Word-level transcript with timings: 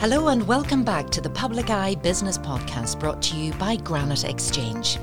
Hello 0.00 0.28
and 0.28 0.46
welcome 0.46 0.84
back 0.84 1.10
to 1.10 1.20
the 1.20 1.28
Public 1.28 1.70
Eye 1.70 1.96
Business 1.96 2.38
Podcast 2.38 3.00
brought 3.00 3.20
to 3.22 3.36
you 3.36 3.52
by 3.54 3.74
Granite 3.74 4.22
Exchange. 4.22 4.96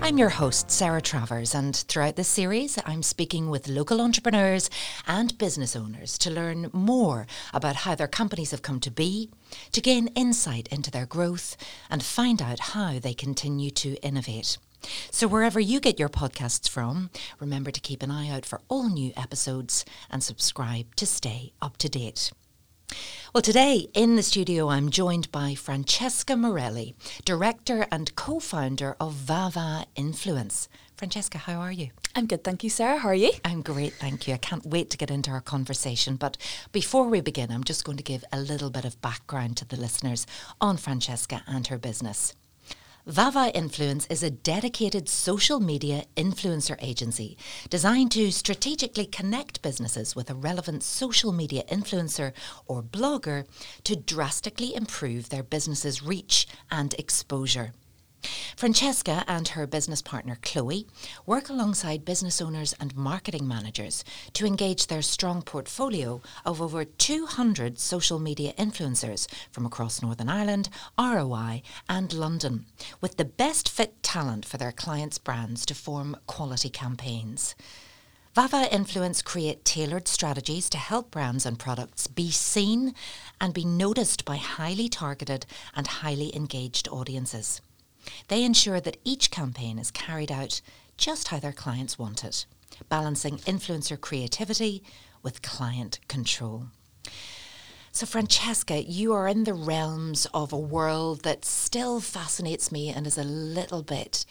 I'm 0.00 0.16
your 0.16 0.30
host, 0.30 0.70
Sarah 0.70 1.02
Travers, 1.02 1.54
and 1.54 1.76
throughout 1.76 2.16
this 2.16 2.28
series, 2.28 2.78
I'm 2.86 3.02
speaking 3.02 3.50
with 3.50 3.68
local 3.68 4.00
entrepreneurs 4.00 4.70
and 5.06 5.36
business 5.36 5.76
owners 5.76 6.16
to 6.16 6.30
learn 6.30 6.70
more 6.72 7.26
about 7.52 7.76
how 7.76 7.94
their 7.94 8.08
companies 8.08 8.50
have 8.52 8.62
come 8.62 8.80
to 8.80 8.90
be, 8.90 9.28
to 9.72 9.82
gain 9.82 10.06
insight 10.14 10.66
into 10.68 10.90
their 10.90 11.04
growth, 11.04 11.54
and 11.90 12.02
find 12.02 12.40
out 12.40 12.58
how 12.58 12.98
they 12.98 13.12
continue 13.12 13.70
to 13.72 13.96
innovate. 13.96 14.56
So, 15.10 15.28
wherever 15.28 15.60
you 15.60 15.78
get 15.78 15.98
your 15.98 16.08
podcasts 16.08 16.70
from, 16.70 17.10
remember 17.38 17.70
to 17.70 17.82
keep 17.82 18.02
an 18.02 18.10
eye 18.10 18.30
out 18.30 18.46
for 18.46 18.62
all 18.68 18.88
new 18.88 19.12
episodes 19.14 19.84
and 20.10 20.24
subscribe 20.24 20.96
to 20.96 21.04
stay 21.04 21.52
up 21.60 21.76
to 21.76 21.90
date. 21.90 22.32
Well, 23.34 23.42
today 23.42 23.88
in 23.92 24.16
the 24.16 24.22
studio, 24.22 24.68
I'm 24.68 24.90
joined 24.90 25.30
by 25.30 25.54
Francesca 25.54 26.34
Morelli, 26.34 26.96
director 27.24 27.86
and 27.92 28.14
co 28.16 28.40
founder 28.40 28.96
of 28.98 29.12
Vava 29.12 29.84
Influence. 29.96 30.68
Francesca, 30.96 31.38
how 31.38 31.60
are 31.60 31.70
you? 31.70 31.90
I'm 32.16 32.26
good, 32.26 32.42
thank 32.42 32.64
you, 32.64 32.70
Sarah. 32.70 32.98
How 32.98 33.10
are 33.10 33.14
you? 33.14 33.30
I'm 33.44 33.62
great, 33.62 33.92
thank 33.92 34.26
you. 34.26 34.34
I 34.34 34.38
can't 34.38 34.66
wait 34.66 34.90
to 34.90 34.96
get 34.96 35.10
into 35.10 35.30
our 35.30 35.40
conversation. 35.40 36.16
But 36.16 36.36
before 36.72 37.06
we 37.08 37.20
begin, 37.20 37.52
I'm 37.52 37.62
just 37.62 37.84
going 37.84 37.98
to 37.98 38.02
give 38.02 38.24
a 38.32 38.40
little 38.40 38.70
bit 38.70 38.84
of 38.84 39.00
background 39.00 39.56
to 39.58 39.64
the 39.64 39.76
listeners 39.76 40.26
on 40.60 40.76
Francesca 40.76 41.42
and 41.46 41.66
her 41.68 41.78
business. 41.78 42.34
Vava 43.08 43.50
Influence 43.54 44.06
is 44.10 44.22
a 44.22 44.30
dedicated 44.30 45.08
social 45.08 45.60
media 45.60 46.04
influencer 46.14 46.76
agency 46.82 47.38
designed 47.70 48.10
to 48.12 48.30
strategically 48.30 49.06
connect 49.06 49.62
businesses 49.62 50.14
with 50.14 50.28
a 50.28 50.34
relevant 50.34 50.82
social 50.82 51.32
media 51.32 51.62
influencer 51.72 52.32
or 52.66 52.82
blogger 52.82 53.46
to 53.84 53.96
drastically 53.96 54.74
improve 54.74 55.30
their 55.30 55.42
business's 55.42 56.02
reach 56.02 56.46
and 56.70 56.92
exposure. 56.98 57.72
Francesca 58.56 59.24
and 59.28 59.48
her 59.48 59.66
business 59.66 60.02
partner 60.02 60.38
Chloe 60.42 60.86
work 61.26 61.48
alongside 61.48 62.04
business 62.04 62.40
owners 62.40 62.74
and 62.80 62.96
marketing 62.96 63.46
managers 63.46 64.04
to 64.32 64.46
engage 64.46 64.86
their 64.88 65.02
strong 65.02 65.42
portfolio 65.42 66.20
of 66.44 66.60
over 66.60 66.84
200 66.84 67.78
social 67.78 68.18
media 68.18 68.52
influencers 68.58 69.28
from 69.52 69.64
across 69.64 70.02
Northern 70.02 70.28
Ireland, 70.28 70.68
ROI, 70.98 71.62
and 71.88 72.12
London, 72.12 72.66
with 73.00 73.16
the 73.16 73.24
best 73.24 73.68
fit 73.68 74.02
talent 74.02 74.44
for 74.44 74.56
their 74.56 74.72
clients' 74.72 75.18
brands 75.18 75.64
to 75.66 75.74
form 75.74 76.16
quality 76.26 76.70
campaigns. 76.70 77.54
Vava 78.34 78.72
Influence 78.72 79.22
create 79.22 79.64
tailored 79.64 80.06
strategies 80.06 80.68
to 80.70 80.78
help 80.78 81.10
brands 81.10 81.44
and 81.46 81.58
products 81.58 82.06
be 82.06 82.30
seen 82.30 82.94
and 83.40 83.54
be 83.54 83.64
noticed 83.64 84.24
by 84.24 84.36
highly 84.36 84.88
targeted 84.88 85.46
and 85.74 85.86
highly 85.86 86.34
engaged 86.36 86.88
audiences. 86.88 87.60
They 88.28 88.44
ensure 88.44 88.80
that 88.80 88.98
each 89.04 89.30
campaign 89.30 89.78
is 89.78 89.90
carried 89.90 90.32
out 90.32 90.60
just 90.96 91.28
how 91.28 91.38
their 91.38 91.52
clients 91.52 91.98
want 91.98 92.24
it, 92.24 92.46
balancing 92.88 93.38
influencer 93.38 94.00
creativity 94.00 94.82
with 95.22 95.42
client 95.42 96.00
control. 96.08 96.66
So, 97.92 98.06
Francesca, 98.06 98.82
you 98.82 99.12
are 99.14 99.26
in 99.26 99.44
the 99.44 99.54
realms 99.54 100.26
of 100.32 100.52
a 100.52 100.58
world 100.58 101.22
that 101.22 101.44
still 101.44 102.00
fascinates 102.00 102.70
me 102.70 102.90
and 102.90 103.06
is 103.06 103.18
a 103.18 103.24
little 103.24 103.82
bit 103.82 104.24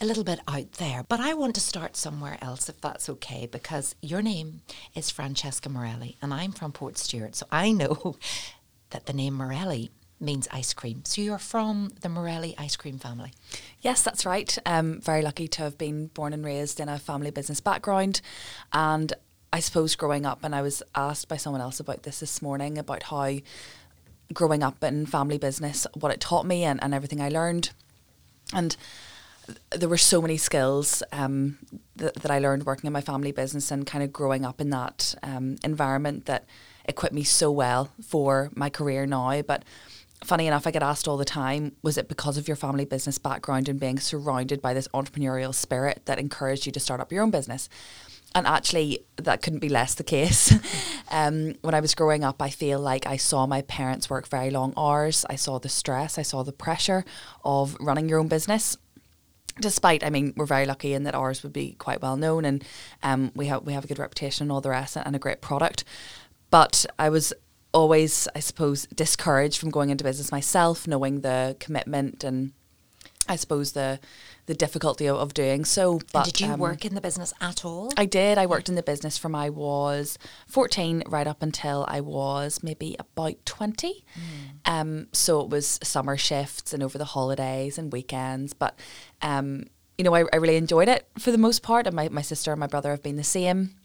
a 0.00 0.06
little 0.06 0.24
bit 0.24 0.40
out 0.48 0.72
there. 0.72 1.04
But 1.08 1.20
I 1.20 1.34
want 1.34 1.54
to 1.54 1.60
start 1.60 1.96
somewhere 1.96 2.36
else 2.42 2.68
if 2.68 2.80
that's 2.80 3.08
okay, 3.08 3.46
because 3.46 3.94
your 4.02 4.20
name 4.22 4.62
is 4.94 5.10
Francesca 5.10 5.68
Morelli 5.68 6.16
and 6.20 6.34
I'm 6.34 6.52
from 6.52 6.72
Portstewart, 6.72 7.34
So 7.34 7.46
I 7.52 7.70
know 7.70 8.16
that 8.90 9.06
the 9.06 9.12
name 9.12 9.34
Morelli 9.34 9.90
means 10.22 10.48
ice 10.52 10.72
cream. 10.72 11.02
So 11.04 11.20
you're 11.20 11.38
from 11.38 11.90
the 12.00 12.08
Morelli 12.08 12.54
ice 12.56 12.76
cream 12.76 12.98
family. 12.98 13.32
Yes, 13.80 14.02
that's 14.02 14.24
right. 14.24 14.56
Um, 14.64 15.00
very 15.00 15.22
lucky 15.22 15.48
to 15.48 15.62
have 15.62 15.76
been 15.76 16.06
born 16.06 16.32
and 16.32 16.44
raised 16.44 16.80
in 16.80 16.88
a 16.88 16.98
family 16.98 17.30
business 17.30 17.60
background. 17.60 18.20
And 18.72 19.12
I 19.52 19.60
suppose 19.60 19.96
growing 19.96 20.24
up, 20.24 20.44
and 20.44 20.54
I 20.54 20.62
was 20.62 20.82
asked 20.94 21.28
by 21.28 21.36
someone 21.36 21.60
else 21.60 21.80
about 21.80 22.04
this 22.04 22.20
this 22.20 22.40
morning 22.40 22.78
about 22.78 23.02
how 23.04 23.36
growing 24.32 24.62
up 24.62 24.82
in 24.82 25.04
family 25.04 25.38
business, 25.38 25.86
what 25.94 26.12
it 26.12 26.20
taught 26.20 26.46
me 26.46 26.64
and, 26.64 26.82
and 26.82 26.94
everything 26.94 27.20
I 27.20 27.28
learned. 27.28 27.70
And 28.54 28.76
there 29.70 29.88
were 29.88 29.98
so 29.98 30.22
many 30.22 30.36
skills 30.36 31.02
um, 31.12 31.58
that, 31.96 32.14
that 32.14 32.30
I 32.30 32.38
learned 32.38 32.64
working 32.64 32.86
in 32.86 32.92
my 32.92 33.00
family 33.00 33.32
business 33.32 33.70
and 33.70 33.86
kind 33.86 34.04
of 34.04 34.12
growing 34.12 34.44
up 34.44 34.60
in 34.60 34.70
that 34.70 35.14
um, 35.22 35.56
environment 35.64 36.26
that 36.26 36.46
equipped 36.84 37.14
me 37.14 37.24
so 37.24 37.50
well 37.50 37.90
for 38.02 38.50
my 38.54 38.70
career 38.70 39.04
now. 39.04 39.42
But 39.42 39.64
funny 40.24 40.46
enough, 40.46 40.66
I 40.66 40.70
get 40.70 40.82
asked 40.82 41.08
all 41.08 41.16
the 41.16 41.24
time, 41.24 41.76
was 41.82 41.98
it 41.98 42.08
because 42.08 42.36
of 42.36 42.48
your 42.48 42.56
family 42.56 42.84
business 42.84 43.18
background 43.18 43.68
and 43.68 43.78
being 43.78 43.98
surrounded 43.98 44.62
by 44.62 44.74
this 44.74 44.88
entrepreneurial 44.88 45.54
spirit 45.54 46.02
that 46.06 46.18
encouraged 46.18 46.66
you 46.66 46.72
to 46.72 46.80
start 46.80 47.00
up 47.00 47.12
your 47.12 47.22
own 47.22 47.30
business? 47.30 47.68
And 48.34 48.46
actually, 48.46 49.04
that 49.16 49.42
couldn't 49.42 49.58
be 49.58 49.68
less 49.68 49.94
the 49.94 50.04
case. 50.04 50.54
um, 51.10 51.54
when 51.60 51.74
I 51.74 51.80
was 51.80 51.94
growing 51.94 52.24
up, 52.24 52.40
I 52.40 52.48
feel 52.48 52.80
like 52.80 53.06
I 53.06 53.16
saw 53.16 53.46
my 53.46 53.62
parents 53.62 54.08
work 54.08 54.26
very 54.28 54.50
long 54.50 54.72
hours. 54.76 55.26
I 55.28 55.36
saw 55.36 55.58
the 55.58 55.68
stress, 55.68 56.18
I 56.18 56.22
saw 56.22 56.42
the 56.42 56.52
pressure 56.52 57.04
of 57.44 57.76
running 57.78 58.08
your 58.08 58.18
own 58.18 58.28
business 58.28 58.76
despite 59.60 60.02
I 60.02 60.08
mean 60.08 60.32
we're 60.34 60.46
very 60.46 60.64
lucky 60.64 60.94
in 60.94 61.02
that 61.04 61.14
ours 61.14 61.42
would 61.42 61.52
be 61.52 61.72
quite 61.74 62.00
well 62.00 62.16
known 62.16 62.46
and 62.46 62.64
um, 63.02 63.32
we 63.34 63.46
have 63.46 63.64
we 63.64 63.74
have 63.74 63.84
a 63.84 63.86
good 63.86 63.98
reputation 63.98 64.44
and 64.44 64.52
all 64.52 64.62
the 64.62 64.70
rest 64.70 64.96
and 64.96 65.14
a 65.14 65.18
great 65.18 65.42
product 65.42 65.84
but 66.50 66.86
I 66.98 67.10
was 67.10 67.34
always, 67.72 68.28
I 68.34 68.40
suppose, 68.40 68.86
discouraged 68.86 69.58
from 69.58 69.70
going 69.70 69.90
into 69.90 70.04
business 70.04 70.30
myself, 70.30 70.86
knowing 70.86 71.20
the 71.20 71.56
commitment 71.58 72.24
and 72.24 72.52
I 73.28 73.36
suppose 73.36 73.72
the 73.72 74.00
the 74.46 74.54
difficulty 74.54 75.06
of, 75.06 75.16
of 75.16 75.34
doing 75.34 75.64
so. 75.64 76.00
But 76.12 76.24
and 76.24 76.32
did 76.32 76.40
you 76.40 76.52
um, 76.52 76.60
work 76.60 76.84
in 76.84 76.94
the 76.94 77.00
business 77.00 77.32
at 77.40 77.64
all? 77.64 77.92
I 77.96 78.06
did. 78.06 78.38
I 78.38 78.46
worked 78.46 78.68
in 78.68 78.74
the 78.74 78.82
business 78.82 79.16
from 79.16 79.34
I 79.34 79.50
was 79.50 80.18
fourteen 80.48 81.02
right 81.06 81.26
up 81.26 81.42
until 81.42 81.84
I 81.88 82.00
was 82.00 82.62
maybe 82.62 82.96
about 82.98 83.36
twenty. 83.46 84.04
Mm. 84.14 84.70
Um, 84.72 85.06
so 85.12 85.40
it 85.40 85.50
was 85.50 85.78
summer 85.82 86.16
shifts 86.16 86.74
and 86.74 86.82
over 86.82 86.98
the 86.98 87.04
holidays 87.04 87.78
and 87.78 87.92
weekends. 87.92 88.52
But 88.52 88.78
um, 89.22 89.66
you 89.96 90.04
know, 90.04 90.14
I, 90.14 90.24
I 90.32 90.36
really 90.36 90.56
enjoyed 90.56 90.88
it 90.88 91.06
for 91.18 91.30
the 91.30 91.38
most 91.38 91.62
part, 91.62 91.86
and 91.86 91.94
my, 91.94 92.08
my 92.08 92.22
sister 92.22 92.50
and 92.50 92.58
my 92.58 92.66
brother 92.66 92.90
have 92.90 93.02
been 93.02 93.16
the 93.16 93.24
same. 93.24 93.76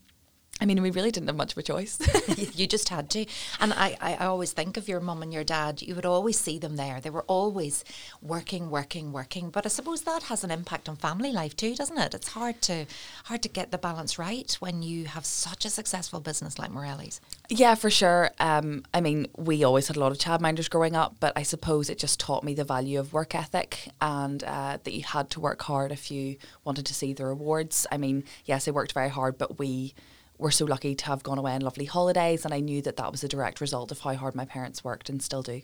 I 0.59 0.65
mean, 0.65 0.81
we 0.81 0.89
really 0.91 1.11
didn't 1.11 1.27
have 1.27 1.35
much 1.35 1.51
of 1.51 1.57
a 1.57 1.63
choice. 1.63 1.99
you 2.55 2.67
just 2.67 2.89
had 2.89 3.09
to. 3.11 3.25
And 3.59 3.73
I, 3.73 3.97
I, 4.01 4.25
always 4.25 4.51
think 4.53 4.77
of 4.77 4.87
your 4.87 4.99
mum 4.99 5.21
and 5.21 5.33
your 5.33 5.43
dad, 5.43 5.81
you 5.81 5.95
would 5.95 6.05
always 6.05 6.39
see 6.39 6.57
them 6.57 6.75
there. 6.75 6.99
They 6.99 7.09
were 7.09 7.23
always 7.23 7.83
working, 8.21 8.69
working, 8.69 9.11
working. 9.11 9.49
But 9.49 9.65
I 9.65 9.69
suppose 9.69 10.01
that 10.03 10.23
has 10.23 10.43
an 10.43 10.51
impact 10.51 10.89
on 10.89 10.95
family 10.95 11.31
life 11.31 11.55
too, 11.55 11.75
doesn't 11.75 11.97
it? 11.97 12.13
It's 12.13 12.29
hard 12.29 12.61
to 12.63 12.85
hard 13.25 13.43
to 13.43 13.49
get 13.49 13.71
the 13.71 13.77
balance 13.77 14.17
right 14.17 14.51
when 14.59 14.81
you 14.81 15.05
have 15.05 15.25
such 15.25 15.65
a 15.65 15.69
successful 15.69 16.19
business 16.19 16.57
like 16.57 16.71
Morelli's. 16.71 17.21
Yeah, 17.49 17.75
for 17.75 17.89
sure. 17.89 18.31
Um, 18.39 18.83
I 18.93 19.01
mean, 19.01 19.27
we 19.37 19.63
always 19.63 19.87
had 19.87 19.95
a 19.95 19.99
lot 19.99 20.11
of 20.11 20.17
childminders 20.17 20.69
growing 20.69 20.95
up, 20.95 21.15
but 21.19 21.33
I 21.35 21.43
suppose 21.43 21.89
it 21.89 21.99
just 21.99 22.19
taught 22.19 22.43
me 22.43 22.53
the 22.53 22.63
value 22.63 22.99
of 22.99 23.13
work 23.13 23.35
ethic 23.35 23.89
and 24.01 24.43
uh, 24.43 24.77
that 24.83 24.93
you 24.93 25.03
had 25.03 25.29
to 25.31 25.39
work 25.39 25.61
hard 25.61 25.91
if 25.91 26.09
you 26.11 26.37
wanted 26.63 26.85
to 26.87 26.93
see 26.93 27.13
the 27.13 27.25
rewards. 27.25 27.85
I 27.91 27.97
mean, 27.97 28.23
yes, 28.45 28.67
I 28.67 28.71
worked 28.71 28.93
very 28.93 29.09
hard, 29.09 29.37
but 29.37 29.59
we 29.59 29.93
were 30.37 30.51
so 30.51 30.65
lucky 30.65 30.95
to 30.95 31.05
have 31.05 31.23
gone 31.23 31.37
away 31.37 31.53
on 31.53 31.61
lovely 31.61 31.85
holidays, 31.85 32.45
and 32.45 32.53
I 32.53 32.59
knew 32.59 32.81
that 32.83 32.97
that 32.97 33.11
was 33.11 33.23
a 33.23 33.27
direct 33.27 33.61
result 33.61 33.91
of 33.91 34.01
how 34.01 34.13
hard 34.15 34.35
my 34.35 34.45
parents 34.45 34.83
worked 34.83 35.09
and 35.09 35.21
still 35.21 35.41
do. 35.41 35.61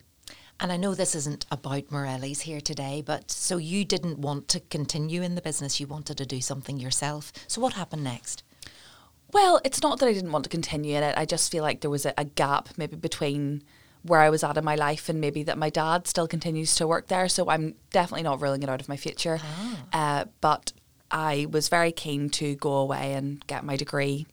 And 0.59 0.71
I 0.71 0.77
know 0.77 0.93
this 0.93 1.15
isn't 1.15 1.45
about 1.51 1.91
Morelli's 1.91 2.41
here 2.41 2.61
today, 2.61 3.03
but 3.05 3.31
so 3.31 3.57
you 3.57 3.83
didn't 3.85 4.19
want 4.19 4.47
to 4.49 4.59
continue 4.59 5.21
in 5.21 5.35
the 5.35 5.41
business, 5.41 5.79
you 5.79 5.87
wanted 5.87 6.17
to 6.17 6.25
do 6.25 6.41
something 6.41 6.79
yourself. 6.79 7.33
So 7.47 7.61
what 7.61 7.73
happened 7.73 8.03
next? 8.03 8.43
Well, 9.31 9.59
it's 9.65 9.81
not 9.81 9.99
that 9.99 10.07
I 10.07 10.13
didn't 10.13 10.31
want 10.31 10.43
to 10.43 10.49
continue 10.49 10.95
in 10.95 11.03
it. 11.03 11.17
I 11.17 11.25
just 11.25 11.51
feel 11.51 11.63
like 11.63 11.81
there 11.81 11.89
was 11.89 12.05
a, 12.05 12.13
a 12.17 12.23
gap 12.23 12.69
maybe 12.77 12.95
between 12.95 13.63
where 14.03 14.19
I 14.19 14.29
was 14.29 14.43
at 14.43 14.57
in 14.57 14.63
my 14.63 14.75
life 14.75 15.09
and 15.09 15.19
maybe 15.19 15.43
that 15.43 15.57
my 15.57 15.69
dad 15.69 16.07
still 16.07 16.27
continues 16.27 16.75
to 16.75 16.87
work 16.87 17.07
there. 17.07 17.27
So 17.27 17.49
I'm 17.49 17.75
definitely 17.91 18.23
not 18.23 18.41
ruling 18.41 18.61
it 18.61 18.69
out 18.69 18.81
of 18.81 18.89
my 18.89 18.97
future. 18.97 19.39
Ah. 19.41 19.79
Uh, 19.91 20.25
but 20.39 20.71
I 21.09 21.47
was 21.49 21.67
very 21.67 21.91
keen 21.91 22.29
to 22.31 22.55
go 22.55 22.73
away 22.73 23.13
and 23.13 23.45
get 23.47 23.63
my 23.63 23.75
degree 23.75 24.27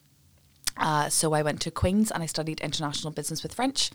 uh, 0.81 1.09
so 1.11 1.35
I 1.35 1.43
went 1.43 1.61
to 1.62 1.71
Queen's 1.71 2.11
and 2.11 2.23
I 2.23 2.27
studied 2.27 2.61
international 2.61 3.12
business 3.12 3.43
with 3.43 3.55
French. 3.55 3.91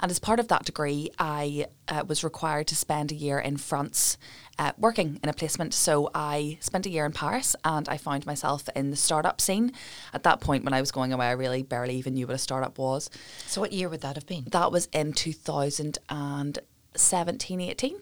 And 0.00 0.10
as 0.10 0.18
part 0.18 0.38
of 0.38 0.48
that 0.48 0.66
degree, 0.66 1.08
I 1.18 1.68
uh, 1.88 2.04
was 2.06 2.22
required 2.22 2.66
to 2.68 2.76
spend 2.76 3.10
a 3.10 3.14
year 3.14 3.38
in 3.38 3.56
France 3.56 4.18
uh, 4.58 4.72
working 4.76 5.18
in 5.22 5.30
a 5.30 5.32
placement. 5.32 5.72
So 5.72 6.10
I 6.14 6.58
spent 6.60 6.84
a 6.84 6.90
year 6.90 7.06
in 7.06 7.12
Paris 7.12 7.56
and 7.64 7.88
I 7.88 7.96
found 7.96 8.26
myself 8.26 8.68
in 8.76 8.90
the 8.90 8.96
startup 8.96 9.40
scene. 9.40 9.72
At 10.12 10.24
that 10.24 10.40
point, 10.40 10.64
when 10.64 10.74
I 10.74 10.80
was 10.80 10.92
going 10.92 11.14
away, 11.14 11.28
I 11.28 11.32
really 11.32 11.62
barely 11.62 11.96
even 11.96 12.12
knew 12.14 12.26
what 12.26 12.36
a 12.36 12.38
startup 12.38 12.78
was. 12.78 13.08
So 13.46 13.62
what 13.62 13.72
year 13.72 13.88
would 13.88 14.02
that 14.02 14.16
have 14.16 14.26
been? 14.26 14.44
That 14.50 14.70
was 14.70 14.88
in 14.92 15.14
2017, 15.14 17.60
18. 17.60 17.96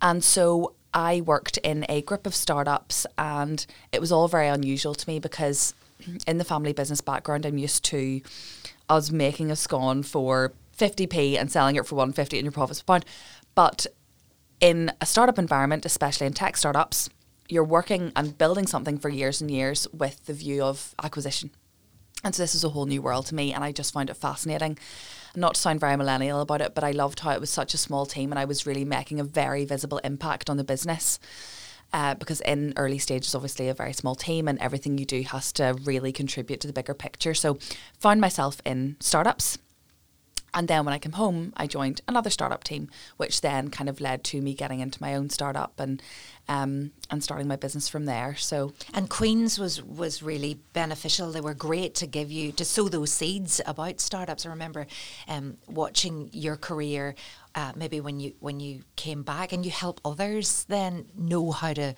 And 0.00 0.24
so 0.24 0.72
I 0.94 1.20
worked 1.20 1.58
in 1.58 1.84
a 1.88 2.00
group 2.02 2.26
of 2.26 2.34
startups 2.34 3.06
and 3.18 3.66
it 3.92 4.00
was 4.00 4.10
all 4.10 4.28
very 4.28 4.48
unusual 4.48 4.94
to 4.94 5.08
me 5.08 5.18
because 5.18 5.74
in 6.26 6.38
the 6.38 6.44
family 6.44 6.72
business 6.72 7.00
background, 7.00 7.46
I'm 7.46 7.58
used 7.58 7.84
to 7.86 8.20
us 8.88 9.10
making 9.10 9.50
a 9.50 9.56
scone 9.56 10.02
for 10.02 10.52
50p 10.76 11.38
and 11.38 11.50
selling 11.50 11.76
it 11.76 11.86
for 11.86 11.94
150 11.96 12.38
and 12.38 12.44
your 12.44 12.52
profits 12.52 12.82
per 12.82 12.94
pound. 12.94 13.04
But 13.54 13.86
in 14.60 14.92
a 15.00 15.06
startup 15.06 15.38
environment, 15.38 15.84
especially 15.84 16.26
in 16.26 16.32
tech 16.32 16.56
startups, 16.56 17.08
you're 17.48 17.64
working 17.64 18.12
and 18.16 18.38
building 18.38 18.66
something 18.66 18.98
for 18.98 19.08
years 19.08 19.40
and 19.40 19.50
years 19.50 19.86
with 19.92 20.24
the 20.26 20.32
view 20.32 20.62
of 20.62 20.94
acquisition. 21.02 21.50
And 22.24 22.34
so 22.34 22.42
this 22.42 22.54
is 22.54 22.62
a 22.62 22.68
whole 22.68 22.86
new 22.86 23.02
world 23.02 23.26
to 23.26 23.34
me, 23.34 23.52
and 23.52 23.64
I 23.64 23.72
just 23.72 23.92
found 23.92 24.08
it 24.08 24.14
fascinating. 24.14 24.78
Not 25.34 25.54
to 25.54 25.60
sound 25.60 25.80
very 25.80 25.96
millennial 25.96 26.40
about 26.40 26.60
it, 26.60 26.74
but 26.74 26.84
I 26.84 26.92
loved 26.92 27.20
how 27.20 27.32
it 27.32 27.40
was 27.40 27.50
such 27.50 27.74
a 27.74 27.78
small 27.78 28.06
team, 28.06 28.30
and 28.30 28.38
I 28.38 28.44
was 28.44 28.64
really 28.64 28.84
making 28.84 29.18
a 29.18 29.24
very 29.24 29.64
visible 29.64 29.98
impact 29.98 30.48
on 30.48 30.56
the 30.56 30.64
business. 30.64 31.18
Uh, 31.92 32.14
because 32.14 32.40
in 32.40 32.72
early 32.76 32.98
stages, 32.98 33.34
obviously, 33.34 33.68
a 33.68 33.74
very 33.74 33.92
small 33.92 34.14
team, 34.14 34.48
and 34.48 34.58
everything 34.60 34.96
you 34.96 35.04
do 35.04 35.22
has 35.22 35.52
to 35.52 35.76
really 35.84 36.10
contribute 36.10 36.60
to 36.60 36.66
the 36.66 36.72
bigger 36.72 36.94
picture. 36.94 37.34
So, 37.34 37.58
found 37.98 38.20
myself 38.20 38.62
in 38.64 38.96
startups 38.98 39.58
and 40.54 40.68
then 40.68 40.84
when 40.84 40.92
I 40.92 40.98
came 40.98 41.12
home, 41.12 41.52
I 41.56 41.66
joined 41.66 42.02
another 42.06 42.28
startup 42.28 42.62
team, 42.62 42.90
which 43.16 43.40
then 43.40 43.68
kind 43.68 43.88
of 43.88 44.00
led 44.00 44.22
to 44.24 44.40
me 44.40 44.52
getting 44.52 44.80
into 44.80 45.00
my 45.00 45.14
own 45.14 45.30
startup 45.30 45.80
and 45.80 46.02
um, 46.48 46.90
and 47.10 47.22
starting 47.22 47.48
my 47.48 47.56
business 47.56 47.88
from 47.88 48.04
there. 48.04 48.36
So 48.36 48.72
and 48.92 49.08
Queens 49.08 49.58
was 49.58 49.82
was 49.82 50.22
really 50.22 50.58
beneficial. 50.74 51.32
They 51.32 51.40
were 51.40 51.54
great 51.54 51.94
to 51.96 52.06
give 52.06 52.30
you 52.30 52.52
to 52.52 52.64
sow 52.64 52.88
those 52.88 53.12
seeds 53.12 53.60
about 53.64 54.00
startups. 54.00 54.44
I 54.44 54.50
remember 54.50 54.86
um, 55.26 55.56
watching 55.66 56.28
your 56.32 56.56
career. 56.56 57.14
Uh, 57.54 57.72
maybe 57.76 58.00
when 58.00 58.18
you 58.18 58.32
when 58.40 58.60
you 58.60 58.82
came 58.96 59.22
back 59.22 59.52
and 59.52 59.64
you 59.64 59.70
help 59.70 60.00
others 60.04 60.64
then 60.64 61.06
know 61.16 61.50
how 61.50 61.72
to 61.72 61.94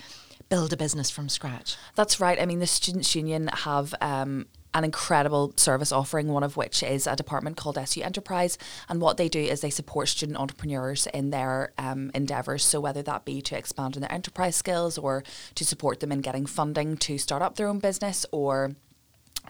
build 0.48 0.72
a 0.72 0.76
business 0.76 1.10
from 1.10 1.28
scratch. 1.28 1.76
That's 1.94 2.20
right. 2.20 2.40
I 2.40 2.46
mean, 2.46 2.58
the 2.58 2.66
Students' 2.66 3.14
Union 3.14 3.48
have 3.48 3.94
um, 4.00 4.46
an 4.74 4.84
incredible 4.84 5.54
service 5.56 5.92
offering, 5.92 6.28
one 6.28 6.42
of 6.42 6.56
which 6.56 6.82
is 6.82 7.06
a 7.06 7.16
department 7.16 7.56
called 7.56 7.78
SU 7.78 8.02
Enterprise. 8.02 8.58
And 8.88 9.00
what 9.00 9.16
they 9.16 9.28
do 9.28 9.38
is 9.38 9.60
they 9.60 9.70
support 9.70 10.08
student 10.08 10.38
entrepreneurs 10.38 11.06
in 11.08 11.30
their 11.30 11.72
um, 11.78 12.10
endeavours. 12.14 12.64
So, 12.64 12.80
whether 12.80 13.02
that 13.02 13.24
be 13.24 13.40
to 13.42 13.56
expand 13.56 13.96
on 13.96 14.00
their 14.00 14.12
enterprise 14.12 14.56
skills 14.56 14.98
or 14.98 15.22
to 15.54 15.64
support 15.64 16.00
them 16.00 16.12
in 16.12 16.20
getting 16.20 16.46
funding 16.46 16.96
to 16.98 17.18
start 17.18 17.42
up 17.42 17.56
their 17.56 17.68
own 17.68 17.78
business 17.78 18.26
or 18.32 18.74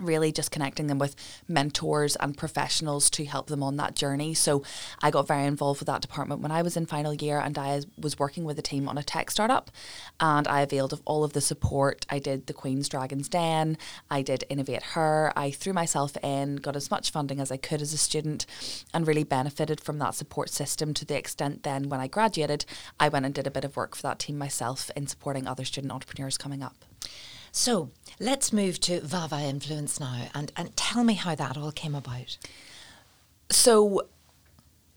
really 0.00 0.32
just 0.32 0.50
connecting 0.50 0.86
them 0.86 0.98
with 0.98 1.14
mentors 1.48 2.16
and 2.16 2.36
professionals 2.36 3.08
to 3.10 3.24
help 3.24 3.46
them 3.46 3.62
on 3.62 3.76
that 3.76 3.94
journey. 3.94 4.34
So 4.34 4.62
I 5.02 5.10
got 5.10 5.28
very 5.28 5.44
involved 5.44 5.80
with 5.80 5.86
that 5.86 6.02
department 6.02 6.40
when 6.40 6.50
I 6.50 6.62
was 6.62 6.76
in 6.76 6.86
final 6.86 7.14
year 7.14 7.38
and 7.38 7.56
I 7.56 7.82
was 7.96 8.18
working 8.18 8.44
with 8.44 8.58
a 8.58 8.62
team 8.62 8.88
on 8.88 8.98
a 8.98 9.02
tech 9.02 9.30
startup 9.30 9.70
and 10.18 10.48
I 10.48 10.62
availed 10.62 10.92
of 10.92 11.02
all 11.04 11.24
of 11.24 11.32
the 11.32 11.40
support. 11.40 12.06
I 12.10 12.18
did 12.18 12.46
the 12.46 12.52
Queen's 12.52 12.88
Dragons 12.88 13.28
Den, 13.28 13.78
I 14.10 14.22
did 14.22 14.44
Innovate 14.48 14.82
Her, 14.82 15.32
I 15.36 15.50
threw 15.50 15.72
myself 15.72 16.16
in, 16.22 16.56
got 16.56 16.76
as 16.76 16.90
much 16.90 17.10
funding 17.10 17.40
as 17.40 17.50
I 17.50 17.56
could 17.56 17.80
as 17.80 17.92
a 17.92 17.98
student 17.98 18.46
and 18.92 19.06
really 19.06 19.24
benefited 19.24 19.80
from 19.80 19.98
that 19.98 20.14
support 20.14 20.50
system 20.50 20.94
to 20.94 21.04
the 21.04 21.16
extent 21.16 21.62
then 21.62 21.88
when 21.88 22.00
I 22.00 22.08
graduated, 22.08 22.64
I 22.98 23.08
went 23.08 23.26
and 23.26 23.34
did 23.34 23.46
a 23.46 23.50
bit 23.50 23.64
of 23.64 23.76
work 23.76 23.94
for 23.94 24.02
that 24.02 24.18
team 24.18 24.38
myself 24.38 24.90
in 24.96 25.06
supporting 25.06 25.46
other 25.46 25.64
student 25.64 25.92
entrepreneurs 25.92 26.38
coming 26.38 26.62
up. 26.62 26.84
So 27.56 27.90
let's 28.18 28.52
move 28.52 28.80
to 28.80 29.00
Vava 29.00 29.38
Influence 29.40 30.00
now 30.00 30.26
and, 30.34 30.50
and 30.56 30.76
tell 30.76 31.04
me 31.04 31.14
how 31.14 31.36
that 31.36 31.56
all 31.56 31.70
came 31.70 31.94
about. 31.94 32.36
So 33.48 34.08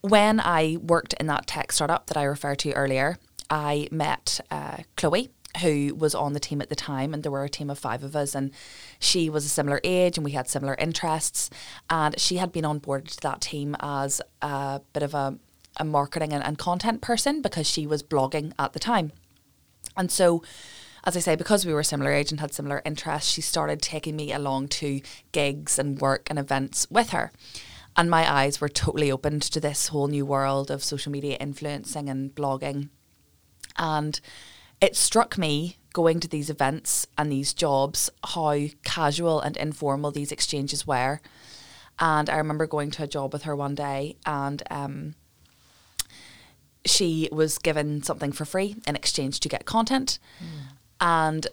when 0.01 0.39
I 0.39 0.77
worked 0.81 1.13
in 1.13 1.27
that 1.27 1.45
tech 1.45 1.71
startup 1.71 2.07
that 2.07 2.17
I 2.17 2.23
referred 2.23 2.57
to 2.59 2.73
earlier, 2.73 3.19
I 3.47 3.87
met 3.91 4.39
uh, 4.49 4.77
Chloe, 4.95 5.29
who 5.61 5.93
was 5.93 6.15
on 6.15 6.33
the 6.33 6.39
team 6.39 6.59
at 6.59 6.69
the 6.69 6.75
time, 6.75 7.13
and 7.13 7.21
there 7.21 7.31
were 7.31 7.43
a 7.43 7.49
team 7.49 7.69
of 7.69 7.77
five 7.77 8.03
of 8.03 8.15
us, 8.15 8.33
and 8.33 8.49
she 8.99 9.29
was 9.29 9.45
a 9.45 9.49
similar 9.49 9.79
age, 9.83 10.17
and 10.17 10.25
we 10.25 10.31
had 10.31 10.47
similar 10.49 10.73
interests, 10.79 11.51
and 11.91 12.19
she 12.19 12.37
had 12.37 12.51
been 12.51 12.65
on 12.65 12.79
board 12.79 13.07
to 13.09 13.21
that 13.21 13.39
team 13.39 13.77
as 13.81 14.19
a 14.41 14.81
bit 14.93 15.03
of 15.03 15.13
a, 15.13 15.37
a 15.77 15.85
marketing 15.85 16.33
and, 16.33 16.43
and 16.43 16.57
content 16.57 17.01
person 17.01 17.39
because 17.39 17.69
she 17.69 17.85
was 17.85 18.01
blogging 18.01 18.51
at 18.57 18.73
the 18.73 18.79
time, 18.79 19.11
and 19.95 20.11
so 20.11 20.41
as 21.07 21.15
I 21.15 21.21
say, 21.21 21.37
because 21.37 21.65
we 21.65 21.73
were 21.73 21.83
similar 21.83 22.11
age 22.11 22.31
and 22.31 22.41
had 22.41 22.53
similar 22.53 22.81
interests, 22.83 23.31
she 23.31 23.39
started 23.39 23.81
taking 23.81 24.17
me 24.17 24.33
along 24.33 24.67
to 24.67 24.99
gigs 25.31 25.79
and 25.79 26.01
work 26.01 26.29
and 26.29 26.37
events 26.37 26.85
with 26.91 27.11
her. 27.11 27.31
And 27.95 28.09
my 28.09 28.29
eyes 28.29 28.59
were 28.59 28.67
totally 28.67 29.09
opened 29.09 29.41
to 29.43 29.61
this 29.61 29.87
whole 29.87 30.09
new 30.09 30.25
world 30.25 30.69
of 30.69 30.83
social 30.83 31.09
media 31.13 31.37
influencing 31.39 32.09
and 32.09 32.35
blogging. 32.35 32.89
And 33.77 34.19
it 34.81 34.97
struck 34.97 35.37
me 35.37 35.77
going 35.93 36.19
to 36.19 36.27
these 36.27 36.49
events 36.49 37.07
and 37.17 37.31
these 37.31 37.53
jobs 37.53 38.09
how 38.25 38.65
casual 38.83 39.39
and 39.39 39.55
informal 39.55 40.11
these 40.11 40.33
exchanges 40.33 40.85
were. 40.85 41.21
And 41.99 42.29
I 42.29 42.35
remember 42.35 42.67
going 42.67 42.91
to 42.91 43.03
a 43.03 43.07
job 43.07 43.31
with 43.31 43.43
her 43.43 43.55
one 43.55 43.75
day 43.75 44.17
and 44.25 44.61
um, 44.69 45.15
she 46.85 47.29
was 47.31 47.57
given 47.57 48.03
something 48.03 48.33
for 48.33 48.43
free 48.43 48.75
in 48.85 48.97
exchange 48.97 49.39
to 49.39 49.49
get 49.49 49.65
content. 49.65 50.19
Mm. 50.43 50.66
And 50.99 51.47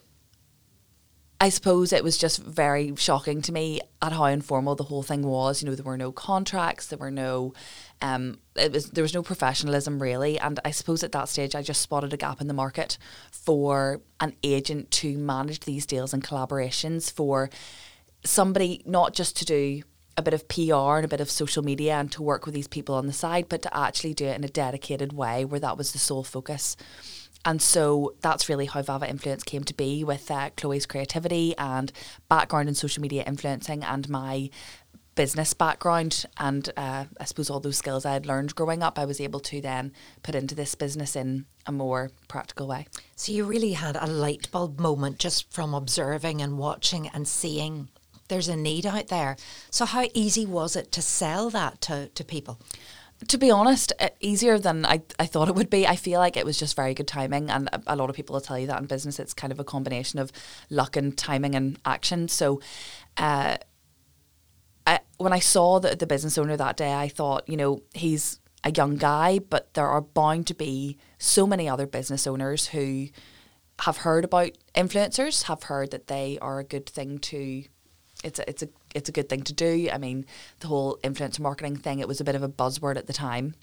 I 1.40 1.48
suppose 1.48 1.92
it 1.92 2.04
was 2.04 2.16
just 2.16 2.42
very 2.42 2.94
shocking 2.96 3.42
to 3.42 3.52
me 3.52 3.80
at 4.00 4.12
how 4.12 4.24
informal 4.24 4.76
the 4.76 4.84
whole 4.84 5.02
thing 5.02 5.22
was. 5.22 5.62
You 5.62 5.68
know, 5.68 5.74
there 5.74 5.84
were 5.84 5.98
no 5.98 6.12
contracts, 6.12 6.86
there 6.86 6.98
were 6.98 7.10
no, 7.10 7.52
um, 8.00 8.38
it 8.56 8.72
was 8.72 8.90
there 8.90 9.02
was 9.02 9.12
no 9.12 9.22
professionalism 9.22 10.00
really. 10.00 10.38
And 10.38 10.58
I 10.64 10.70
suppose 10.70 11.02
at 11.02 11.12
that 11.12 11.28
stage, 11.28 11.54
I 11.54 11.62
just 11.62 11.82
spotted 11.82 12.12
a 12.12 12.16
gap 12.16 12.40
in 12.40 12.46
the 12.46 12.54
market 12.54 12.96
for 13.30 14.00
an 14.20 14.34
agent 14.42 14.90
to 14.92 15.18
manage 15.18 15.60
these 15.60 15.84
deals 15.84 16.14
and 16.14 16.24
collaborations 16.24 17.12
for 17.12 17.50
somebody 18.24 18.82
not 18.86 19.12
just 19.12 19.36
to 19.36 19.44
do 19.44 19.82
a 20.16 20.22
bit 20.22 20.32
of 20.32 20.48
PR 20.48 20.96
and 20.96 21.04
a 21.04 21.08
bit 21.08 21.20
of 21.20 21.30
social 21.30 21.62
media 21.62 21.94
and 21.94 22.10
to 22.12 22.22
work 22.22 22.46
with 22.46 22.54
these 22.54 22.68
people 22.68 22.94
on 22.94 23.06
the 23.06 23.12
side, 23.12 23.48
but 23.48 23.62
to 23.62 23.76
actually 23.76 24.14
do 24.14 24.26
it 24.26 24.36
in 24.36 24.44
a 24.44 24.48
dedicated 24.48 25.12
way 25.12 25.44
where 25.44 25.60
that 25.60 25.76
was 25.76 25.92
the 25.92 25.98
sole 25.98 26.24
focus. 26.24 26.76
And 27.44 27.60
so 27.60 28.14
that's 28.20 28.48
really 28.48 28.66
how 28.66 28.82
Vava 28.82 29.08
Influence 29.08 29.42
came 29.42 29.64
to 29.64 29.74
be 29.74 30.02
with 30.02 30.30
uh, 30.30 30.50
Chloe's 30.56 30.86
creativity 30.86 31.56
and 31.58 31.92
background 32.28 32.68
in 32.68 32.74
social 32.74 33.02
media 33.02 33.22
influencing 33.26 33.84
and 33.84 34.08
my 34.08 34.50
business 35.14 35.54
background 35.54 36.24
and 36.38 36.70
uh, 36.76 37.04
I 37.20 37.24
suppose 37.24 37.48
all 37.48 37.60
those 37.60 37.78
skills 37.78 38.04
I 38.04 38.12
had 38.12 38.26
learned 38.26 38.54
growing 38.54 38.82
up, 38.82 38.98
I 38.98 39.04
was 39.04 39.20
able 39.20 39.40
to 39.40 39.60
then 39.60 39.92
put 40.22 40.34
into 40.34 40.54
this 40.54 40.74
business 40.74 41.14
in 41.14 41.46
a 41.66 41.72
more 41.72 42.10
practical 42.28 42.66
way. 42.66 42.86
So 43.16 43.32
you 43.32 43.44
really 43.44 43.72
had 43.72 43.96
a 43.96 44.06
light 44.06 44.50
bulb 44.50 44.80
moment 44.80 45.18
just 45.18 45.52
from 45.52 45.74
observing 45.74 46.42
and 46.42 46.58
watching 46.58 47.08
and 47.08 47.28
seeing 47.28 47.88
there's 48.28 48.48
a 48.48 48.56
need 48.56 48.86
out 48.86 49.08
there. 49.08 49.36
So 49.70 49.84
how 49.84 50.06
easy 50.14 50.46
was 50.46 50.76
it 50.76 50.90
to 50.92 51.02
sell 51.02 51.50
that 51.50 51.80
to, 51.82 52.08
to 52.08 52.24
people? 52.24 52.58
To 53.28 53.38
be 53.38 53.50
honest, 53.50 53.92
easier 54.20 54.58
than 54.58 54.84
I, 54.84 55.02
I 55.18 55.26
thought 55.26 55.48
it 55.48 55.54
would 55.54 55.70
be. 55.70 55.86
I 55.86 55.96
feel 55.96 56.20
like 56.20 56.36
it 56.36 56.44
was 56.44 56.58
just 56.58 56.76
very 56.76 56.94
good 56.94 57.08
timing, 57.08 57.50
and 57.50 57.68
a, 57.68 57.82
a, 57.88 57.96
lot 57.96 58.10
of 58.10 58.16
people 58.16 58.34
will 58.34 58.40
tell 58.40 58.58
you 58.58 58.66
that 58.66 58.80
in 58.80 58.86
business, 58.86 59.18
it's 59.18 59.34
kind 59.34 59.52
of 59.52 59.60
a 59.60 59.64
combination 59.64 60.18
of 60.18 60.32
luck 60.70 60.96
and 60.96 61.16
timing 61.16 61.54
and 61.54 61.78
action. 61.84 62.28
So, 62.28 62.60
uh, 63.16 63.56
I, 64.86 65.00
when 65.18 65.32
I 65.32 65.38
saw 65.38 65.78
the, 65.80 65.96
the 65.96 66.06
business 66.06 66.36
owner 66.36 66.56
that 66.56 66.76
day, 66.76 66.92
I 66.92 67.08
thought, 67.08 67.48
you 67.48 67.56
know, 67.56 67.82
he's 67.94 68.40
a 68.64 68.70
young 68.70 68.96
guy, 68.96 69.38
but 69.38 69.74
there 69.74 69.88
are 69.88 70.00
bound 70.00 70.46
to 70.48 70.54
be 70.54 70.98
so 71.18 71.46
many 71.46 71.68
other 71.68 71.86
business 71.86 72.26
owners 72.26 72.68
who 72.68 73.08
have 73.80 73.98
heard 73.98 74.24
about 74.24 74.52
influencers, 74.74 75.44
have 75.44 75.64
heard 75.64 75.90
that 75.90 76.08
they 76.08 76.38
are 76.40 76.58
a 76.58 76.64
good 76.64 76.86
thing 76.86 77.18
to 77.18 77.64
it's 78.24 78.38
a, 78.38 78.48
it's 78.48 78.62
a 78.62 78.68
it's 78.94 79.08
a 79.08 79.12
good 79.12 79.28
thing 79.28 79.42
to 79.42 79.52
do. 79.52 79.88
I 79.92 79.98
mean, 79.98 80.24
the 80.60 80.68
whole 80.68 80.98
influencer 81.02 81.40
marketing 81.40 81.76
thing, 81.76 81.98
it 81.98 82.08
was 82.08 82.20
a 82.20 82.24
bit 82.24 82.34
of 82.34 82.42
a 82.42 82.48
buzzword 82.48 82.96
at 82.96 83.06
the 83.06 83.12
time. 83.12 83.54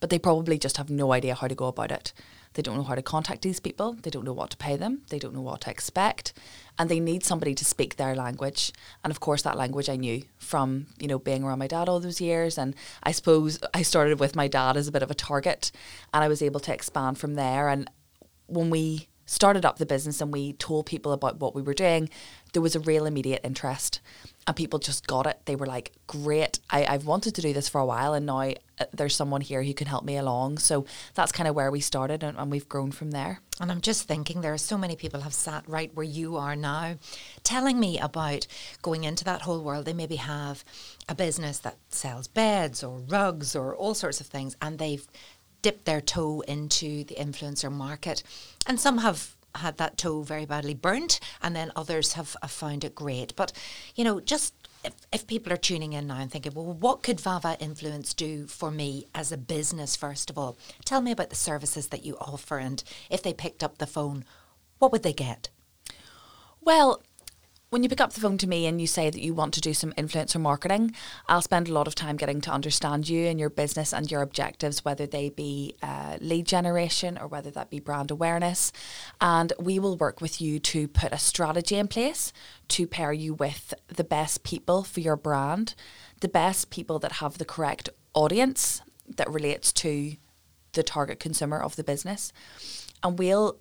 But 0.00 0.10
they 0.10 0.18
probably 0.18 0.58
just 0.58 0.78
have 0.78 0.90
no 0.90 1.12
idea 1.12 1.34
how 1.34 1.46
to 1.46 1.54
go 1.54 1.66
about 1.66 1.92
it. 1.92 2.12
They 2.54 2.62
don't 2.62 2.76
know 2.76 2.82
how 2.82 2.96
to 2.96 3.02
contact 3.02 3.42
these 3.42 3.60
people. 3.60 3.92
They 3.92 4.10
don't 4.10 4.24
know 4.24 4.32
what 4.32 4.50
to 4.50 4.56
pay 4.56 4.76
them. 4.76 5.02
They 5.10 5.20
don't 5.20 5.34
know 5.34 5.40
what 5.40 5.60
to 5.62 5.70
expect. 5.70 6.32
And 6.78 6.90
they 6.90 6.98
need 6.98 7.22
somebody 7.22 7.54
to 7.54 7.64
speak 7.64 7.96
their 7.96 8.16
language. 8.16 8.72
And 9.04 9.10
of 9.12 9.20
course, 9.20 9.42
that 9.42 9.56
language 9.56 9.88
I 9.88 9.96
knew 9.96 10.22
from, 10.38 10.86
you 10.98 11.06
know, 11.06 11.18
being 11.18 11.44
around 11.44 11.60
my 11.60 11.68
dad 11.68 11.88
all 11.88 12.00
those 12.00 12.20
years. 12.20 12.58
And 12.58 12.74
I 13.04 13.12
suppose 13.12 13.60
I 13.72 13.82
started 13.82 14.18
with 14.18 14.34
my 14.34 14.48
dad 14.48 14.76
as 14.76 14.88
a 14.88 14.92
bit 14.92 15.02
of 15.02 15.10
a 15.10 15.14
target 15.14 15.70
and 16.12 16.24
I 16.24 16.28
was 16.28 16.42
able 16.42 16.60
to 16.60 16.74
expand 16.74 17.18
from 17.18 17.34
there. 17.34 17.68
And 17.68 17.88
when 18.46 18.70
we 18.70 19.09
started 19.30 19.64
up 19.64 19.78
the 19.78 19.86
business 19.86 20.20
and 20.20 20.32
we 20.32 20.54
told 20.54 20.86
people 20.86 21.12
about 21.12 21.38
what 21.38 21.54
we 21.54 21.62
were 21.62 21.72
doing, 21.72 22.10
there 22.52 22.60
was 22.60 22.74
a 22.74 22.80
real 22.80 23.06
immediate 23.06 23.40
interest. 23.44 24.00
And 24.44 24.56
people 24.56 24.80
just 24.80 25.06
got 25.06 25.24
it. 25.24 25.38
They 25.44 25.54
were 25.54 25.66
like, 25.66 25.92
great, 26.08 26.58
I, 26.68 26.84
I've 26.84 27.06
wanted 27.06 27.36
to 27.36 27.40
do 27.40 27.52
this 27.52 27.68
for 27.68 27.80
a 27.80 27.86
while 27.86 28.12
and 28.12 28.26
now 28.26 28.40
uh, 28.40 28.86
there's 28.92 29.14
someone 29.14 29.40
here 29.40 29.62
who 29.62 29.72
can 29.72 29.86
help 29.86 30.04
me 30.04 30.16
along. 30.16 30.58
So 30.58 30.84
that's 31.14 31.30
kind 31.30 31.46
of 31.46 31.54
where 31.54 31.70
we 31.70 31.78
started 31.78 32.24
and, 32.24 32.36
and 32.36 32.50
we've 32.50 32.68
grown 32.68 32.90
from 32.90 33.12
there. 33.12 33.40
And 33.60 33.70
I'm 33.70 33.80
just 33.80 34.08
thinking 34.08 34.40
there 34.40 34.54
are 34.54 34.58
so 34.58 34.76
many 34.76 34.96
people 34.96 35.20
have 35.20 35.34
sat 35.34 35.62
right 35.68 35.94
where 35.94 36.02
you 36.02 36.36
are 36.36 36.56
now 36.56 36.96
telling 37.44 37.78
me 37.78 38.00
about 38.00 38.48
going 38.82 39.04
into 39.04 39.22
that 39.24 39.42
whole 39.42 39.62
world. 39.62 39.84
They 39.84 39.92
maybe 39.92 40.16
have 40.16 40.64
a 41.08 41.14
business 41.14 41.60
that 41.60 41.76
sells 41.88 42.26
beds 42.26 42.82
or 42.82 42.98
rugs 42.98 43.54
or 43.54 43.76
all 43.76 43.94
sorts 43.94 44.20
of 44.20 44.26
things 44.26 44.56
and 44.60 44.80
they've 44.80 45.06
dipped 45.62 45.84
their 45.84 46.00
toe 46.00 46.40
into 46.48 47.04
the 47.04 47.14
influencer 47.16 47.70
market. 47.70 48.22
And 48.66 48.80
some 48.80 48.98
have 48.98 49.36
had 49.56 49.78
that 49.78 49.98
toe 49.98 50.22
very 50.22 50.46
badly 50.46 50.74
burnt, 50.74 51.18
and 51.42 51.56
then 51.56 51.72
others 51.74 52.12
have, 52.14 52.36
have 52.42 52.50
found 52.50 52.84
it 52.84 52.94
great. 52.94 53.34
But, 53.36 53.52
you 53.94 54.04
know, 54.04 54.20
just 54.20 54.54
if, 54.84 54.94
if 55.12 55.26
people 55.26 55.52
are 55.52 55.58
tuning 55.58 55.92
in 55.92 56.06
now 56.06 56.18
and 56.18 56.30
thinking, 56.30 56.52
well, 56.54 56.72
what 56.72 57.02
could 57.02 57.20
Vava 57.20 57.56
Influence 57.60 58.14
do 58.14 58.46
for 58.46 58.70
me 58.70 59.06
as 59.14 59.32
a 59.32 59.36
business, 59.36 59.96
first 59.96 60.30
of 60.30 60.38
all? 60.38 60.56
Tell 60.84 61.00
me 61.00 61.10
about 61.10 61.30
the 61.30 61.36
services 61.36 61.88
that 61.88 62.04
you 62.04 62.16
offer, 62.20 62.58
and 62.58 62.82
if 63.10 63.22
they 63.22 63.34
picked 63.34 63.62
up 63.62 63.78
the 63.78 63.86
phone, 63.86 64.24
what 64.78 64.92
would 64.92 65.02
they 65.02 65.12
get? 65.12 65.48
Well, 66.60 67.02
when 67.70 67.84
you 67.84 67.88
pick 67.88 68.00
up 68.00 68.12
the 68.12 68.20
phone 68.20 68.36
to 68.36 68.48
me 68.48 68.66
and 68.66 68.80
you 68.80 68.86
say 68.88 69.10
that 69.10 69.22
you 69.22 69.32
want 69.32 69.54
to 69.54 69.60
do 69.60 69.72
some 69.72 69.92
influencer 69.92 70.40
marketing, 70.40 70.92
I'll 71.28 71.40
spend 71.40 71.68
a 71.68 71.72
lot 71.72 71.86
of 71.86 71.94
time 71.94 72.16
getting 72.16 72.40
to 72.42 72.50
understand 72.50 73.08
you 73.08 73.26
and 73.26 73.38
your 73.38 73.48
business 73.48 73.94
and 73.94 74.10
your 74.10 74.22
objectives, 74.22 74.84
whether 74.84 75.06
they 75.06 75.30
be 75.30 75.76
uh, 75.80 76.18
lead 76.20 76.46
generation 76.46 77.16
or 77.16 77.28
whether 77.28 77.50
that 77.52 77.70
be 77.70 77.78
brand 77.78 78.10
awareness. 78.10 78.72
And 79.20 79.52
we 79.58 79.78
will 79.78 79.96
work 79.96 80.20
with 80.20 80.40
you 80.40 80.58
to 80.58 80.88
put 80.88 81.12
a 81.12 81.18
strategy 81.18 81.76
in 81.76 81.86
place 81.86 82.32
to 82.68 82.88
pair 82.88 83.12
you 83.12 83.34
with 83.34 83.72
the 83.86 84.04
best 84.04 84.42
people 84.42 84.82
for 84.82 84.98
your 84.98 85.16
brand, 85.16 85.76
the 86.20 86.28
best 86.28 86.70
people 86.70 86.98
that 86.98 87.12
have 87.12 87.38
the 87.38 87.44
correct 87.44 87.88
audience 88.14 88.82
that 89.16 89.30
relates 89.30 89.72
to 89.74 90.16
the 90.72 90.82
target 90.82 91.20
consumer 91.20 91.60
of 91.60 91.76
the 91.76 91.84
business. 91.84 92.32
And 93.04 93.16
we'll 93.16 93.58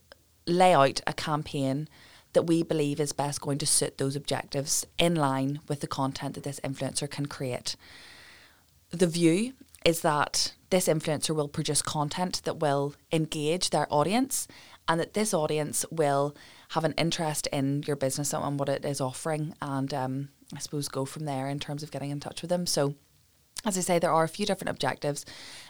lay 0.47 0.73
out 0.73 0.99
a 1.05 1.13
campaign 1.13 1.87
that 2.33 2.43
we 2.43 2.63
believe 2.63 2.99
is 2.99 3.11
best 3.11 3.41
going 3.41 3.57
to 3.57 3.65
suit 3.65 3.97
those 3.97 4.15
objectives 4.15 4.85
in 4.97 5.15
line 5.15 5.59
with 5.67 5.81
the 5.81 5.87
content 5.87 6.35
that 6.35 6.43
this 6.43 6.59
influencer 6.61 7.09
can 7.09 7.25
create. 7.25 7.75
The 8.91 9.07
view 9.07 9.53
is 9.85 10.01
that 10.01 10.53
this 10.69 10.87
influencer 10.87 11.35
will 11.35 11.47
produce 11.47 11.81
content 11.81 12.41
that 12.43 12.59
will 12.59 12.93
engage 13.11 13.69
their 13.69 13.87
audience 13.91 14.47
and 14.87 14.99
that 14.99 15.13
this 15.13 15.33
audience 15.33 15.85
will 15.91 16.35
have 16.69 16.83
an 16.83 16.93
interest 16.97 17.47
in 17.47 17.83
your 17.87 17.95
business 17.95 18.33
and 18.33 18.59
what 18.59 18.69
it 18.69 18.85
is 18.85 19.01
offering 19.01 19.55
and 19.61 19.93
um, 19.93 20.29
I 20.55 20.59
suppose 20.59 20.87
go 20.87 21.05
from 21.05 21.25
there 21.25 21.47
in 21.47 21.59
terms 21.59 21.83
of 21.83 21.91
getting 21.91 22.09
in 22.09 22.19
touch 22.19 22.41
with 22.41 22.49
them. 22.49 22.65
So 22.65 22.95
as 23.65 23.77
I 23.77 23.81
say, 23.81 23.99
there 23.99 24.11
are 24.11 24.23
a 24.23 24.29
few 24.29 24.45
different 24.45 24.69
objectives, 24.69 25.25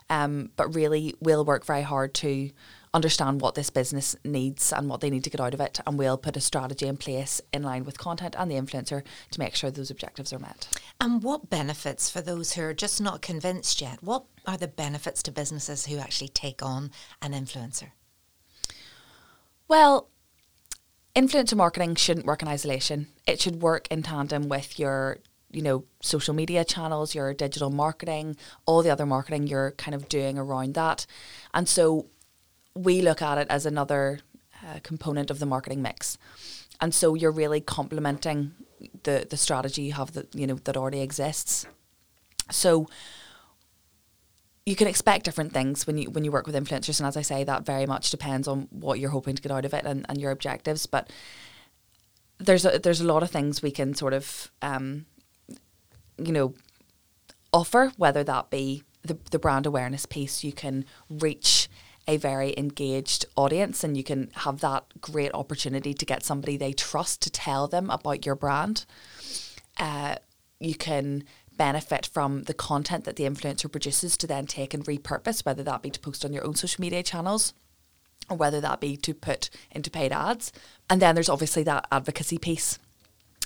um, 0.09 0.51
but 0.55 0.75
really 0.75 1.15
we'll 1.19 1.45
work 1.45 1.65
very 1.65 1.81
hard 1.81 2.13
to 2.15 2.51
understand 2.93 3.41
what 3.41 3.55
this 3.55 3.69
business 3.69 4.15
needs 4.23 4.73
and 4.73 4.89
what 4.89 5.01
they 5.01 5.09
need 5.09 5.23
to 5.23 5.29
get 5.29 5.39
out 5.41 5.53
of 5.53 5.61
it. 5.61 5.79
And 5.85 5.97
we'll 5.97 6.17
put 6.17 6.37
a 6.37 6.41
strategy 6.41 6.87
in 6.87 6.97
place 6.97 7.41
in 7.53 7.63
line 7.63 7.85
with 7.85 7.97
content 7.97 8.35
and 8.37 8.49
the 8.49 8.55
influencer 8.55 9.03
to 9.31 9.39
make 9.39 9.55
sure 9.55 9.69
those 9.69 9.91
objectives 9.91 10.33
are 10.33 10.39
met. 10.39 10.67
And 10.99 11.21
what 11.21 11.49
benefits 11.49 12.09
for 12.09 12.21
those 12.21 12.53
who 12.53 12.63
are 12.63 12.73
just 12.73 12.99
not 12.99 13.21
convinced 13.21 13.81
yet? 13.81 14.01
What 14.01 14.25
are 14.45 14.57
the 14.57 14.67
benefits 14.67 15.21
to 15.23 15.31
businesses 15.31 15.85
who 15.85 15.97
actually 15.97 16.29
take 16.29 16.63
on 16.63 16.91
an 17.21 17.33
influencer? 17.33 17.91
Well, 19.67 20.09
influencer 21.15 21.55
marketing 21.55 21.95
shouldn't 21.95 22.25
work 22.25 22.41
in 22.41 22.47
isolation. 22.47 23.07
It 23.27 23.39
should 23.39 23.61
work 23.61 23.87
in 23.91 24.01
tandem 24.03 24.49
with 24.49 24.79
your 24.79 25.19
you 25.51 25.61
know 25.61 25.83
social 26.01 26.35
media 26.35 26.63
channels 26.63 27.15
your 27.15 27.33
digital 27.33 27.71
marketing 27.71 28.37
all 28.67 28.83
the 28.83 28.91
other 28.91 29.07
marketing 29.07 29.47
you're 29.47 29.71
kind 29.71 29.95
of 29.95 30.07
doing 30.07 30.37
around 30.37 30.75
that 30.75 31.07
and 31.55 31.67
so 31.67 32.05
we 32.75 33.01
look 33.01 33.21
at 33.21 33.37
it 33.37 33.47
as 33.49 33.65
another 33.65 34.19
uh, 34.65 34.79
component 34.83 35.31
of 35.31 35.39
the 35.39 35.45
marketing 35.45 35.81
mix. 35.81 36.17
And 36.81 36.93
so 36.93 37.13
you're 37.13 37.31
really 37.31 37.61
complementing 37.61 38.53
the 39.03 39.27
the 39.29 39.37
strategy 39.37 39.83
you 39.83 39.93
have 39.93 40.13
that 40.13 40.33
you 40.33 40.47
know 40.47 40.55
that 40.63 40.77
already 40.77 41.01
exists. 41.01 41.65
So 42.49 42.87
you 44.65 44.75
can 44.75 44.87
expect 44.87 45.25
different 45.25 45.53
things 45.53 45.87
when 45.87 45.97
you 45.97 46.09
when 46.11 46.23
you 46.23 46.31
work 46.31 46.45
with 46.45 46.55
influencers 46.55 46.99
and 46.99 47.07
as 47.07 47.17
I 47.17 47.21
say 47.21 47.43
that 47.43 47.65
very 47.65 47.85
much 47.85 48.11
depends 48.11 48.47
on 48.47 48.67
what 48.71 48.99
you're 48.99 49.09
hoping 49.09 49.35
to 49.35 49.41
get 49.41 49.51
out 49.51 49.65
of 49.65 49.73
it 49.73 49.85
and, 49.85 50.05
and 50.09 50.19
your 50.19 50.31
objectives 50.31 50.85
but 50.85 51.09
there's 52.37 52.65
a, 52.65 52.79
there's 52.79 53.01
a 53.01 53.05
lot 53.05 53.23
of 53.23 53.31
things 53.31 53.61
we 53.61 53.71
can 53.71 53.93
sort 53.95 54.13
of 54.13 54.51
um, 54.61 55.05
you 56.17 56.31
know 56.31 56.53
offer 57.51 57.91
whether 57.97 58.23
that 58.23 58.49
be 58.49 58.83
the, 59.01 59.17
the 59.31 59.39
brand 59.39 59.65
awareness 59.65 60.05
piece 60.05 60.43
you 60.43 60.53
can 60.53 60.85
reach 61.09 61.68
a 62.09 62.17
very 62.17 62.55
engaged 62.57 63.23
audience 63.37 63.83
and 63.83 63.95
you 63.95 64.03
can 64.03 64.31
have 64.33 64.61
that 64.61 64.83
great 64.99 65.31
opportunity 65.35 65.93
to 65.93 66.05
get 66.05 66.25
somebody 66.25 66.57
they 66.57 66.73
trust 66.73 67.21
to 67.21 67.29
tell 67.29 67.67
them 67.67 67.91
about 67.91 68.25
your 68.25 68.33
brand. 68.33 68.85
Uh, 69.77 70.15
you 70.59 70.73
can 70.73 71.23
benefit 71.55 72.07
from 72.07 72.43
the 72.43 72.53
content 72.53 73.03
that 73.03 73.15
the 73.15 73.25
influencer 73.25 73.71
produces 73.71 74.17
to 74.17 74.25
then 74.25 74.47
take 74.47 74.73
and 74.73 74.85
repurpose, 74.85 75.45
whether 75.45 75.61
that 75.61 75.83
be 75.83 75.91
to 75.91 75.99
post 75.99 76.25
on 76.25 76.33
your 76.33 76.43
own 76.43 76.55
social 76.55 76.81
media 76.81 77.03
channels 77.03 77.53
or 78.27 78.37
whether 78.37 78.59
that 78.59 78.81
be 78.81 78.97
to 78.97 79.13
put 79.13 79.51
into 79.69 79.91
paid 79.91 80.11
ads. 80.11 80.51
And 80.89 80.99
then 80.99 81.13
there's 81.13 81.29
obviously 81.29 81.61
that 81.63 81.85
advocacy 81.91 82.39
piece. 82.39 82.79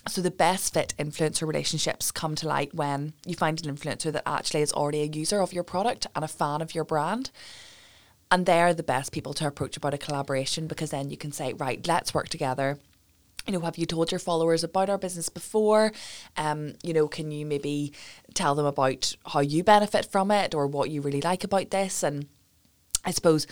So 0.08 0.22
the 0.22 0.32
best 0.32 0.74
fit 0.74 0.94
influencer 0.98 1.46
relationships 1.46 2.12
come 2.12 2.36
to 2.36 2.48
light 2.48 2.74
when 2.74 3.12
you 3.26 3.36
find 3.36 3.66
an 3.66 3.76
influencer 3.76 4.12
that 4.14 4.24
actually 4.26 4.62
is 4.62 4.72
already 4.72 5.02
a 5.02 5.06
user 5.06 5.42
of 5.42 5.52
your 5.52 5.64
product 5.64 6.08
and 6.16 6.24
a 6.24 6.30
fan 6.30 6.62
of 6.62 6.74
your 6.74 6.86
brand 6.86 7.30
and 8.34 8.48
they're 8.48 8.74
the 8.74 8.82
best 8.82 9.12
people 9.12 9.34
to 9.36 9.46
approach 9.46 9.78
about 9.78 9.94
a 9.94 9.98
collaboration 9.98 10.66
because 10.66 10.90
then 10.90 11.12
you 11.12 11.18
can 11.18 11.32
say, 11.32 11.54
right, 11.54 11.88
let's 11.88 12.14
work 12.14 12.30
together 12.30 12.80
you 13.46 13.52
know, 13.52 13.60
have 13.60 13.78
you 13.78 13.86
told 13.86 14.12
your 14.12 14.20
followers 14.20 14.64
about 14.64 14.90
our 14.90 14.98
business 14.98 15.30
before? 15.30 15.92
Um, 16.38 16.76
you 16.82 16.94
know, 16.94 17.08
can 17.08 17.32
you 17.32 17.46
maybe 17.46 17.92
tell 18.34 18.56
them 18.56 18.66
about 18.66 19.16
how 19.26 19.42
you 19.42 19.64
benefit 19.64 20.06
from 20.06 20.32
it 20.32 20.56
or 20.56 20.66
what 20.66 20.90
you 20.90 21.02
really 21.02 21.20
like 21.20 21.44
about 21.44 21.70
this? 21.70 22.04
And 22.04 22.28
I 23.04 23.12
suppose 23.12 23.46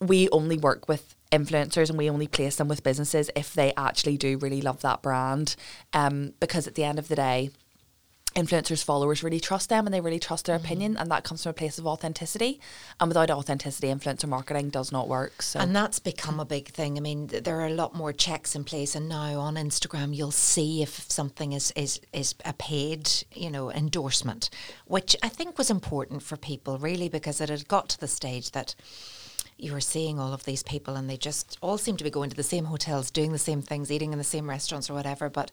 we 0.00 0.28
only 0.30 0.56
work 0.56 0.88
with 0.88 1.14
influencers 1.30 1.90
and 1.90 1.98
we 1.98 2.08
only 2.08 2.26
place 2.26 2.56
them 2.56 2.68
with 2.68 2.82
businesses 2.82 3.30
if 3.36 3.52
they 3.52 3.72
actually 3.76 4.16
do 4.16 4.38
really 4.38 4.62
love 4.62 4.80
that 4.80 5.02
brand. 5.02 5.56
Um, 5.92 6.32
because 6.40 6.66
at 6.66 6.74
the 6.74 6.84
end 6.84 6.98
of 6.98 7.08
the 7.08 7.16
day, 7.16 7.50
influencers 8.34 8.84
followers 8.84 9.22
really 9.22 9.40
trust 9.40 9.68
them 9.68 9.86
and 9.86 9.94
they 9.94 10.00
really 10.00 10.18
trust 10.18 10.46
their 10.46 10.56
mm-hmm. 10.56 10.64
opinion 10.64 10.96
and 10.96 11.10
that 11.10 11.24
comes 11.24 11.42
from 11.42 11.50
a 11.50 11.54
place 11.54 11.78
of 11.78 11.86
authenticity. 11.86 12.60
And 13.00 13.08
without 13.08 13.30
authenticity 13.30 13.88
influencer 13.88 14.28
marketing 14.28 14.70
does 14.70 14.92
not 14.92 15.08
work 15.08 15.42
so. 15.42 15.60
And 15.60 15.74
that's 15.74 15.98
become 15.98 16.40
a 16.40 16.44
big 16.44 16.68
thing. 16.68 16.96
I 16.96 17.00
mean 17.00 17.26
there 17.26 17.60
are 17.60 17.66
a 17.66 17.74
lot 17.74 17.94
more 17.94 18.12
checks 18.12 18.54
in 18.54 18.64
place 18.64 18.94
and 18.94 19.08
now 19.08 19.38
on 19.40 19.54
instagram 19.54 20.14
you'll 20.14 20.30
see 20.30 20.82
if 20.82 21.10
something 21.10 21.52
is 21.52 21.72
is 21.76 22.00
is 22.12 22.34
a 22.44 22.52
paid 22.52 23.10
you 23.34 23.50
know 23.50 23.70
endorsement 23.70 24.50
which 24.86 25.16
i 25.22 25.28
think 25.28 25.58
was 25.58 25.70
important 25.70 26.22
for 26.22 26.36
people 26.36 26.78
really 26.78 27.08
because 27.08 27.40
it 27.40 27.48
had 27.48 27.66
got 27.68 27.88
to 27.88 28.00
the 28.00 28.08
stage 28.08 28.52
that 28.52 28.74
you 29.58 29.72
were 29.72 29.80
seeing 29.80 30.18
all 30.18 30.32
of 30.32 30.44
these 30.44 30.62
people 30.62 30.96
and 30.96 31.08
they 31.08 31.16
just 31.16 31.58
all 31.60 31.78
seem 31.78 31.96
to 31.96 32.04
be 32.04 32.10
going 32.10 32.30
to 32.30 32.36
the 32.36 32.42
same 32.42 32.64
hotels 32.64 33.10
doing 33.10 33.32
the 33.32 33.38
same 33.38 33.62
things 33.62 33.90
eating 33.90 34.12
in 34.12 34.18
the 34.18 34.24
same 34.24 34.48
restaurants 34.48 34.90
or 34.90 34.94
whatever 34.94 35.28
but 35.28 35.50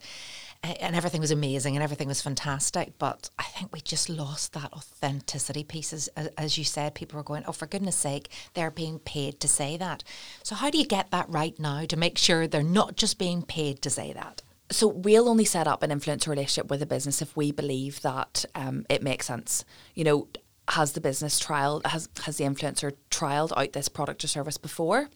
and 0.62 0.94
everything 0.94 1.20
was 1.20 1.30
amazing 1.30 1.74
and 1.74 1.82
everything 1.82 2.08
was 2.08 2.20
fantastic. 2.20 2.98
But 2.98 3.30
I 3.38 3.44
think 3.44 3.72
we 3.72 3.80
just 3.80 4.08
lost 4.08 4.52
that 4.52 4.72
authenticity 4.72 5.64
piece. 5.64 5.92
As, 5.92 6.08
as 6.36 6.58
you 6.58 6.64
said, 6.64 6.94
people 6.94 7.16
were 7.16 7.24
going, 7.24 7.44
oh, 7.46 7.52
for 7.52 7.66
goodness 7.66 7.96
sake, 7.96 8.28
they're 8.54 8.70
being 8.70 8.98
paid 8.98 9.40
to 9.40 9.48
say 9.48 9.76
that. 9.78 10.04
So, 10.42 10.54
how 10.54 10.70
do 10.70 10.78
you 10.78 10.86
get 10.86 11.10
that 11.10 11.28
right 11.28 11.58
now 11.58 11.84
to 11.86 11.96
make 11.96 12.18
sure 12.18 12.46
they're 12.46 12.62
not 12.62 12.96
just 12.96 13.18
being 13.18 13.42
paid 13.42 13.80
to 13.82 13.90
say 13.90 14.12
that? 14.12 14.42
So 14.72 14.86
we'll 14.86 15.28
only 15.28 15.44
set 15.44 15.66
up 15.66 15.82
an 15.82 15.90
influencer 15.90 16.28
relationship 16.28 16.70
with 16.70 16.80
a 16.80 16.86
business 16.86 17.20
if 17.20 17.36
we 17.36 17.50
believe 17.50 18.02
that 18.02 18.44
um, 18.54 18.86
it 18.88 19.02
makes 19.02 19.26
sense. 19.26 19.64
You 19.94 20.04
know, 20.04 20.28
has 20.68 20.92
the 20.92 21.00
business 21.00 21.40
trial 21.40 21.82
has 21.84 22.08
has 22.24 22.36
the 22.36 22.44
influencer 22.44 22.94
trialed 23.10 23.52
out 23.56 23.72
this 23.72 23.88
product 23.88 24.22
or 24.22 24.28
service 24.28 24.58
before? 24.58 25.08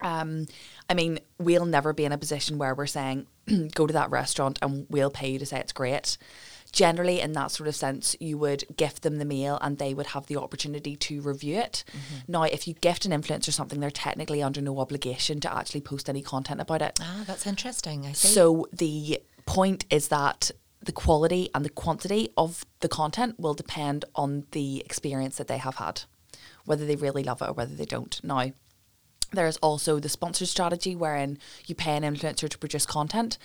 Um, 0.00 0.46
I 0.90 0.94
mean, 0.94 1.20
we'll 1.38 1.64
never 1.64 1.92
be 1.92 2.04
in 2.04 2.10
a 2.10 2.18
position 2.18 2.58
where 2.58 2.74
we're 2.74 2.86
saying, 2.86 3.28
go 3.74 3.86
to 3.86 3.92
that 3.92 4.10
restaurant 4.10 4.58
and 4.62 4.86
we'll 4.88 5.10
pay 5.10 5.30
you 5.30 5.38
to 5.38 5.46
say 5.46 5.58
it's 5.58 5.72
great. 5.72 6.16
Generally, 6.72 7.20
in 7.20 7.32
that 7.32 7.50
sort 7.50 7.68
of 7.68 7.76
sense, 7.76 8.16
you 8.18 8.38
would 8.38 8.64
gift 8.76 9.02
them 9.02 9.18
the 9.18 9.26
meal 9.26 9.58
and 9.60 9.76
they 9.76 9.92
would 9.92 10.06
have 10.06 10.26
the 10.26 10.38
opportunity 10.38 10.96
to 10.96 11.20
review 11.20 11.58
it. 11.58 11.84
Mm-hmm. 11.88 12.32
Now, 12.32 12.44
if 12.44 12.66
you 12.66 12.72
gift 12.72 13.04
an 13.04 13.12
influencer 13.12 13.52
something, 13.52 13.78
they're 13.78 13.90
technically 13.90 14.42
under 14.42 14.62
no 14.62 14.78
obligation 14.78 15.38
to 15.40 15.54
actually 15.54 15.82
post 15.82 16.08
any 16.08 16.22
content 16.22 16.62
about 16.62 16.80
it. 16.80 16.98
Ah, 17.02 17.24
that's 17.26 17.46
interesting. 17.46 18.06
I 18.06 18.12
see. 18.12 18.28
So 18.28 18.68
the 18.72 19.20
point 19.44 19.84
is 19.90 20.08
that 20.08 20.50
the 20.80 20.92
quality 20.92 21.50
and 21.54 21.64
the 21.64 21.70
quantity 21.70 22.30
of 22.36 22.64
the 22.80 22.88
content 22.88 23.38
will 23.38 23.54
depend 23.54 24.04
on 24.14 24.46
the 24.52 24.80
experience 24.80 25.36
that 25.36 25.48
they 25.48 25.58
have 25.58 25.76
had, 25.76 26.02
whether 26.64 26.86
they 26.86 26.96
really 26.96 27.22
love 27.22 27.42
it 27.42 27.48
or 27.48 27.52
whether 27.52 27.74
they 27.74 27.84
don't. 27.84 28.18
Now, 28.24 28.50
there's 29.32 29.56
also 29.58 29.98
the 29.98 30.08
sponsored 30.08 30.48
strategy 30.48 30.94
wherein 30.94 31.38
you 31.66 31.74
pay 31.74 31.96
an 31.96 32.02
influencer 32.02 32.48
to 32.48 32.58
produce 32.58 32.86
content, 32.86 33.38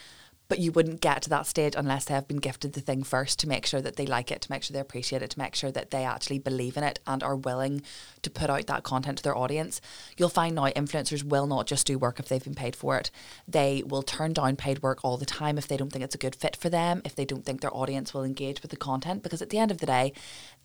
but 0.49 0.59
you 0.59 0.71
wouldn't 0.71 1.01
get 1.01 1.21
to 1.21 1.29
that 1.29 1.45
stage 1.45 1.73
unless 1.75 2.05
they 2.05 2.13
have 2.13 2.27
been 2.27 2.37
gifted 2.37 2.73
the 2.73 2.81
thing 2.81 3.03
first 3.03 3.37
to 3.39 3.49
make 3.49 3.65
sure 3.65 3.81
that 3.81 3.97
they 3.97 4.05
like 4.05 4.31
it, 4.31 4.41
to 4.41 4.51
make 4.51 4.63
sure 4.63 4.73
they 4.73 4.79
appreciate 4.79 5.21
it, 5.21 5.31
to 5.31 5.39
make 5.39 5.55
sure 5.55 5.71
that 5.71 5.91
they 5.91 6.05
actually 6.05 6.39
believe 6.39 6.77
in 6.77 6.83
it 6.83 6.99
and 7.05 7.21
are 7.21 7.35
willing 7.35 7.81
to 8.21 8.29
put 8.29 8.49
out 8.49 8.65
that 8.67 8.83
content 8.83 9.17
to 9.17 9.23
their 9.23 9.37
audience. 9.37 9.81
You'll 10.17 10.29
find 10.29 10.55
now 10.55 10.67
influencers 10.67 11.23
will 11.23 11.47
not 11.47 11.67
just 11.67 11.85
do 11.85 11.97
work 11.97 12.19
if 12.19 12.29
they've 12.29 12.43
been 12.43 12.55
paid 12.55 12.75
for 12.75 12.97
it. 12.97 13.11
They 13.47 13.83
will 13.85 14.03
turn 14.03 14.33
down 14.33 14.55
paid 14.55 14.81
work 14.81 14.99
all 15.03 15.17
the 15.17 15.25
time 15.25 15.57
if 15.57 15.67
they 15.67 15.77
don't 15.77 15.91
think 15.91 16.05
it's 16.05 16.15
a 16.15 16.19
good 16.19 16.35
fit 16.35 16.55
for 16.55 16.69
them, 16.69 17.01
if 17.03 17.13
they 17.13 17.25
don't 17.25 17.45
think 17.45 17.59
their 17.59 17.75
audience 17.75 18.13
will 18.13 18.23
engage 18.23 18.61
with 18.61 18.71
the 18.71 18.77
content, 18.77 19.23
because 19.23 19.41
at 19.41 19.49
the 19.49 19.59
end 19.59 19.71
of 19.71 19.79
the 19.79 19.85
day, 19.85 20.13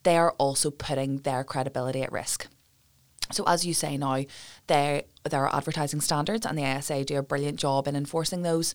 they 0.04 0.16
are 0.16 0.32
also 0.38 0.70
putting 0.70 1.18
their 1.18 1.42
credibility 1.42 2.02
at 2.02 2.12
risk. 2.12 2.46
So 3.32 3.44
as 3.46 3.66
you 3.66 3.74
say 3.74 3.96
now, 3.96 4.24
there 4.66 5.02
there 5.28 5.46
are 5.46 5.56
advertising 5.56 6.00
standards, 6.00 6.44
and 6.46 6.58
the 6.58 6.64
ASA 6.64 7.04
do 7.04 7.18
a 7.18 7.22
brilliant 7.22 7.58
job 7.58 7.86
in 7.86 7.96
enforcing 7.96 8.42
those, 8.42 8.74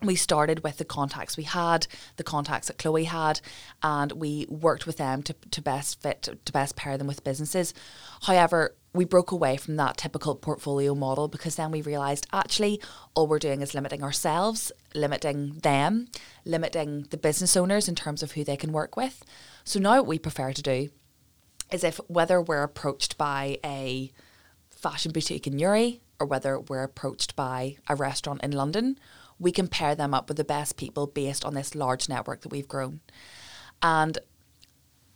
we 0.04 0.16
started 0.16 0.64
with 0.64 0.78
the 0.78 0.86
contacts 0.86 1.38
we 1.38 1.44
had, 1.44 1.86
the 2.18 2.24
contacts 2.24 2.68
that 2.68 2.78
Chloe 2.80 3.04
had, 3.04 3.40
and 3.84 4.12
we 4.14 4.48
worked 4.50 4.88
with 4.88 4.98
them 4.98 5.22
to, 5.24 5.36
to 5.52 5.62
best 5.62 6.02
fit, 6.02 6.28
to 6.44 6.52
best 6.52 6.76
pair 6.76 6.98
them 6.98 7.08
with 7.08 7.24
businesses. 7.24 7.74
However, 8.24 8.76
we 8.94 9.06
broke 9.06 9.32
away 9.32 9.58
from 9.58 9.78
that 9.78 9.98
typical 9.98 10.36
portfolio 10.36 10.96
model 10.96 11.28
because 11.28 11.56
then 11.56 11.72
we 11.72 11.82
realised 11.82 12.28
actually 12.34 12.82
all 13.14 13.28
we're 13.28 13.40
doing 13.40 13.62
is 13.62 13.74
limiting 13.74 14.04
ourselves, 14.04 14.72
limiting 14.94 15.60
them, 15.60 16.08
limiting 16.46 17.04
the 17.10 17.18
business 17.18 17.56
owners 17.56 17.88
in 17.88 17.96
terms 17.96 18.24
of 18.24 18.34
who 18.34 18.44
they 18.44 18.58
can 18.58 18.74
work 18.74 18.98
with. 18.98 19.24
So 19.64 19.80
now 19.80 19.98
what 19.98 20.08
we 20.08 20.20
prefer 20.20 20.52
to 20.52 20.62
do 20.62 20.90
is 21.72 21.84
if 21.84 21.98
whether 22.08 22.42
we're 22.42 22.64
approached 22.64 23.18
by 23.18 23.60
a 23.64 24.12
fashion 24.82 25.12
boutique 25.12 25.48
in 25.48 25.56
Newry 25.56 26.02
or 26.20 26.28
whether 26.28 26.60
we're 26.60 26.84
approached 26.84 27.36
by 27.36 27.78
a 27.88 27.96
restaurant 27.96 28.44
in 28.44 28.52
London, 28.52 28.98
we 29.40 29.52
can 29.52 29.68
pair 29.68 29.96
them 29.96 30.14
up 30.14 30.28
with 30.28 30.38
the 30.38 30.44
best 30.44 30.78
people 30.78 31.08
based 31.08 31.44
on 31.46 31.54
this 31.54 31.76
large 31.76 32.08
network 32.10 32.42
that 32.42 32.52
we've 32.52 32.68
grown. 32.68 33.00
And 33.82 34.20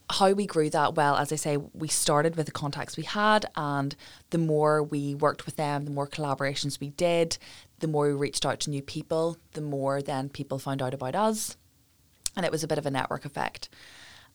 how 0.09 0.31
we 0.33 0.45
grew 0.45 0.69
that 0.69 0.95
well, 0.95 1.15
as 1.15 1.31
I 1.31 1.35
say, 1.35 1.57
we 1.57 1.87
started 1.87 2.35
with 2.35 2.45
the 2.45 2.51
contacts 2.51 2.95
we 2.95 3.03
had, 3.03 3.45
and 3.55 3.95
the 4.29 4.37
more 4.37 4.83
we 4.83 5.15
worked 5.15 5.45
with 5.45 5.55
them, 5.55 5.85
the 5.85 5.91
more 5.91 6.07
collaborations 6.07 6.79
we 6.79 6.89
did, 6.91 7.37
the 7.79 7.87
more 7.87 8.07
we 8.07 8.13
reached 8.13 8.45
out 8.45 8.59
to 8.61 8.69
new 8.69 8.81
people, 8.81 9.37
the 9.53 9.61
more 9.61 10.01
then 10.01 10.29
people 10.29 10.59
found 10.59 10.81
out 10.81 10.93
about 10.93 11.15
us. 11.15 11.57
And 12.35 12.45
it 12.45 12.51
was 12.51 12.63
a 12.63 12.67
bit 12.67 12.77
of 12.77 12.85
a 12.85 12.91
network 12.91 13.25
effect. 13.25 13.69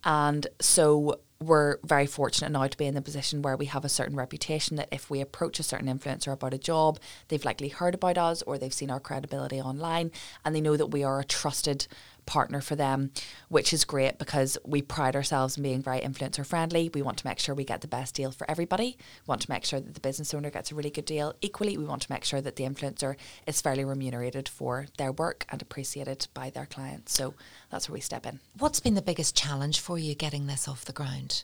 And 0.04 0.46
so 0.60 1.20
we're 1.42 1.78
very 1.82 2.06
fortunate 2.06 2.52
now 2.52 2.66
to 2.66 2.76
be 2.76 2.86
in 2.86 2.94
the 2.94 3.00
position 3.00 3.40
where 3.40 3.56
we 3.56 3.64
have 3.66 3.84
a 3.84 3.88
certain 3.88 4.14
reputation 4.14 4.76
that 4.76 4.88
if 4.92 5.08
we 5.08 5.22
approach 5.22 5.58
a 5.58 5.62
certain 5.62 5.88
influencer 5.88 6.32
about 6.32 6.52
a 6.52 6.58
job, 6.58 6.98
they've 7.28 7.44
likely 7.44 7.68
heard 7.68 7.94
about 7.94 8.18
us 8.18 8.42
or 8.42 8.58
they've 8.58 8.74
seen 8.74 8.90
our 8.90 9.00
credibility 9.00 9.58
online 9.58 10.10
and 10.44 10.54
they 10.54 10.60
know 10.60 10.76
that 10.76 10.88
we 10.88 11.02
are 11.02 11.18
a 11.18 11.24
trusted 11.24 11.86
partner 12.30 12.60
for 12.60 12.76
them, 12.76 13.10
which 13.48 13.72
is 13.72 13.84
great 13.84 14.16
because 14.16 14.56
we 14.64 14.80
pride 14.80 15.16
ourselves 15.16 15.56
in 15.56 15.64
being 15.64 15.82
very 15.82 15.98
influencer 15.98 16.46
friendly. 16.46 16.88
We 16.94 17.02
want 17.02 17.18
to 17.18 17.26
make 17.26 17.40
sure 17.40 17.56
we 17.56 17.64
get 17.64 17.80
the 17.80 17.88
best 17.88 18.14
deal 18.14 18.30
for 18.30 18.48
everybody. 18.48 18.96
We 19.26 19.32
want 19.32 19.42
to 19.42 19.50
make 19.50 19.64
sure 19.64 19.80
that 19.80 19.94
the 19.94 20.00
business 20.00 20.32
owner 20.32 20.48
gets 20.48 20.70
a 20.70 20.76
really 20.76 20.90
good 20.90 21.06
deal. 21.06 21.34
Equally, 21.40 21.76
we 21.76 21.84
want 21.84 22.02
to 22.02 22.12
make 22.12 22.24
sure 22.24 22.40
that 22.40 22.54
the 22.54 22.62
influencer 22.62 23.16
is 23.48 23.60
fairly 23.60 23.84
remunerated 23.84 24.48
for 24.48 24.86
their 24.96 25.10
work 25.10 25.44
and 25.48 25.60
appreciated 25.60 26.28
by 26.32 26.50
their 26.50 26.66
clients. 26.66 27.12
So 27.12 27.34
that's 27.68 27.88
where 27.88 27.94
we 27.94 28.00
step 28.00 28.24
in. 28.24 28.38
What's 28.56 28.78
been 28.78 28.94
the 28.94 29.02
biggest 29.02 29.36
challenge 29.36 29.80
for 29.80 29.98
you 29.98 30.14
getting 30.14 30.46
this 30.46 30.68
off 30.68 30.84
the 30.84 30.92
ground? 30.92 31.42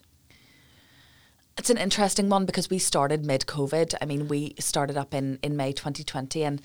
It's 1.58 1.70
an 1.70 1.78
interesting 1.78 2.28
one 2.28 2.46
because 2.46 2.70
we 2.70 2.78
started 2.78 3.26
mid 3.26 3.46
COVID. 3.46 3.94
I 4.00 4.04
mean, 4.04 4.28
we 4.28 4.54
started 4.60 4.96
up 4.96 5.12
in, 5.12 5.40
in 5.42 5.56
May 5.56 5.72
2020 5.72 6.44
and 6.44 6.62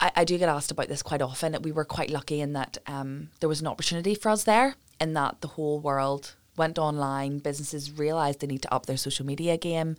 I, 0.00 0.10
I 0.16 0.24
do 0.24 0.38
get 0.38 0.48
asked 0.48 0.70
about 0.70 0.88
this 0.88 1.02
quite 1.02 1.22
often. 1.22 1.56
We 1.62 1.72
were 1.72 1.84
quite 1.84 2.10
lucky 2.10 2.40
in 2.40 2.52
that 2.54 2.78
um, 2.86 3.30
there 3.40 3.48
was 3.48 3.60
an 3.60 3.66
opportunity 3.66 4.14
for 4.14 4.30
us 4.30 4.44
there, 4.44 4.76
in 5.00 5.14
that 5.14 5.40
the 5.40 5.48
whole 5.48 5.80
world 5.80 6.34
went 6.56 6.78
online. 6.78 7.38
Businesses 7.38 7.92
realised 7.92 8.40
they 8.40 8.46
need 8.46 8.62
to 8.62 8.74
up 8.74 8.86
their 8.86 8.96
social 8.96 9.26
media 9.26 9.56
game. 9.56 9.96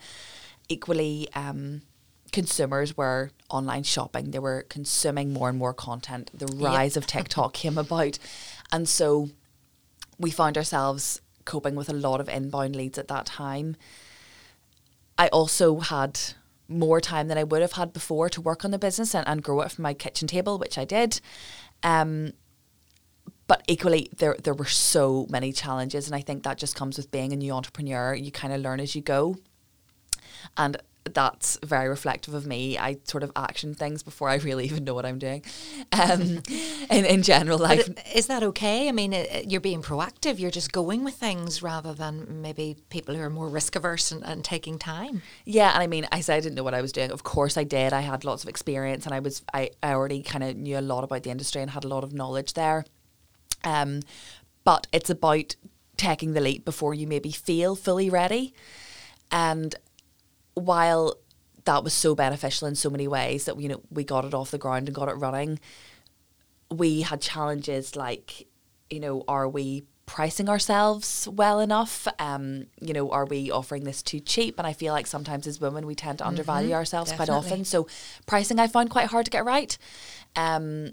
Equally, 0.70 1.28
um, 1.34 1.82
consumers 2.32 2.98
were 2.98 3.32
online 3.50 3.84
shopping. 3.84 4.32
They 4.32 4.40
were 4.40 4.66
consuming 4.70 5.32
more 5.32 5.50
and 5.50 5.58
more 5.58 5.74
content. 5.74 6.32
The 6.34 6.48
rise 6.48 6.96
yep. 6.96 7.04
of 7.04 7.08
TikTok 7.08 7.54
came 7.62 7.78
about, 7.78 8.20
and 8.72 8.88
so 8.88 9.30
we 10.18 10.32
found 10.32 10.58
ourselves 10.58 11.22
coping 11.44 11.76
with 11.76 11.90
a 11.90 11.94
lot 11.94 12.20
of 12.20 12.28
inbound 12.28 12.76
leads 12.76 12.98
at 12.98 13.08
that 13.08 13.26
time. 13.26 13.76
I 15.18 15.28
also 15.30 15.80
had 15.80 16.20
more 16.68 17.00
time 17.00 17.28
than 17.28 17.38
I 17.38 17.44
would 17.44 17.62
have 17.62 17.74
had 17.74 17.94
before 17.94 18.30
to 18.30 18.42
work 18.42 18.66
on 18.66 18.72
the 18.72 18.80
business 18.80 19.14
and, 19.14 19.28
and 19.28 19.44
grow 19.44 19.62
it 19.62 19.72
from 19.72 19.84
my 19.84 19.94
kitchen 19.94 20.28
table, 20.28 20.58
which 20.58 20.78
I 20.78 20.86
did. 20.86 21.22
Um, 21.84 22.34
but 23.48 23.64
equally, 23.68 24.10
there 24.18 24.36
there 24.44 24.56
were 24.56 24.66
so 24.66 25.28
many 25.30 25.52
challenges, 25.52 26.08
and 26.08 26.16
I 26.16 26.22
think 26.22 26.44
that 26.44 26.58
just 26.58 26.76
comes 26.76 26.98
with 26.98 27.12
being 27.12 27.32
a 27.32 27.36
new 27.36 27.52
entrepreneur. 27.52 28.16
You 28.16 28.32
kind 28.32 28.54
of 28.54 28.62
learn 28.62 28.80
as 28.80 28.96
you 28.96 29.02
go, 29.02 29.36
and 30.58 30.78
that's 31.14 31.60
very 31.64 31.88
reflective 31.88 32.34
of 32.34 32.48
me. 32.48 32.78
I 32.78 32.98
sort 33.04 33.24
of 33.24 33.32
action 33.36 33.76
things 33.76 34.02
before 34.02 34.30
I 34.30 34.36
really 34.36 34.66
even 34.70 34.84
know 34.84 34.94
what 34.94 35.06
I'm 35.06 35.20
doing. 35.20 35.44
Um, 35.92 36.42
in 36.90 37.06
in 37.06 37.24
general 37.24 37.58
life, 37.58 37.90
is 38.14 38.28
that 38.28 38.44
okay? 38.44 38.90
I 38.90 38.92
mean, 38.92 39.14
it, 39.14 39.50
you're 39.50 39.62
being 39.62 39.82
proactive. 39.82 40.40
You're 40.40 40.52
just 40.52 40.72
going 40.72 41.04
with 41.04 41.16
things 41.16 41.62
rather 41.62 41.94
than 41.94 42.42
maybe 42.42 42.78
people 42.90 43.16
who 43.16 43.22
are 43.22 43.30
more 43.30 43.48
risk 43.48 43.76
averse 43.76 44.12
and, 44.12 44.24
and 44.26 44.44
taking 44.44 44.80
time. 44.80 45.22
Yeah, 45.46 45.72
and 45.74 45.84
I 45.84 45.88
mean, 45.88 46.08
I 46.12 46.22
said 46.22 46.38
I 46.38 46.40
didn't 46.40 46.56
know 46.56 46.64
what 46.64 46.74
I 46.74 46.82
was 46.82 46.92
doing. 46.92 47.12
Of 47.12 47.24
course, 47.24 47.58
I 47.58 47.64
did. 47.64 47.94
I 47.94 48.02
had 48.02 48.26
lots 48.26 48.44
of 48.44 48.50
experience, 48.50 49.06
and 49.06 49.14
I 49.14 49.20
was 49.20 49.44
I, 49.54 49.70
I 49.84 49.94
already 49.94 50.24
kind 50.24 50.44
of 50.44 50.56
knew 50.58 50.78
a 50.78 50.82
lot 50.82 51.04
about 51.04 51.24
the 51.24 51.30
industry 51.30 51.62
and 51.62 51.72
had 51.72 51.84
a 51.84 51.88
lot 51.88 52.04
of 52.04 52.14
knowledge 52.14 52.54
there. 52.54 52.86
Um, 53.64 54.02
but 54.64 54.88
it's 54.92 55.10
about 55.10 55.56
taking 55.98 56.34
the 56.34 56.42
leap 56.42 56.66
before 56.66 56.94
you 56.94 57.08
maybe 57.08 57.32
feel 57.32 57.76
fully 57.76 58.10
ready. 58.10 58.54
And 59.32 59.76
while 60.56 61.16
that 61.66 61.84
was 61.84 61.94
so 61.94 62.16
beneficial 62.16 62.68
in 62.68 62.76
so 62.76 62.90
many 62.90 63.08
ways 63.08 63.46
that 63.46 63.60
you 63.60 63.70
know 63.70 63.82
we 63.90 64.04
got 64.04 64.26
it 64.26 64.34
off 64.34 64.52
the 64.52 64.58
ground 64.58 64.88
and 64.88 64.96
got 64.96 65.10
it 65.10 65.14
running, 65.14 65.60
we 66.72 67.02
had 67.02 67.22
challenges 67.22 67.96
like, 67.96 68.48
you 68.90 69.00
know, 69.00 69.24
are 69.28 69.48
we 69.48 69.84
pricing 70.06 70.50
ourselves 70.50 71.28
well 71.32 71.60
enough? 71.60 72.08
Um, 72.20 72.68
you 72.80 72.94
know, 72.94 73.10
are 73.12 73.26
we 73.26 73.52
offering 73.52 73.84
this 73.84 74.04
too 74.04 74.20
cheap? 74.20 74.58
And 74.58 74.68
I 74.68 74.74
feel 74.74 74.94
like 74.94 75.08
sometimes 75.08 75.48
as 75.48 75.60
women 75.60 75.86
we 75.86 75.96
tend 75.96 76.20
to 76.20 76.28
undervalue 76.28 76.70
mm-hmm, 76.70 76.76
ourselves 76.76 77.12
definitely. 77.12 77.34
quite 77.34 77.46
often. 77.46 77.66
So 77.66 77.88
pricing 78.26 78.60
I 78.60 78.68
found 78.68 78.90
quite 78.90 79.08
hard 79.08 79.26
to 79.26 79.32
get 79.32 79.46
right. 79.46 79.78
Um, 80.36 80.92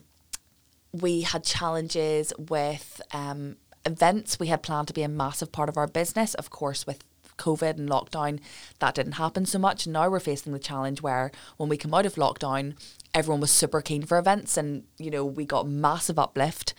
we 0.92 1.22
had 1.22 1.44
challenges 1.44 2.32
with 2.38 3.00
um, 3.12 3.56
events. 3.84 4.38
We 4.38 4.48
had 4.48 4.62
planned 4.62 4.88
to 4.88 4.94
be 4.94 5.02
a 5.02 5.08
massive 5.08 5.52
part 5.52 5.68
of 5.68 5.76
our 5.76 5.86
business, 5.86 6.34
of 6.34 6.50
course, 6.50 6.86
with 6.86 7.04
COVID 7.38 7.78
and 7.78 7.88
lockdown, 7.88 8.40
that 8.78 8.94
didn't 8.94 9.12
happen 9.12 9.46
so 9.46 9.58
much. 9.58 9.86
Now 9.86 10.08
we're 10.08 10.20
facing 10.20 10.52
the 10.52 10.58
challenge 10.58 11.02
where 11.02 11.30
when 11.56 11.68
we 11.68 11.76
come 11.76 11.94
out 11.94 12.06
of 12.06 12.14
lockdown, 12.14 12.74
everyone 13.14 13.40
was 13.40 13.50
super 13.50 13.80
keen 13.80 14.02
for 14.02 14.18
events, 14.18 14.56
and 14.56 14.84
you 14.98 15.10
know 15.10 15.24
we 15.24 15.44
got 15.44 15.68
massive 15.68 16.18
uplift. 16.18 16.74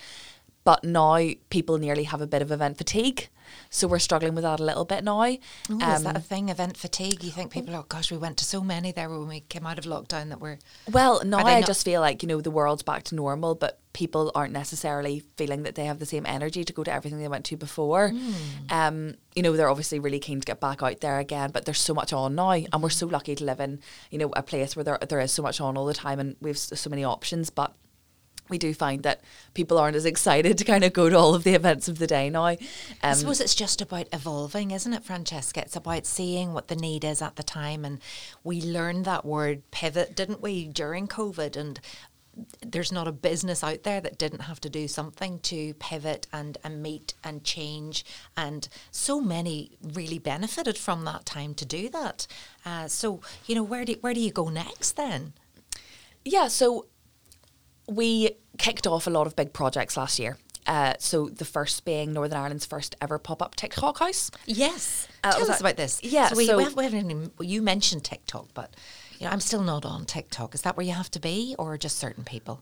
But 0.64 0.84
now 0.84 1.32
people 1.50 1.78
nearly 1.78 2.04
have 2.06 2.22
a 2.22 2.28
bit 2.28 2.42
of 2.42 2.52
event 2.52 2.78
fatigue. 2.78 3.28
So 3.70 3.88
we're 3.88 4.00
struggling 4.00 4.36
with 4.36 4.44
that 4.44 4.60
a 4.60 4.64
little 4.64 4.86
bit 4.86 5.04
now. 5.04 5.24
Ooh, 5.26 5.34
is 5.34 6.04
that 6.04 6.06
a 6.06 6.18
Um, 6.18 6.22
thing? 6.22 6.50
Event 6.50 6.78
fatigue? 6.78 7.24
You 7.24 7.32
think 7.32 7.52
people? 7.52 7.76
Oh 7.76 7.86
gosh, 7.88 8.12
we 8.12 8.18
went 8.18 8.38
to 8.38 8.46
so 8.46 8.62
many 8.62 8.92
there 8.92 9.10
when 9.10 9.28
we 9.28 9.42
came 9.42 9.66
out 9.66 9.78
of 9.80 9.86
lockdown 9.86 10.30
that 10.30 10.40
we're. 10.40 10.60
Well, 10.92 11.22
now 11.26 11.40
I 11.40 11.60
not- 11.60 11.68
just 11.68 11.84
feel 11.86 12.02
like, 12.02 12.22
you 12.24 12.28
know, 12.30 12.42
the 12.42 12.52
world's 12.52 12.84
back 12.84 13.04
to 13.06 13.16
normal, 13.16 13.56
but 13.56 13.80
people 13.94 14.32
aren't 14.34 14.54
necessarily 14.54 15.24
feeling 15.38 15.62
that 15.64 15.76
they 15.76 15.86
have 15.86 16.00
the 16.00 16.06
same 16.06 16.26
energy 16.26 16.64
to 16.64 16.74
go 16.74 16.84
to 16.84 16.92
everything 16.92 17.20
they 17.20 17.28
went 17.28 17.46
to 17.46 17.56
before. 17.56 18.10
Hmm. 18.10 18.32
Um, 18.72 19.16
you 19.36 19.44
know, 19.44 19.56
they're 19.56 19.70
obviously 19.70 20.00
really 20.00 20.20
keen 20.20 20.40
to 20.40 20.46
get 20.46 20.60
back 20.60 20.82
out 20.82 21.00
there 21.02 21.20
again, 21.20 21.52
but 21.52 21.66
there's 21.66 21.80
so 21.80 21.94
much 21.94 22.12
on 22.12 22.34
now, 22.34 22.52
and 22.52 22.82
we're 22.82 22.90
so 22.90 23.06
lucky 23.06 23.36
to 23.36 23.44
live 23.44 23.60
in, 23.60 23.80
you 24.10 24.18
know, 24.18 24.32
a 24.36 24.42
place 24.42 24.76
where 24.76 24.84
there, 24.84 24.98
there 25.08 25.20
is 25.20 25.32
so 25.32 25.44
much 25.44 25.62
on 25.62 25.78
all 25.78 25.86
the 25.86 25.94
time 25.94 26.20
and 26.20 26.36
we 26.42 26.50
have 26.50 26.58
so 26.58 26.90
many 26.90 27.04
options, 27.04 27.52
but 27.52 27.74
we 28.50 28.58
do 28.58 28.74
find 28.74 29.04
that 29.04 29.22
people 29.54 29.78
aren't 29.78 29.96
as 29.96 30.06
excited 30.06 30.58
to 30.58 30.64
kind 30.64 30.84
of 30.84 30.94
go 30.94 31.10
to 31.10 31.18
all 31.18 31.34
of 31.34 31.44
the 31.44 31.54
events 31.54 31.88
of 31.88 32.00
the 32.00 32.08
day 32.08 32.30
now. 32.30 32.48
Um, 32.48 32.58
I 33.02 33.14
suppose 33.14 33.40
it's 33.40 33.56
just 33.56 33.82
about 33.82 34.08
evolving, 34.12 34.72
isn't 34.72 34.94
it, 34.94 35.04
Francesca? 35.04 35.62
It's 35.62 35.76
about 35.76 36.06
seeing 36.06 36.54
what 36.54 36.68
the 36.68 36.76
need 36.76 37.04
is 37.04 37.22
at 37.22 37.36
the 37.36 37.44
time, 37.44 37.86
and 37.86 38.00
we 38.44 38.62
learned 38.62 39.06
that 39.06 39.26
word 39.26 39.64
pivot, 39.72 40.16
didn't 40.16 40.42
we, 40.42 40.68
during 40.68 41.08
COVID? 41.08 41.56
And 41.56 41.80
there's 42.62 42.92
not 42.92 43.08
a 43.08 43.12
business 43.12 43.64
out 43.64 43.84
there 43.84 44.02
that 44.02 44.18
didn't 44.18 44.42
have 44.42 44.60
to 44.62 44.70
do 44.70 44.88
something 44.88 45.40
to 45.40 45.74
pivot 45.76 46.28
and, 46.34 46.58
and 46.64 46.82
meet 46.82 47.14
and 47.24 47.44
change. 47.44 48.04
And 48.36 48.68
so 48.92 49.22
many 49.22 49.78
really 49.82 50.20
benefited 50.20 50.78
from 50.78 51.06
that 51.06 51.26
time 51.26 51.54
to 51.56 51.66
do 51.66 51.90
that. 51.90 52.28
Uh, 52.66 52.88
so, 52.88 53.22
you 53.46 53.56
know, 53.56 53.64
where 53.64 53.86
do, 53.86 53.96
where 54.02 54.14
do 54.14 54.20
you 54.20 54.32
go 54.32 54.50
next 54.50 54.94
then? 54.94 55.34
Yeah, 56.26 56.48
so 56.48 56.88
we 57.88 58.32
kicked 58.58 58.88
off 58.88 59.08
a 59.08 59.10
lot 59.10 59.28
of 59.28 59.36
big 59.36 59.54
projects 59.54 59.98
last 59.98 60.20
year. 60.20 60.38
Uh, 60.66 60.94
so 60.98 61.28
the 61.28 61.44
first 61.44 61.84
being 61.84 62.14
Northern 62.14 62.38
Ireland's 62.38 62.66
first 62.66 62.96
ever 63.02 63.20
pop-up 63.20 63.56
TikTok 63.56 64.00
house. 64.00 64.32
Yes. 64.46 65.08
Uh, 65.24 65.32
Tell 65.32 65.42
was 65.42 65.50
us 65.50 65.56
that- 65.58 65.62
about 65.62 65.78
this. 65.78 66.00
Yeah, 66.04 66.30
So 66.30 66.38
we, 66.38 66.46
so- 66.46 66.58
we, 66.58 66.64
have, 66.64 66.76
we 66.76 66.84
haven't 66.86 67.12
even, 67.12 67.32
you 67.42 67.62
mentioned 67.62 68.04
TikTok, 68.06 68.48
but 68.54 68.74
you 69.20 69.26
know, 69.26 69.32
I'm 69.34 69.42
still 69.42 69.62
not 69.64 69.84
on 69.86 70.06
TikTok. 70.06 70.56
Is 70.56 70.62
that 70.62 70.78
where 70.78 70.86
you 70.86 70.94
have 70.94 71.12
to 71.12 71.20
be 71.20 71.56
or 71.60 71.78
just 71.78 71.98
certain 71.98 72.24
people? 72.24 72.62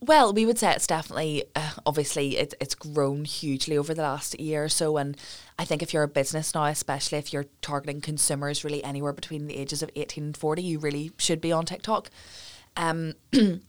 Well, 0.00 0.32
we 0.34 0.44
would 0.44 0.58
say 0.58 0.72
it's 0.72 0.86
definitely, 0.86 1.44
uh, 1.56 1.70
obviously, 1.86 2.36
it, 2.36 2.52
it's 2.60 2.74
grown 2.74 3.24
hugely 3.24 3.78
over 3.78 3.94
the 3.94 4.02
last 4.02 4.38
year 4.38 4.64
or 4.64 4.68
so. 4.68 4.96
And 4.98 5.16
I 5.58 5.64
think 5.64 5.82
if 5.82 5.94
you're 5.94 6.02
a 6.02 6.08
business 6.08 6.52
now, 6.54 6.64
especially 6.66 7.18
if 7.18 7.32
you're 7.32 7.46
targeting 7.62 8.00
consumers 8.02 8.64
really 8.64 8.84
anywhere 8.84 9.12
between 9.14 9.46
the 9.46 9.56
ages 9.56 9.82
of 9.82 9.90
18 9.96 10.24
and 10.24 10.36
40, 10.36 10.62
you 10.62 10.78
really 10.78 11.12
should 11.16 11.40
be 11.40 11.52
on 11.52 11.64
TikTok. 11.64 12.10
Um, 12.76 13.14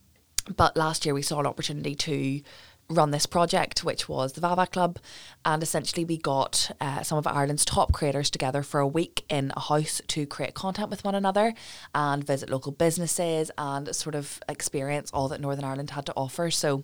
but 0.56 0.78
last 0.78 1.06
year 1.06 1.14
we 1.14 1.22
saw 1.22 1.40
an 1.40 1.46
opportunity 1.46 1.96
to 1.96 2.42
run 2.90 3.12
this 3.12 3.26
project, 3.26 3.84
which 3.84 4.08
was 4.08 4.34
the 4.34 4.42
Vava 4.42 4.68
Club, 4.68 5.00
and 5.44 5.64
essentially 5.64 6.06
we 6.06 6.18
got 6.18 6.70
uh, 6.80 7.02
some 7.02 7.18
of 7.18 7.26
Ireland's 7.26 7.66
top 7.66 7.94
creators 7.94 8.30
together 8.30 8.62
for 8.62 8.80
a 8.80 8.88
week 8.88 9.26
in 9.30 9.52
a 9.56 9.60
house 9.60 10.02
to 10.08 10.26
create 10.26 10.54
content 10.54 10.90
with 10.90 11.04
one 11.04 11.16
another 11.16 11.54
and 11.96 12.24
visit 12.24 12.50
local 12.50 12.72
businesses 12.72 13.50
and 13.58 13.96
sort 13.96 14.16
of 14.16 14.40
experience 14.48 15.10
all 15.12 15.28
that 15.30 15.42
Northern 15.42 15.66
Ireland 15.66 15.92
had 15.92 16.06
to 16.06 16.14
offer. 16.16 16.52
So 16.52 16.84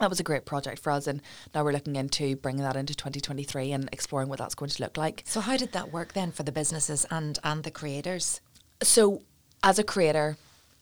that 0.00 0.10
was 0.10 0.18
a 0.18 0.24
great 0.24 0.44
project 0.44 0.80
for 0.80 0.90
us, 0.90 1.06
and 1.06 1.22
now 1.54 1.62
we're 1.62 1.72
looking 1.72 1.96
into 1.96 2.34
bringing 2.36 2.62
that 2.62 2.76
into 2.76 2.94
2023 2.94 3.72
and 3.72 3.88
exploring 3.92 4.28
what 4.28 4.38
that's 4.38 4.54
going 4.54 4.70
to 4.70 4.82
look 4.82 4.96
like. 4.96 5.22
So 5.26 5.40
how 5.40 5.56
did 5.56 5.72
that 5.72 5.92
work 5.92 6.14
then 6.14 6.32
for 6.32 6.42
the 6.42 6.52
businesses 6.52 7.06
and, 7.10 7.38
and 7.44 7.62
the 7.62 7.70
creators? 7.70 8.40
So, 8.82 9.22
as 9.62 9.78
a 9.78 9.84
creator, 9.84 10.36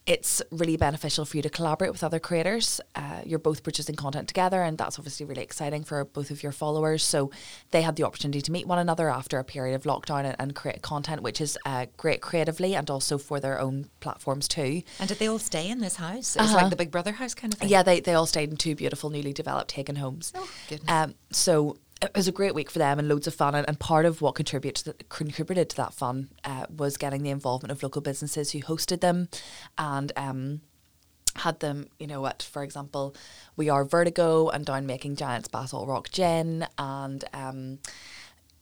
it's 0.06 0.42
really 0.50 0.76
beneficial 0.76 1.24
for 1.24 1.36
you 1.36 1.42
to 1.42 1.50
collaborate 1.50 1.92
with 1.92 2.02
other 2.02 2.18
creators. 2.18 2.80
Uh, 2.94 3.20
you're 3.24 3.38
both 3.38 3.62
producing 3.62 3.94
content 3.94 4.28
together, 4.28 4.62
and 4.62 4.76
that's 4.78 4.98
obviously 4.98 5.26
really 5.26 5.42
exciting 5.42 5.84
for 5.84 6.04
both 6.04 6.30
of 6.30 6.42
your 6.42 6.52
followers. 6.52 7.04
So, 7.04 7.30
they 7.70 7.82
had 7.82 7.96
the 7.96 8.02
opportunity 8.04 8.40
to 8.40 8.50
meet 8.50 8.66
one 8.66 8.78
another 8.78 9.08
after 9.10 9.38
a 9.38 9.44
period 9.44 9.74
of 9.74 9.82
lockdown 9.84 10.24
and, 10.24 10.36
and 10.38 10.54
create 10.54 10.82
content, 10.82 11.22
which 11.22 11.40
is 11.40 11.56
uh, 11.66 11.86
great 11.96 12.20
creatively 12.22 12.74
and 12.74 12.90
also 12.90 13.18
for 13.18 13.40
their 13.40 13.60
own 13.60 13.88
platforms 14.00 14.48
too. 14.48 14.82
And 14.98 15.08
did 15.08 15.18
they 15.18 15.28
all 15.28 15.38
stay 15.38 15.68
in 15.68 15.80
this 15.80 15.96
house? 15.96 16.34
It 16.34 16.42
was 16.42 16.50
Uh-huh. 16.50 16.62
like 16.62 16.70
the 16.70 16.76
Big 16.76 16.90
Brother 16.90 17.12
house 17.12 17.34
kind 17.34 17.52
of 17.52 17.60
thing? 17.60 17.68
Yeah, 17.68 17.82
they, 17.82 18.00
they 18.00 18.14
all 18.14 18.26
stayed 18.26 18.50
in 18.50 18.56
two 18.56 18.74
beautiful, 18.74 19.10
newly 19.10 19.32
developed 19.32 19.72
Hagan 19.72 19.96
homes. 19.96 20.32
Oh, 20.34 20.48
goodness. 20.68 20.90
Um, 20.90 21.14
so 21.30 21.76
it 22.02 22.16
was 22.16 22.28
a 22.28 22.32
great 22.32 22.54
week 22.54 22.70
for 22.70 22.78
them 22.78 22.98
and 22.98 23.08
loads 23.08 23.26
of 23.26 23.34
fun. 23.34 23.54
And, 23.54 23.68
and 23.68 23.78
part 23.78 24.06
of 24.06 24.22
what 24.22 24.34
contributed 24.34 24.84
to, 24.84 24.92
the, 24.92 25.04
contributed 25.04 25.68
to 25.70 25.76
that 25.76 25.94
fun 25.94 26.28
uh, 26.44 26.66
was 26.74 26.96
getting 26.96 27.22
the 27.22 27.30
involvement 27.30 27.72
of 27.72 27.82
local 27.82 28.00
businesses 28.00 28.52
who 28.52 28.60
hosted 28.60 29.00
them 29.00 29.28
and 29.76 30.12
um, 30.16 30.60
had 31.36 31.60
them, 31.60 31.88
you 31.98 32.06
know, 32.06 32.26
at, 32.26 32.42
for 32.42 32.62
example, 32.62 33.14
We 33.56 33.68
Are 33.68 33.84
Vertigo 33.84 34.48
and 34.48 34.64
Down 34.64 34.86
Making 34.86 35.16
Giants 35.16 35.48
Basalt 35.48 35.88
Rock 35.88 36.10
Gin 36.10 36.66
and. 36.78 37.24
Um, 37.32 37.78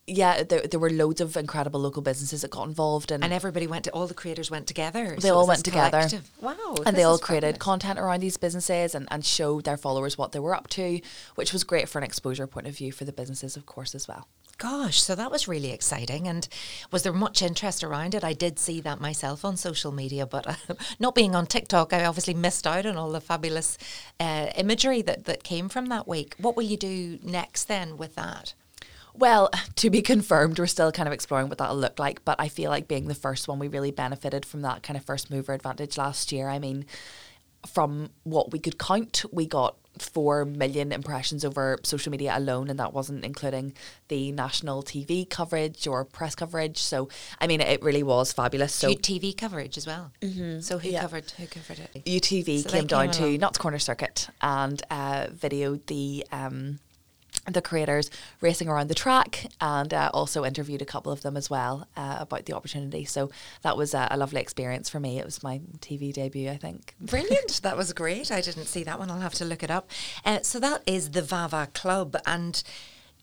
yeah, 0.08 0.42
there, 0.42 0.66
there 0.66 0.80
were 0.80 0.90
loads 0.90 1.20
of 1.20 1.36
incredible 1.36 1.78
local 1.80 2.02
businesses 2.02 2.42
that 2.42 2.50
got 2.50 2.66
involved, 2.66 3.10
and, 3.10 3.22
And 3.22 3.32
everybody 3.32 3.66
went 3.66 3.84
to, 3.84 3.90
all 3.90 4.06
the 4.06 4.14
creators 4.14 4.50
went 4.50 4.66
together. 4.66 5.14
They 5.16 5.28
so 5.28 5.36
all 5.36 5.46
went 5.46 5.64
together. 5.64 5.98
collective- 5.98 6.30
Wow. 6.40 6.76
and 6.86 6.96
they 6.96 7.02
all 7.02 7.18
created 7.18 7.46
fabulous. 7.56 7.62
content 7.64 7.98
around 7.98 8.20
these 8.20 8.36
businesses 8.36 8.94
and, 8.94 9.06
and 9.10 9.24
showed 9.24 9.64
their 9.64 9.76
followers 9.76 10.16
what 10.16 10.32
they 10.32 10.38
were 10.40 10.54
up 10.54 10.68
to, 10.70 11.00
which 11.34 11.52
was 11.52 11.62
great 11.64 11.88
for 11.88 11.98
an 11.98 12.04
exposure 12.04 12.46
point 12.46 12.66
of 12.66 12.76
view 12.76 12.90
for 12.92 13.04
the 13.04 13.12
businesses, 13.12 13.56
of 13.56 13.66
course, 13.66 13.94
as 13.94 14.08
well. 14.08 14.26
Gosh, 14.56 15.00
so 15.00 15.14
that 15.14 15.30
was 15.30 15.46
really 15.46 15.70
exciting. 15.70 16.26
And 16.26 16.48
was 16.90 17.04
there 17.04 17.12
much 17.12 17.42
interest 17.42 17.84
around 17.84 18.12
it? 18.16 18.24
I 18.24 18.32
did 18.32 18.58
see 18.58 18.80
that 18.80 19.00
myself 19.00 19.44
on 19.44 19.56
social 19.56 19.92
media, 19.92 20.26
but 20.26 20.46
uh, 20.48 20.54
not 20.98 21.14
being 21.14 21.36
on 21.36 21.46
TikTok, 21.46 21.92
I 21.92 22.04
obviously 22.04 22.34
missed 22.34 22.66
out 22.66 22.84
on 22.84 22.96
all 22.96 23.12
the 23.12 23.20
fabulous 23.20 23.78
uh, 24.18 24.48
imagery 24.56 25.00
that, 25.02 25.26
that 25.26 25.44
came 25.44 25.68
from 25.68 25.86
that 25.90 26.08
week. 26.08 26.34
What 26.38 26.56
will 26.56 26.64
you 26.64 26.76
do 26.76 27.20
next 27.22 27.64
then 27.68 27.96
with 27.96 28.16
that? 28.16 28.54
Well, 29.18 29.50
to 29.76 29.90
be 29.90 30.00
confirmed, 30.02 30.58
we're 30.58 30.66
still 30.66 30.92
kind 30.92 31.06
of 31.08 31.12
exploring 31.12 31.48
what 31.48 31.58
that'll 31.58 31.76
look 31.76 31.98
like, 31.98 32.24
but 32.24 32.36
I 32.38 32.48
feel 32.48 32.70
like 32.70 32.88
being 32.88 33.08
the 33.08 33.14
first 33.14 33.48
one, 33.48 33.58
we 33.58 33.68
really 33.68 33.90
benefited 33.90 34.46
from 34.46 34.62
that 34.62 34.82
kind 34.82 34.96
of 34.96 35.04
first 35.04 35.30
mover 35.30 35.52
advantage 35.52 35.98
last 35.98 36.32
year. 36.32 36.48
I 36.48 36.58
mean, 36.58 36.86
from 37.66 38.10
what 38.22 38.52
we 38.52 38.58
could 38.58 38.78
count, 38.78 39.24
we 39.32 39.46
got 39.46 39.76
4 39.98 40.44
million 40.44 40.92
impressions 40.92 41.44
over 41.44 41.78
social 41.82 42.12
media 42.12 42.32
alone, 42.36 42.70
and 42.70 42.78
that 42.78 42.92
wasn't 42.92 43.24
including 43.24 43.74
the 44.06 44.30
national 44.30 44.84
TV 44.84 45.28
coverage 45.28 45.88
or 45.88 46.04
press 46.04 46.36
coverage. 46.36 46.78
So, 46.78 47.08
I 47.40 47.48
mean, 47.48 47.60
it 47.60 47.82
really 47.82 48.04
was 48.04 48.32
fabulous. 48.32 48.72
So, 48.72 48.94
TV 48.94 49.36
coverage 49.36 49.76
as 49.76 49.88
well. 49.88 50.12
Mm-hmm. 50.22 50.60
So 50.60 50.78
who 50.78 50.88
Yeah. 50.90 51.00
covered 51.00 51.30
who 51.32 51.46
covered 51.48 51.80
it? 51.80 52.04
UTV 52.04 52.62
So 52.62 52.68
they 52.68 52.78
came 52.78 52.86
down 52.86 53.06
came 53.06 53.12
to 53.12 53.24
along. 53.24 53.38
Nutts 53.38 53.58
Corner 53.58 53.80
Circuit 53.80 54.28
and 54.40 54.80
uh, 54.88 55.26
videoed 55.26 55.86
the 55.86 56.24
um, 56.30 56.78
the 57.54 57.62
creators 57.62 58.10
racing 58.40 58.68
around 58.68 58.88
the 58.88 58.94
track 58.94 59.46
and 59.60 59.92
uh, 59.92 60.10
also 60.12 60.44
interviewed 60.44 60.82
a 60.82 60.84
couple 60.84 61.12
of 61.12 61.22
them 61.22 61.36
as 61.36 61.48
well 61.48 61.86
uh, 61.96 62.16
about 62.20 62.46
the 62.46 62.52
opportunity. 62.52 63.04
So 63.04 63.30
that 63.62 63.76
was 63.76 63.94
uh, 63.94 64.08
a 64.10 64.16
lovely 64.16 64.40
experience 64.40 64.88
for 64.88 65.00
me. 65.00 65.18
It 65.18 65.24
was 65.24 65.42
my 65.42 65.60
TV 65.80 66.12
debut, 66.12 66.50
I 66.50 66.56
think. 66.56 66.94
Brilliant. 67.00 67.60
that 67.62 67.76
was 67.76 67.92
great. 67.92 68.30
I 68.30 68.40
didn't 68.40 68.66
see 68.66 68.84
that 68.84 68.98
one. 68.98 69.10
I'll 69.10 69.20
have 69.20 69.34
to 69.34 69.44
look 69.44 69.62
it 69.62 69.70
up. 69.70 69.90
Uh, 70.24 70.40
so 70.42 70.60
that 70.60 70.82
is 70.86 71.10
the 71.10 71.22
Vava 71.22 71.68
Club. 71.74 72.16
And 72.26 72.62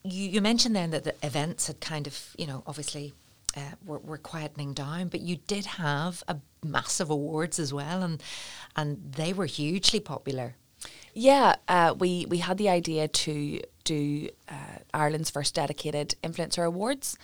you, 0.03 0.29
you 0.29 0.41
mentioned 0.41 0.75
then 0.75 0.91
that 0.91 1.03
the 1.03 1.15
events 1.23 1.67
had 1.67 1.79
kind 1.79 2.07
of, 2.07 2.35
you 2.37 2.47
know, 2.47 2.63
obviously 2.67 3.13
uh, 3.55 3.61
were, 3.85 3.99
were 3.99 4.17
quietening 4.17 4.75
down, 4.75 5.07
but 5.07 5.21
you 5.21 5.37
did 5.47 5.65
have 5.65 6.23
a 6.27 6.37
massive 6.63 7.09
awards 7.09 7.59
as 7.59 7.73
well. 7.73 8.01
And, 8.01 8.21
and 8.75 9.13
they 9.15 9.33
were 9.33 9.45
hugely 9.45 9.99
popular. 9.99 10.55
Yeah, 11.13 11.55
uh, 11.69 11.95
we 11.97 12.25
we 12.27 12.39
had 12.39 12.57
the 12.57 12.67
idea 12.67 13.07
to 13.07 13.61
do 13.85 14.29
uh, 14.49 14.79
Ireland's 14.93 15.29
first 15.29 15.55
dedicated 15.55 16.15
influencer 16.21 16.65
awards. 16.65 17.17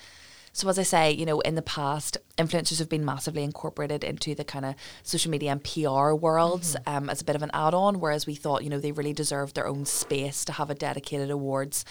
So 0.53 0.67
as 0.67 0.77
I 0.77 0.83
say, 0.83 1.11
you 1.11 1.25
know, 1.25 1.39
in 1.41 1.55
the 1.55 1.61
past, 1.61 2.17
influencers 2.37 2.79
have 2.79 2.89
been 2.89 3.05
massively 3.05 3.43
incorporated 3.43 4.03
into 4.03 4.35
the 4.35 4.43
kind 4.43 4.65
of 4.65 4.75
social 5.01 5.31
media 5.31 5.51
and 5.51 5.63
PR 5.63 6.13
worlds 6.13 6.75
um, 6.85 7.09
as 7.09 7.21
a 7.21 7.25
bit 7.25 7.37
of 7.37 7.41
an 7.41 7.51
add-on. 7.53 8.01
Whereas 8.01 8.27
we 8.27 8.35
thought, 8.35 8.63
you 8.63 8.69
know, 8.69 8.79
they 8.79 8.91
really 8.91 9.13
deserved 9.13 9.55
their 9.55 9.67
own 9.67 9.85
space 9.85 10.43
to 10.45 10.53
have 10.53 10.69
a 10.69 10.75
dedicated 10.75 11.29
awards, 11.29 11.85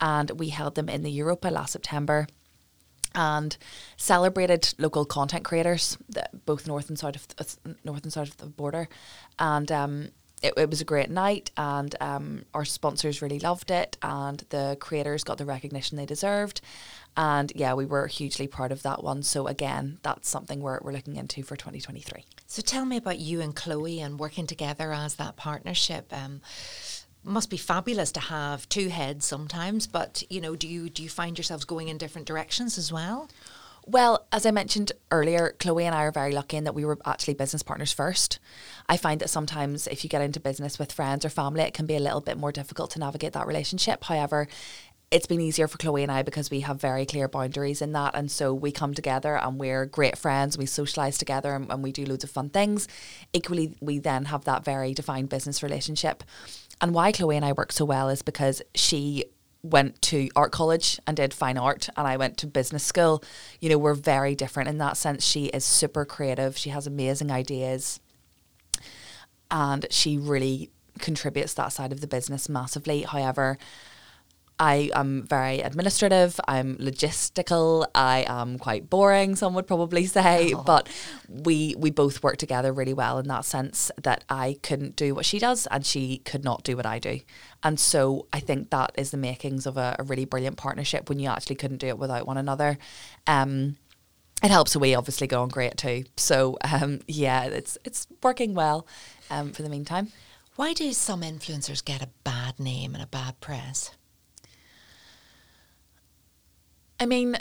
and 0.00 0.30
we 0.32 0.48
held 0.48 0.74
them 0.74 0.88
in 0.88 1.02
the 1.02 1.10
Europa 1.10 1.48
last 1.48 1.72
September 1.72 2.26
and 3.14 3.56
celebrated 3.96 4.72
local 4.78 5.04
content 5.04 5.44
creators, 5.44 5.96
both 6.46 6.66
north 6.66 6.88
and 6.88 6.98
south 6.98 7.16
of 7.16 7.58
uh, 7.64 7.74
north 7.84 8.02
and 8.02 8.12
south 8.12 8.28
of 8.28 8.36
the 8.38 8.46
border, 8.46 8.88
and 9.38 9.70
um, 9.70 10.08
it, 10.42 10.54
it 10.56 10.70
was 10.70 10.80
a 10.80 10.84
great 10.84 11.10
night. 11.10 11.50
And 11.56 11.94
um, 12.00 12.44
our 12.54 12.64
sponsors 12.64 13.22
really 13.22 13.38
loved 13.38 13.70
it, 13.70 13.96
and 14.02 14.44
the 14.50 14.76
creators 14.80 15.24
got 15.24 15.38
the 15.38 15.44
recognition 15.44 15.96
they 15.96 16.06
deserved. 16.06 16.60
And 17.16 17.52
yeah, 17.54 17.74
we 17.74 17.86
were 17.86 18.06
hugely 18.06 18.46
proud 18.46 18.72
of 18.72 18.82
that 18.82 19.02
one. 19.02 19.22
So 19.22 19.46
again, 19.46 19.98
that's 20.02 20.28
something 20.28 20.60
we're 20.60 20.78
we're 20.82 20.92
looking 20.92 21.16
into 21.16 21.42
for 21.42 21.56
2023. 21.56 22.24
So 22.46 22.62
tell 22.62 22.84
me 22.84 22.96
about 22.96 23.18
you 23.18 23.40
and 23.40 23.54
Chloe 23.54 24.00
and 24.00 24.18
working 24.18 24.46
together 24.46 24.92
as 24.92 25.16
that 25.16 25.36
partnership. 25.36 26.12
Um, 26.12 26.40
must 27.22 27.50
be 27.50 27.56
fabulous 27.58 28.12
to 28.12 28.20
have 28.20 28.66
two 28.68 28.88
heads 28.88 29.26
sometimes, 29.26 29.86
but 29.86 30.22
you 30.30 30.40
know, 30.40 30.56
do 30.56 30.66
you 30.66 30.88
do 30.88 31.02
you 31.02 31.08
find 31.08 31.36
yourselves 31.36 31.64
going 31.64 31.88
in 31.88 31.98
different 31.98 32.26
directions 32.26 32.78
as 32.78 32.92
well? 32.92 33.28
Well, 33.90 34.24
as 34.30 34.46
I 34.46 34.52
mentioned 34.52 34.92
earlier, 35.10 35.56
Chloe 35.58 35.84
and 35.84 35.96
I 35.96 36.04
are 36.04 36.12
very 36.12 36.30
lucky 36.30 36.56
in 36.56 36.62
that 36.62 36.76
we 36.76 36.84
were 36.84 36.96
actually 37.04 37.34
business 37.34 37.64
partners 37.64 37.92
first. 37.92 38.38
I 38.88 38.96
find 38.96 39.20
that 39.20 39.30
sometimes 39.30 39.88
if 39.88 40.04
you 40.04 40.10
get 40.10 40.22
into 40.22 40.38
business 40.38 40.78
with 40.78 40.92
friends 40.92 41.24
or 41.24 41.28
family, 41.28 41.62
it 41.62 41.74
can 41.74 41.86
be 41.86 41.96
a 41.96 42.00
little 42.00 42.20
bit 42.20 42.38
more 42.38 42.52
difficult 42.52 42.92
to 42.92 43.00
navigate 43.00 43.32
that 43.32 43.48
relationship. 43.48 44.04
However, 44.04 44.46
it's 45.10 45.26
been 45.26 45.40
easier 45.40 45.66
for 45.66 45.76
Chloe 45.76 46.04
and 46.04 46.12
I 46.12 46.22
because 46.22 46.52
we 46.52 46.60
have 46.60 46.80
very 46.80 47.04
clear 47.04 47.26
boundaries 47.26 47.82
in 47.82 47.90
that. 47.94 48.14
And 48.14 48.30
so 48.30 48.54
we 48.54 48.70
come 48.70 48.94
together 48.94 49.36
and 49.36 49.58
we're 49.58 49.86
great 49.86 50.16
friends. 50.16 50.56
We 50.56 50.66
socialize 50.66 51.18
together 51.18 51.52
and, 51.52 51.68
and 51.68 51.82
we 51.82 51.90
do 51.90 52.04
loads 52.04 52.22
of 52.22 52.30
fun 52.30 52.50
things. 52.50 52.86
Equally, 53.32 53.76
we 53.80 53.98
then 53.98 54.26
have 54.26 54.44
that 54.44 54.64
very 54.64 54.94
defined 54.94 55.30
business 55.30 55.64
relationship. 55.64 56.22
And 56.80 56.94
why 56.94 57.10
Chloe 57.10 57.34
and 57.34 57.44
I 57.44 57.54
work 57.54 57.72
so 57.72 57.84
well 57.84 58.08
is 58.08 58.22
because 58.22 58.62
she 58.72 59.24
went 59.62 60.00
to 60.02 60.28
art 60.34 60.52
college 60.52 60.98
and 61.06 61.16
did 61.16 61.34
fine 61.34 61.58
art 61.58 61.88
and 61.96 62.06
I 62.06 62.16
went 62.16 62.38
to 62.38 62.46
business 62.46 62.82
school. 62.82 63.22
You 63.60 63.68
know, 63.68 63.78
we're 63.78 63.94
very 63.94 64.34
different 64.34 64.68
in 64.68 64.78
that 64.78 64.96
sense. 64.96 65.24
She 65.24 65.46
is 65.46 65.64
super 65.64 66.04
creative. 66.04 66.56
She 66.56 66.70
has 66.70 66.86
amazing 66.86 67.30
ideas. 67.30 68.00
And 69.50 69.86
she 69.90 70.16
really 70.16 70.70
contributes 70.98 71.54
that 71.54 71.72
side 71.72 71.92
of 71.92 72.00
the 72.00 72.06
business 72.06 72.48
massively. 72.48 73.02
However, 73.02 73.58
I 74.60 74.90
am 74.94 75.22
very 75.26 75.60
administrative, 75.60 76.38
I'm 76.46 76.76
logistical, 76.76 77.86
I 77.94 78.26
am 78.28 78.58
quite 78.58 78.90
boring, 78.90 79.34
some 79.34 79.54
would 79.54 79.66
probably 79.66 80.04
say, 80.04 80.52
oh. 80.52 80.62
but 80.62 80.86
we 81.28 81.74
we 81.78 81.90
both 81.90 82.22
work 82.22 82.36
together 82.36 82.70
really 82.70 82.92
well 82.92 83.18
in 83.18 83.26
that 83.28 83.46
sense 83.46 83.90
that 84.02 84.22
I 84.28 84.58
couldn't 84.62 84.96
do 84.96 85.14
what 85.14 85.24
she 85.24 85.38
does 85.38 85.66
and 85.68 85.84
she 85.86 86.18
could 86.18 86.44
not 86.44 86.62
do 86.62 86.76
what 86.76 86.84
I 86.84 86.98
do. 86.98 87.20
And 87.62 87.80
so 87.80 88.26
I 88.34 88.40
think 88.40 88.68
that 88.68 88.92
is 88.96 89.10
the 89.10 89.16
makings 89.16 89.64
of 89.64 89.78
a, 89.78 89.96
a 89.98 90.02
really 90.02 90.26
brilliant 90.26 90.58
partnership 90.58 91.08
when 91.08 91.18
you 91.18 91.30
actually 91.30 91.56
couldn't 91.56 91.78
do 91.78 91.88
it 91.88 91.98
without 91.98 92.26
one 92.26 92.36
another. 92.36 92.76
Um, 93.26 93.78
it 94.42 94.50
helps 94.50 94.76
we 94.76 94.94
obviously 94.94 95.26
go 95.26 95.40
on 95.40 95.48
great 95.48 95.78
too. 95.78 96.04
So 96.18 96.58
um, 96.60 97.00
yeah, 97.08 97.44
it's 97.44 97.78
it's 97.86 98.06
working 98.22 98.52
well 98.52 98.86
um, 99.30 99.52
for 99.52 99.62
the 99.62 99.70
meantime. 99.70 100.08
Why 100.56 100.74
do 100.74 100.92
some 100.92 101.22
influencers 101.22 101.82
get 101.82 102.02
a 102.02 102.08
bad 102.24 102.60
name 102.60 102.92
and 102.92 103.02
a 103.02 103.06
bad 103.06 103.40
press? 103.40 103.92
I 107.00 107.06
mean, 107.06 107.36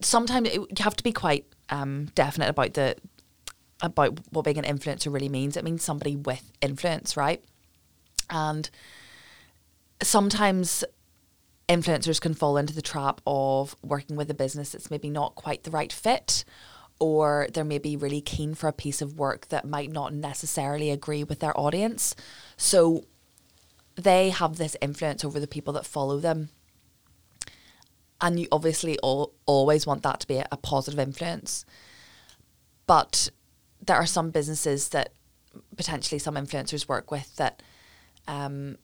sometimes 0.00 0.48
it, 0.48 0.54
you 0.54 0.68
have 0.80 0.96
to 0.96 1.02
be 1.02 1.12
quite 1.12 1.46
um, 1.70 2.06
definite 2.14 2.50
about 2.50 2.74
the 2.74 2.96
about 3.82 4.20
what 4.30 4.44
being 4.44 4.58
an 4.58 4.78
influencer 4.78 5.12
really 5.12 5.30
means. 5.30 5.56
It 5.56 5.64
means 5.64 5.82
somebody 5.82 6.14
with 6.14 6.52
influence, 6.60 7.16
right? 7.16 7.42
And 8.28 8.68
sometimes 10.02 10.84
influencers 11.66 12.20
can 12.20 12.34
fall 12.34 12.58
into 12.58 12.74
the 12.74 12.82
trap 12.82 13.22
of 13.26 13.74
working 13.82 14.16
with 14.16 14.30
a 14.30 14.34
business 14.34 14.72
that's 14.72 14.90
maybe 14.90 15.08
not 15.08 15.34
quite 15.34 15.62
the 15.62 15.70
right 15.70 15.92
fit 15.92 16.44
or 16.98 17.48
they're 17.54 17.64
maybe 17.64 17.96
really 17.96 18.20
keen 18.20 18.54
for 18.54 18.68
a 18.68 18.72
piece 18.72 19.00
of 19.00 19.18
work 19.18 19.48
that 19.48 19.64
might 19.64 19.90
not 19.90 20.12
necessarily 20.12 20.90
agree 20.90 21.24
with 21.24 21.40
their 21.40 21.58
audience. 21.58 22.14
So 22.58 23.04
they 23.94 24.28
have 24.28 24.56
this 24.56 24.76
influence 24.82 25.24
over 25.24 25.40
the 25.40 25.46
people 25.46 25.72
that 25.72 25.86
follow 25.86 26.18
them 26.18 26.50
and 28.20 28.38
you 28.38 28.48
obviously 28.52 28.98
all, 28.98 29.32
always 29.46 29.86
want 29.86 30.02
that 30.02 30.20
to 30.20 30.26
be 30.26 30.36
a, 30.36 30.56
positive 30.56 30.98
influence. 31.00 31.64
But 32.86 33.30
there 33.80 33.96
are 33.96 34.06
some 34.06 34.30
businesses 34.30 34.90
that 34.90 35.12
potentially 35.76 36.18
some 36.18 36.34
influencers 36.34 36.88
work 36.88 37.10
with 37.10 37.34
that 37.36 37.62
um, 38.28 38.76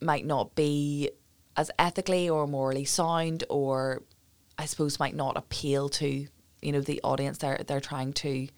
might 0.00 0.26
not 0.26 0.54
be 0.54 1.10
as 1.56 1.70
ethically 1.78 2.28
or 2.28 2.46
morally 2.46 2.84
sound, 2.84 3.44
or 3.48 4.02
I 4.58 4.64
suppose 4.64 4.98
might 4.98 5.14
not 5.14 5.36
appeal 5.36 5.88
to 5.90 6.26
you 6.60 6.72
know 6.72 6.80
the 6.80 7.00
audience 7.02 7.38
they're 7.38 7.60
they're 7.66 7.80
trying 7.80 8.12
to 8.14 8.48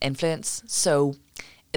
influence. 0.00 0.62
So 0.66 1.14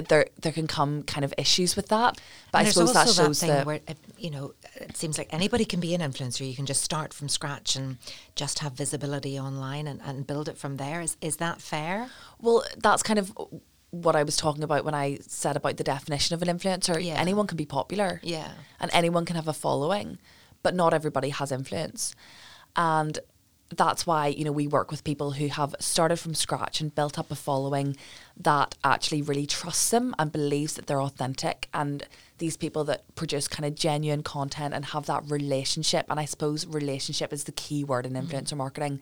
there 0.08 0.26
there 0.40 0.52
can 0.52 0.66
come 0.66 1.02
kind 1.02 1.24
of 1.24 1.32
issues 1.38 1.76
with 1.76 1.88
that. 1.88 2.20
But 2.52 2.58
and 2.58 2.68
I 2.68 2.70
suppose 2.70 2.92
that 2.92 3.08
shows 3.08 3.40
that, 3.40 3.46
that 3.46 3.66
where 3.66 3.80
uh, 3.88 3.94
you 4.18 4.30
know 4.30 4.54
it 4.74 4.96
seems 4.96 5.18
like 5.18 5.32
anybody 5.32 5.64
can 5.64 5.80
be 5.80 5.94
an 5.94 6.00
influencer. 6.00 6.48
You 6.48 6.54
can 6.54 6.66
just 6.66 6.82
start 6.82 7.14
from 7.14 7.28
scratch 7.28 7.76
and 7.76 7.98
just 8.34 8.58
have 8.60 8.72
visibility 8.72 9.38
online 9.38 9.86
and, 9.86 10.00
and 10.02 10.26
build 10.26 10.48
it 10.48 10.58
from 10.58 10.76
there. 10.76 11.00
Is 11.00 11.16
is 11.20 11.36
that 11.36 11.60
fair? 11.60 12.08
Well, 12.40 12.64
that's 12.78 13.02
kind 13.02 13.18
of 13.18 13.32
what 13.90 14.16
I 14.16 14.22
was 14.22 14.36
talking 14.36 14.62
about 14.62 14.84
when 14.84 14.94
I 14.94 15.18
said 15.26 15.56
about 15.56 15.76
the 15.76 15.84
definition 15.84 16.34
of 16.34 16.42
an 16.42 16.48
influencer. 16.48 17.02
Yeah. 17.02 17.14
Anyone 17.14 17.46
can 17.46 17.56
be 17.56 17.66
popular. 17.66 18.20
Yeah. 18.22 18.52
And 18.80 18.90
anyone 18.92 19.24
can 19.24 19.36
have 19.36 19.48
a 19.48 19.52
following, 19.52 20.18
but 20.62 20.74
not 20.74 20.92
everybody 20.92 21.30
has 21.30 21.52
influence. 21.52 22.14
And 22.74 23.18
that's 23.70 24.06
why 24.06 24.28
you 24.28 24.44
know 24.44 24.52
we 24.52 24.66
work 24.66 24.90
with 24.90 25.02
people 25.04 25.32
who 25.32 25.48
have 25.48 25.74
started 25.80 26.16
from 26.16 26.34
scratch 26.34 26.80
and 26.80 26.94
built 26.94 27.18
up 27.18 27.30
a 27.30 27.34
following 27.34 27.96
that 28.36 28.74
actually 28.84 29.22
really 29.22 29.46
trusts 29.46 29.90
them 29.90 30.14
and 30.18 30.30
believes 30.30 30.74
that 30.74 30.86
they're 30.86 31.02
authentic 31.02 31.68
and 31.74 32.04
these 32.38 32.56
people 32.56 32.84
that 32.84 33.02
produce 33.14 33.48
kind 33.48 33.66
of 33.66 33.74
genuine 33.74 34.22
content 34.22 34.72
and 34.72 34.86
have 34.86 35.06
that 35.06 35.22
relationship 35.28 36.06
and 36.08 36.20
i 36.20 36.24
suppose 36.24 36.66
relationship 36.66 37.32
is 37.32 37.44
the 37.44 37.52
key 37.52 37.82
word 37.82 38.06
in 38.06 38.12
mm-hmm. 38.12 38.26
influencer 38.26 38.48
mm-hmm. 38.48 38.58
marketing 38.58 39.00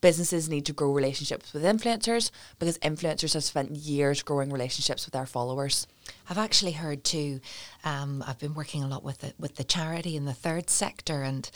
businesses 0.00 0.48
need 0.48 0.66
to 0.66 0.72
grow 0.72 0.90
relationships 0.90 1.52
with 1.52 1.62
influencers 1.62 2.32
because 2.58 2.76
influencers 2.78 3.34
have 3.34 3.44
spent 3.44 3.70
years 3.70 4.20
growing 4.20 4.50
relationships 4.50 5.06
with 5.06 5.12
their 5.12 5.26
followers 5.26 5.86
I've 6.28 6.38
actually 6.38 6.72
heard 6.72 7.04
too. 7.04 7.40
Um, 7.84 8.24
I've 8.26 8.38
been 8.38 8.54
working 8.54 8.82
a 8.82 8.88
lot 8.88 9.04
with 9.04 9.18
the, 9.18 9.34
with 9.38 9.56
the 9.56 9.64
charity 9.64 10.16
in 10.16 10.24
the 10.24 10.32
third 10.32 10.70
sector, 10.70 11.22
and 11.22 11.48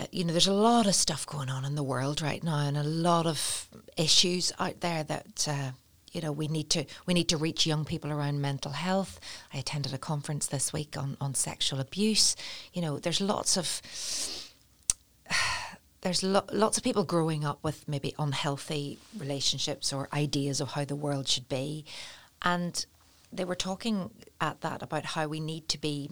uh, 0.00 0.06
you 0.12 0.24
know, 0.24 0.32
there's 0.32 0.46
a 0.46 0.52
lot 0.52 0.86
of 0.86 0.94
stuff 0.94 1.26
going 1.26 1.50
on 1.50 1.64
in 1.64 1.74
the 1.74 1.82
world 1.82 2.22
right 2.22 2.42
now, 2.42 2.58
and 2.58 2.76
a 2.76 2.82
lot 2.82 3.26
of 3.26 3.68
issues 3.96 4.52
out 4.58 4.80
there 4.80 5.04
that. 5.04 5.48
Uh, 5.48 5.70
you 6.12 6.20
know, 6.20 6.32
we 6.32 6.48
need 6.48 6.70
to 6.70 6.84
we 7.06 7.14
need 7.14 7.28
to 7.28 7.36
reach 7.36 7.68
young 7.68 7.84
people 7.84 8.10
around 8.10 8.40
mental 8.40 8.72
health. 8.72 9.20
I 9.54 9.58
attended 9.58 9.94
a 9.94 9.98
conference 9.98 10.48
this 10.48 10.72
week 10.72 10.96
on, 10.96 11.16
on 11.20 11.34
sexual 11.36 11.78
abuse. 11.78 12.34
You 12.72 12.82
know, 12.82 12.98
there's 12.98 13.20
lots 13.20 13.56
of 13.56 13.80
there's 16.00 16.24
lo- 16.24 16.48
lots 16.52 16.76
of 16.76 16.82
people 16.82 17.04
growing 17.04 17.44
up 17.44 17.60
with 17.62 17.86
maybe 17.86 18.12
unhealthy 18.18 18.98
relationships 19.16 19.92
or 19.92 20.08
ideas 20.12 20.60
of 20.60 20.70
how 20.72 20.84
the 20.84 20.96
world 20.96 21.28
should 21.28 21.48
be, 21.48 21.84
and 22.42 22.86
they 23.32 23.44
were 23.44 23.54
talking 23.54 24.10
at 24.40 24.62
that 24.62 24.82
about 24.82 25.04
how 25.04 25.28
we 25.28 25.38
need 25.38 25.68
to 25.68 25.78
be 25.78 26.10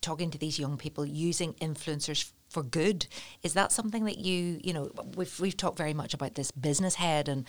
talking 0.00 0.30
to 0.30 0.38
these 0.38 0.58
young 0.58 0.76
people 0.78 1.04
using 1.04 1.52
influencers 1.54 2.30
for 2.54 2.62
good. 2.62 3.06
Is 3.42 3.52
that 3.54 3.72
something 3.72 4.04
that 4.04 4.18
you, 4.18 4.60
you 4.62 4.72
know, 4.72 4.90
we've 5.16 5.38
we've 5.40 5.56
talked 5.56 5.76
very 5.76 5.92
much 5.92 6.14
about 6.14 6.36
this 6.36 6.52
business 6.52 6.94
head 6.94 7.28
and 7.28 7.46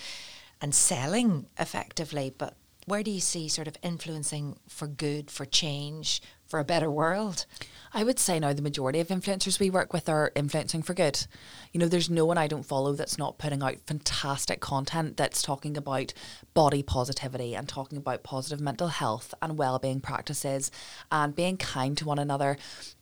and 0.60 0.74
selling 0.74 1.46
effectively, 1.60 2.34
but 2.36 2.56
where 2.88 3.04
do 3.04 3.12
you 3.12 3.20
see 3.20 3.48
sort 3.48 3.68
of 3.68 3.78
influencing 3.82 4.58
for 4.68 4.88
good, 4.88 5.32
for 5.32 5.44
change, 5.46 6.22
for 6.46 6.60
a 6.60 6.64
better 6.64 6.90
world? 6.90 7.46
I 7.94 8.04
would 8.04 8.20
say 8.20 8.40
now 8.40 8.54
the 8.54 8.62
majority 8.62 9.00
of 9.00 9.08
influencers 9.08 9.60
we 9.60 9.72
work 9.72 9.92
with 9.92 10.08
are 10.08 10.32
influencing 10.36 10.84
for 10.84 10.94
good. 10.94 11.26
You 11.72 11.80
know, 11.80 11.88
there's 11.88 12.10
no 12.10 12.26
one 12.26 12.38
I 12.38 12.48
don't 12.48 12.66
follow 12.66 12.94
that's 12.94 13.18
not 13.18 13.40
putting 13.40 13.64
out 13.64 13.78
fantastic 13.88 14.60
content 14.60 15.18
that's 15.18 15.42
talking 15.42 15.78
about 15.78 16.14
body 16.54 16.84
positivity 16.84 17.56
and 17.56 17.68
talking 17.68 17.98
about 17.98 18.24
positive 18.24 18.62
mental 18.62 18.90
health 18.90 19.34
and 19.42 19.58
well-being 19.58 20.00
practices 20.00 20.70
and 21.12 21.36
being 21.36 21.58
kind 21.58 21.98
to 21.98 22.06
one 22.06 22.20
another. 22.20 22.58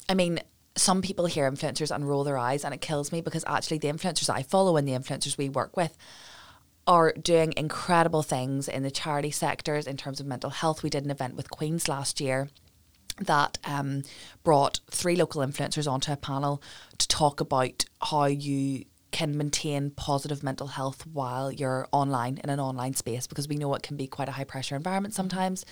I 0.07 0.13
mean, 0.13 0.39
some 0.75 1.01
people 1.01 1.25
hear 1.25 1.49
influencers 1.49 1.93
and 1.93 2.07
roll 2.07 2.23
their 2.23 2.37
eyes 2.37 2.65
and 2.65 2.73
it 2.73 2.81
kills 2.81 3.11
me 3.11 3.21
because 3.21 3.43
actually 3.47 3.77
the 3.77 3.89
influencers 3.89 4.29
I 4.29 4.43
follow 4.43 4.75
and 4.77 4.87
the 4.87 4.93
influencers 4.93 5.37
we 5.37 5.49
work 5.49 5.77
with 5.77 5.95
are 6.85 7.13
doing 7.13 7.53
incredible 7.55 8.23
things 8.23 8.67
in 8.67 8.83
the 8.83 8.91
charity 8.91 9.31
sectors 9.31 9.87
in 9.87 9.97
terms 9.97 10.19
of 10.19 10.25
mental 10.25 10.49
health. 10.49 10.83
We 10.83 10.89
did 10.89 11.05
an 11.05 11.11
event 11.11 11.35
with 11.35 11.49
Queens 11.49 11.87
last 11.87 12.19
year 12.19 12.49
that 13.19 13.57
um, 13.63 14.03
brought 14.43 14.79
three 14.89 15.15
local 15.15 15.41
influencers 15.41 15.89
onto 15.89 16.11
a 16.11 16.17
panel 16.17 16.61
to 16.97 17.07
talk 17.07 17.39
about 17.39 17.85
how 18.01 18.25
you 18.25 18.85
can 19.11 19.37
maintain 19.37 19.91
positive 19.91 20.41
mental 20.43 20.67
health 20.67 21.05
while 21.05 21.51
you're 21.51 21.87
online 21.91 22.39
in 22.43 22.49
an 22.49 22.59
online 22.59 22.95
space 22.95 23.27
because 23.27 23.47
we 23.47 23.55
know 23.55 23.73
it 23.75 23.83
can 23.83 23.95
be 23.95 24.07
quite 24.07 24.27
a 24.27 24.31
high 24.31 24.43
pressure 24.43 24.75
environment 24.75 25.13
sometimes. 25.13 25.65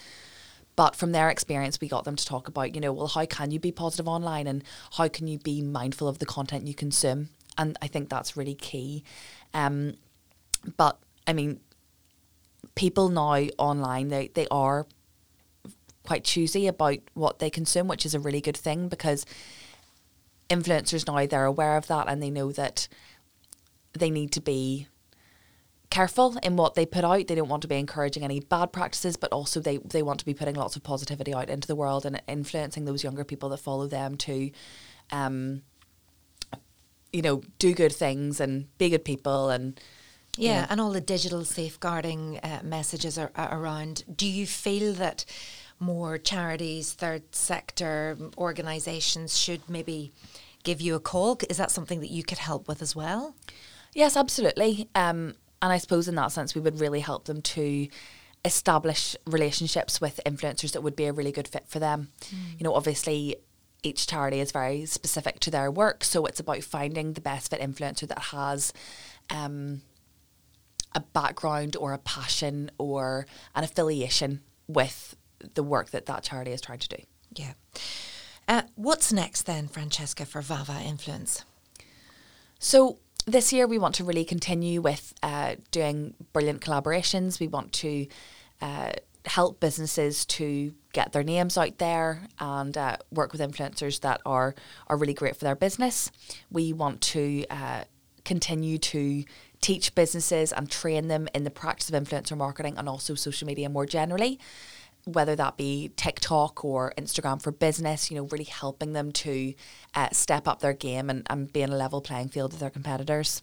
But 0.75 0.95
from 0.95 1.11
their 1.11 1.29
experience, 1.29 1.81
we 1.81 1.87
got 1.87 2.05
them 2.05 2.15
to 2.15 2.25
talk 2.25 2.47
about, 2.47 2.73
you 2.73 2.81
know, 2.81 2.93
well, 2.93 3.07
how 3.07 3.25
can 3.25 3.51
you 3.51 3.59
be 3.59 3.71
positive 3.71 4.07
online 4.07 4.47
and 4.47 4.63
how 4.93 5.07
can 5.07 5.27
you 5.27 5.37
be 5.37 5.61
mindful 5.61 6.07
of 6.07 6.19
the 6.19 6.25
content 6.25 6.67
you 6.67 6.73
consume? 6.73 7.29
And 7.57 7.77
I 7.81 7.87
think 7.87 8.09
that's 8.09 8.37
really 8.37 8.55
key. 8.55 9.03
Um, 9.53 9.95
but 10.77 10.97
I 11.27 11.33
mean, 11.33 11.59
people 12.75 13.09
now 13.09 13.47
online, 13.57 14.07
they, 14.07 14.29
they 14.33 14.47
are 14.49 14.87
quite 16.03 16.23
choosy 16.23 16.67
about 16.67 16.97
what 17.13 17.39
they 17.39 17.49
consume, 17.49 17.87
which 17.87 18.05
is 18.05 18.15
a 18.15 18.19
really 18.19 18.41
good 18.41 18.57
thing 18.57 18.87
because 18.87 19.25
influencers 20.49 21.07
now, 21.07 21.25
they're 21.25 21.45
aware 21.45 21.77
of 21.77 21.87
that 21.87 22.07
and 22.07 22.21
they 22.21 22.29
know 22.29 22.51
that 22.51 22.87
they 23.93 24.09
need 24.09 24.31
to 24.31 24.41
be 24.41 24.87
careful 25.91 26.37
in 26.41 26.55
what 26.55 26.73
they 26.73 26.85
put 26.87 27.03
out. 27.03 27.27
They 27.27 27.35
don't 27.35 27.49
want 27.49 27.61
to 27.61 27.67
be 27.67 27.75
encouraging 27.77 28.23
any 28.23 28.39
bad 28.39 28.73
practices, 28.73 29.15
but 29.17 29.31
also 29.31 29.59
they, 29.59 29.77
they 29.77 30.01
want 30.01 30.19
to 30.19 30.25
be 30.25 30.33
putting 30.33 30.55
lots 30.55 30.75
of 30.75 30.81
positivity 30.83 31.33
out 31.33 31.49
into 31.49 31.67
the 31.67 31.75
world 31.75 32.05
and 32.05 32.19
influencing 32.27 32.85
those 32.85 33.03
younger 33.03 33.23
people 33.23 33.49
that 33.49 33.57
follow 33.57 33.85
them 33.85 34.17
to 34.17 34.49
um, 35.11 35.61
you 37.13 37.21
know, 37.21 37.41
do 37.59 37.73
good 37.73 37.91
things 37.91 38.39
and 38.39 38.65
be 38.77 38.89
good 38.89 39.05
people 39.05 39.49
and 39.49 39.79
yeah, 40.37 40.61
Yeah. 40.61 40.67
and 40.69 40.79
all 40.79 40.91
the 40.91 41.01
digital 41.01 41.43
safeguarding 41.43 42.39
uh, 42.41 42.61
messages 42.63 43.17
are, 43.17 43.31
are 43.35 43.59
around. 43.59 44.05
Do 44.15 44.25
you 44.25 44.47
feel 44.47 44.93
that 44.93 45.25
more 45.77 46.17
charities, 46.17 46.93
third 46.93 47.35
sector 47.35 48.17
organisations 48.37 49.37
should 49.37 49.69
maybe 49.69 50.13
give 50.63 50.79
you 50.79 50.95
a 50.95 50.99
call? 51.01 51.37
Is 51.49 51.57
that 51.57 51.69
something 51.69 51.99
that 51.99 52.11
you 52.11 52.23
could 52.23 52.37
help 52.37 52.69
with 52.69 52.81
as 52.81 52.95
well? 52.95 53.35
Yes, 53.93 54.15
absolutely. 54.15 54.87
Um, 54.95 55.33
and 55.61 55.71
I 55.71 55.77
suppose 55.77 56.07
in 56.07 56.15
that 56.15 56.31
sense, 56.31 56.55
we 56.55 56.61
would 56.61 56.79
really 56.79 57.01
help 57.01 57.25
them 57.25 57.41
to 57.41 57.87
establish 58.43 59.15
relationships 59.25 60.01
with 60.01 60.19
influencers 60.25 60.71
that 60.71 60.81
would 60.81 60.95
be 60.95 61.05
a 61.05 61.13
really 61.13 61.31
good 61.31 61.47
fit 61.47 61.67
for 61.67 61.79
them. 61.79 62.09
You 62.57 62.63
know, 62.63 62.73
obviously, 62.73 63.35
each 63.83 64.07
charity 64.07 64.39
is 64.39 64.51
very 64.51 64.85
specific 64.85 65.39
to 65.41 65.51
their 65.51 65.69
work, 65.69 66.03
so 66.03 66.25
it's 66.25 66.39
about 66.39 66.63
finding 66.63 67.13
the 67.13 67.21
best 67.21 67.51
fit 67.51 67.61
influencer 67.61 68.07
that 68.07 68.19
has. 68.19 68.73
Um, 69.29 69.81
a 70.93 70.99
background 70.99 71.75
or 71.77 71.93
a 71.93 71.97
passion 71.97 72.69
or 72.77 73.25
an 73.55 73.63
affiliation 73.63 74.41
with 74.67 75.15
the 75.53 75.63
work 75.63 75.91
that 75.91 76.05
that 76.05 76.23
charity 76.23 76.51
is 76.51 76.61
trying 76.61 76.79
to 76.79 76.89
do. 76.89 76.97
Yeah. 77.35 77.53
Uh, 78.47 78.63
what's 78.75 79.13
next 79.13 79.43
then, 79.43 79.67
Francesca, 79.67 80.25
for 80.25 80.41
Vava 80.41 80.81
Influence? 80.85 81.45
So 82.59 82.99
this 83.25 83.53
year 83.53 83.67
we 83.67 83.77
want 83.77 83.95
to 83.95 84.03
really 84.03 84.25
continue 84.25 84.81
with 84.81 85.13
uh, 85.23 85.55
doing 85.71 86.13
brilliant 86.33 86.61
collaborations. 86.61 87.39
We 87.39 87.47
want 87.47 87.73
to 87.73 88.07
uh, 88.61 88.91
help 89.25 89.59
businesses 89.59 90.25
to 90.25 90.73
get 90.93 91.11
their 91.13 91.23
names 91.23 91.57
out 91.57 91.77
there 91.77 92.27
and 92.39 92.77
uh, 92.77 92.97
work 93.11 93.31
with 93.31 93.41
influencers 93.41 94.01
that 94.01 94.21
are 94.25 94.55
are 94.87 94.97
really 94.97 95.13
great 95.13 95.35
for 95.35 95.45
their 95.45 95.55
business. 95.55 96.11
We 96.49 96.73
want 96.73 97.01
to 97.01 97.45
uh, 97.49 97.83
continue 98.25 98.77
to 98.77 99.23
teach 99.61 99.93
businesses 99.93 100.51
and 100.51 100.69
train 100.69 101.07
them 101.07 101.27
in 101.35 101.43
the 101.43 101.51
practice 101.51 101.89
of 101.89 102.03
influencer 102.03 102.35
marketing 102.35 102.77
and 102.77 102.89
also 102.89 103.13
social 103.13 103.45
media 103.45 103.69
more 103.69 103.85
generally 103.85 104.39
whether 105.05 105.35
that 105.35 105.57
be 105.57 105.91
TikTok 105.95 106.63
or 106.63 106.93
Instagram 106.97 107.41
for 107.41 107.51
business, 107.51 108.11
you 108.11 108.17
know, 108.17 108.23
really 108.25 108.45
helping 108.45 108.93
them 108.93 109.11
to 109.11 109.53
uh, 109.95 110.09
step 110.11 110.47
up 110.47 110.59
their 110.59 110.73
game 110.73 111.09
and, 111.09 111.25
and 111.29 111.51
be 111.51 111.61
in 111.61 111.71
a 111.71 111.77
level 111.77 112.01
playing 112.01 112.29
field 112.29 112.51
with 112.51 112.59
their 112.59 112.69
competitors. 112.69 113.41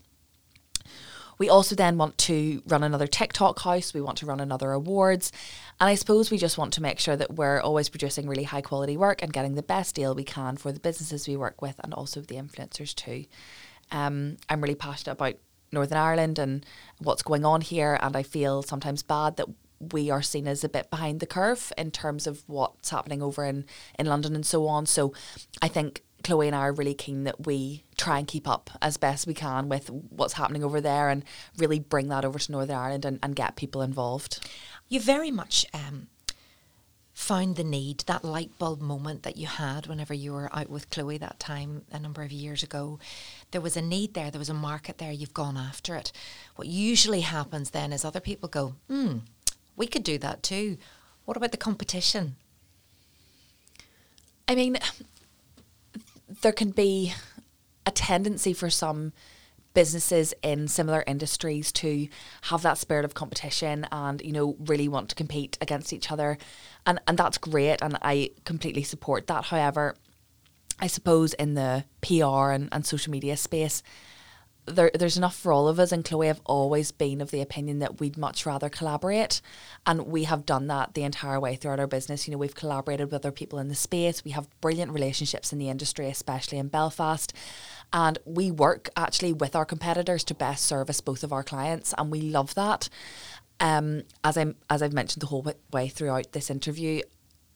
We 1.37 1.47
also 1.47 1.73
then 1.73 1.97
want 1.97 2.17
to 2.19 2.61
run 2.67 2.83
another 2.83 3.07
TikTok 3.07 3.59
house. 3.59 3.93
We 3.93 4.01
want 4.01 4.17
to 4.17 4.25
run 4.25 4.41
another 4.41 4.73
awards. 4.73 5.31
And 5.79 5.89
I 5.89 5.95
suppose 5.95 6.29
we 6.29 6.37
just 6.37 6.57
want 6.57 6.73
to 6.73 6.81
make 6.81 6.99
sure 6.99 7.15
that 7.15 7.35
we're 7.35 7.61
always 7.61 7.87
producing 7.87 8.27
really 8.27 8.43
high 8.43 8.61
quality 8.61 8.97
work 8.97 9.23
and 9.23 9.31
getting 9.31 9.55
the 9.55 9.63
best 9.63 9.95
deal 9.95 10.13
we 10.13 10.25
can 10.25 10.57
for 10.57 10.73
the 10.73 10.81
businesses 10.81 11.27
we 11.27 11.37
work 11.37 11.61
with 11.61 11.79
and 11.81 11.93
also 11.93 12.19
the 12.19 12.35
influencers 12.35 12.93
too. 12.93 13.23
Um, 13.89 14.35
I'm 14.49 14.61
really 14.61 14.75
passionate 14.75 15.13
about 15.13 15.35
Northern 15.71 15.97
Ireland 15.97 16.39
and 16.39 16.65
what's 16.97 17.23
going 17.23 17.45
on 17.45 17.61
here. 17.61 17.97
And 18.01 18.17
I 18.17 18.23
feel 18.23 18.61
sometimes 18.61 19.01
bad 19.01 19.37
that 19.37 19.47
we 19.79 20.09
are 20.09 20.21
seen 20.21 20.47
as 20.47 20.63
a 20.63 20.69
bit 20.69 20.89
behind 20.89 21.19
the 21.19 21.25
curve 21.25 21.71
in 21.77 21.91
terms 21.91 22.27
of 22.27 22.43
what's 22.47 22.89
happening 22.89 23.21
over 23.21 23.45
in, 23.45 23.65
in 23.97 24.05
London 24.05 24.35
and 24.35 24.45
so 24.45 24.67
on. 24.67 24.85
So 24.85 25.13
I 25.61 25.67
think 25.67 26.03
Chloe 26.23 26.47
and 26.47 26.55
I 26.55 26.61
are 26.61 26.73
really 26.73 26.93
keen 26.93 27.23
that 27.23 27.45
we 27.45 27.83
try 27.97 28.19
and 28.19 28.27
keep 28.27 28.47
up 28.47 28.69
as 28.81 28.97
best 28.97 29.27
we 29.27 29.33
can 29.33 29.69
with 29.69 29.89
what's 29.89 30.33
happening 30.33 30.63
over 30.63 30.81
there 30.81 31.09
and 31.09 31.23
really 31.57 31.79
bring 31.79 32.09
that 32.09 32.25
over 32.25 32.39
to 32.39 32.51
Northern 32.51 32.75
Ireland 32.75 33.05
and, 33.05 33.19
and 33.23 33.35
get 33.35 33.55
people 33.55 33.81
involved. 33.81 34.45
You 34.89 34.99
very 34.99 35.31
much 35.31 35.65
um, 35.73 36.07
found 37.19 37.57
the 37.57 37.63
need, 37.63 37.99
that 38.07 38.23
light 38.23 38.57
bulb 38.57 38.81
moment 38.81 39.23
that 39.23 39.37
you 39.37 39.45
had 39.45 39.87
whenever 39.87 40.13
you 40.13 40.31
were 40.31 40.49
out 40.55 40.69
with 40.69 40.89
Chloe 40.89 41.17
that 41.17 41.37
time 41.39 41.83
a 41.91 41.99
number 41.99 42.23
of 42.23 42.31
years 42.31 42.63
ago. 42.63 42.97
There 43.51 43.59
was 43.59 43.75
a 43.75 43.81
need 43.81 44.13
there, 44.13 44.31
there 44.31 44.39
was 44.39 44.49
a 44.49 44.53
market 44.53 44.97
there, 44.97 45.11
you've 45.11 45.33
gone 45.33 45.57
after 45.57 45.95
it. 45.95 46.13
What 46.55 46.69
usually 46.69 47.21
happens 47.21 47.71
then 47.71 47.91
is 47.91 48.05
other 48.05 48.21
people 48.21 48.47
go, 48.47 48.75
hmm, 48.89 49.17
we 49.79 49.87
could 49.87 50.03
do 50.03 50.19
that 50.19 50.43
too. 50.43 50.77
What 51.25 51.37
about 51.37 51.51
the 51.51 51.57
competition? 51.57 52.35
I 54.47 54.53
mean, 54.53 54.77
there 56.41 56.51
can 56.51 56.69
be 56.69 57.13
a 57.87 57.91
tendency 57.91 58.53
for 58.53 58.69
some 58.69 59.13
businesses 59.73 60.33
in 60.43 60.67
similar 60.67 61.03
industries 61.07 61.71
to 61.71 62.07
have 62.43 62.61
that 62.63 62.77
spirit 62.77 63.05
of 63.05 63.13
competition 63.13 63.87
and 63.91 64.19
you 64.21 64.31
know 64.31 64.55
really 64.59 64.87
want 64.87 65.07
to 65.07 65.15
compete 65.15 65.57
against 65.61 65.93
each 65.93 66.11
other 66.11 66.39
and 66.87 66.99
and 67.07 67.19
that's 67.19 67.37
great 67.37 67.79
and 67.81 67.95
I 68.01 68.31
completely 68.45 68.81
support 68.81 69.27
that 69.27 69.45
however 69.45 69.95
I 70.79 70.87
suppose 70.87 71.33
in 71.35 71.53
the 71.53 71.85
PR 72.01 72.49
and, 72.49 72.67
and 72.71 72.83
social 72.83 73.11
media 73.11 73.37
space 73.37 73.83
there, 74.69 74.91
there's 74.93 75.17
enough 75.17 75.35
for 75.35 75.51
all 75.51 75.67
of 75.67 75.79
us, 75.79 75.91
and 75.91 76.05
Chloe 76.05 76.27
have 76.27 76.41
always 76.45 76.91
been 76.91 77.21
of 77.21 77.31
the 77.31 77.41
opinion 77.41 77.79
that 77.79 77.99
we'd 77.99 78.17
much 78.17 78.45
rather 78.45 78.69
collaborate, 78.69 79.41
and 79.85 80.07
we 80.07 80.23
have 80.25 80.45
done 80.45 80.67
that 80.67 80.93
the 80.93 81.03
entire 81.03 81.39
way 81.39 81.55
throughout 81.55 81.79
our 81.79 81.87
business. 81.87 82.27
You 82.27 82.31
know, 82.31 82.37
we've 82.37 82.55
collaborated 82.55 83.07
with 83.07 83.13
other 83.13 83.31
people 83.31 83.59
in 83.59 83.67
the 83.67 83.75
space. 83.75 84.23
We 84.23 84.31
have 84.31 84.47
brilliant 84.61 84.91
relationships 84.91 85.51
in 85.51 85.59
the 85.59 85.69
industry, 85.69 86.07
especially 86.07 86.57
in 86.57 86.67
Belfast, 86.67 87.33
and 87.91 88.17
we 88.25 88.51
work 88.51 88.89
actually 88.95 89.33
with 89.33 89.55
our 89.55 89.65
competitors 89.65 90.23
to 90.25 90.35
best 90.35 90.65
service 90.65 91.01
both 91.01 91.23
of 91.23 91.33
our 91.33 91.43
clients, 91.43 91.93
and 91.97 92.11
we 92.11 92.21
love 92.21 92.55
that. 92.55 92.89
Um, 93.59 94.03
as 94.23 94.37
I'm 94.37 94.55
as 94.69 94.81
I've 94.81 94.93
mentioned 94.93 95.21
the 95.21 95.27
whole 95.27 95.45
way 95.73 95.89
throughout 95.89 96.31
this 96.31 96.49
interview, 96.49 97.01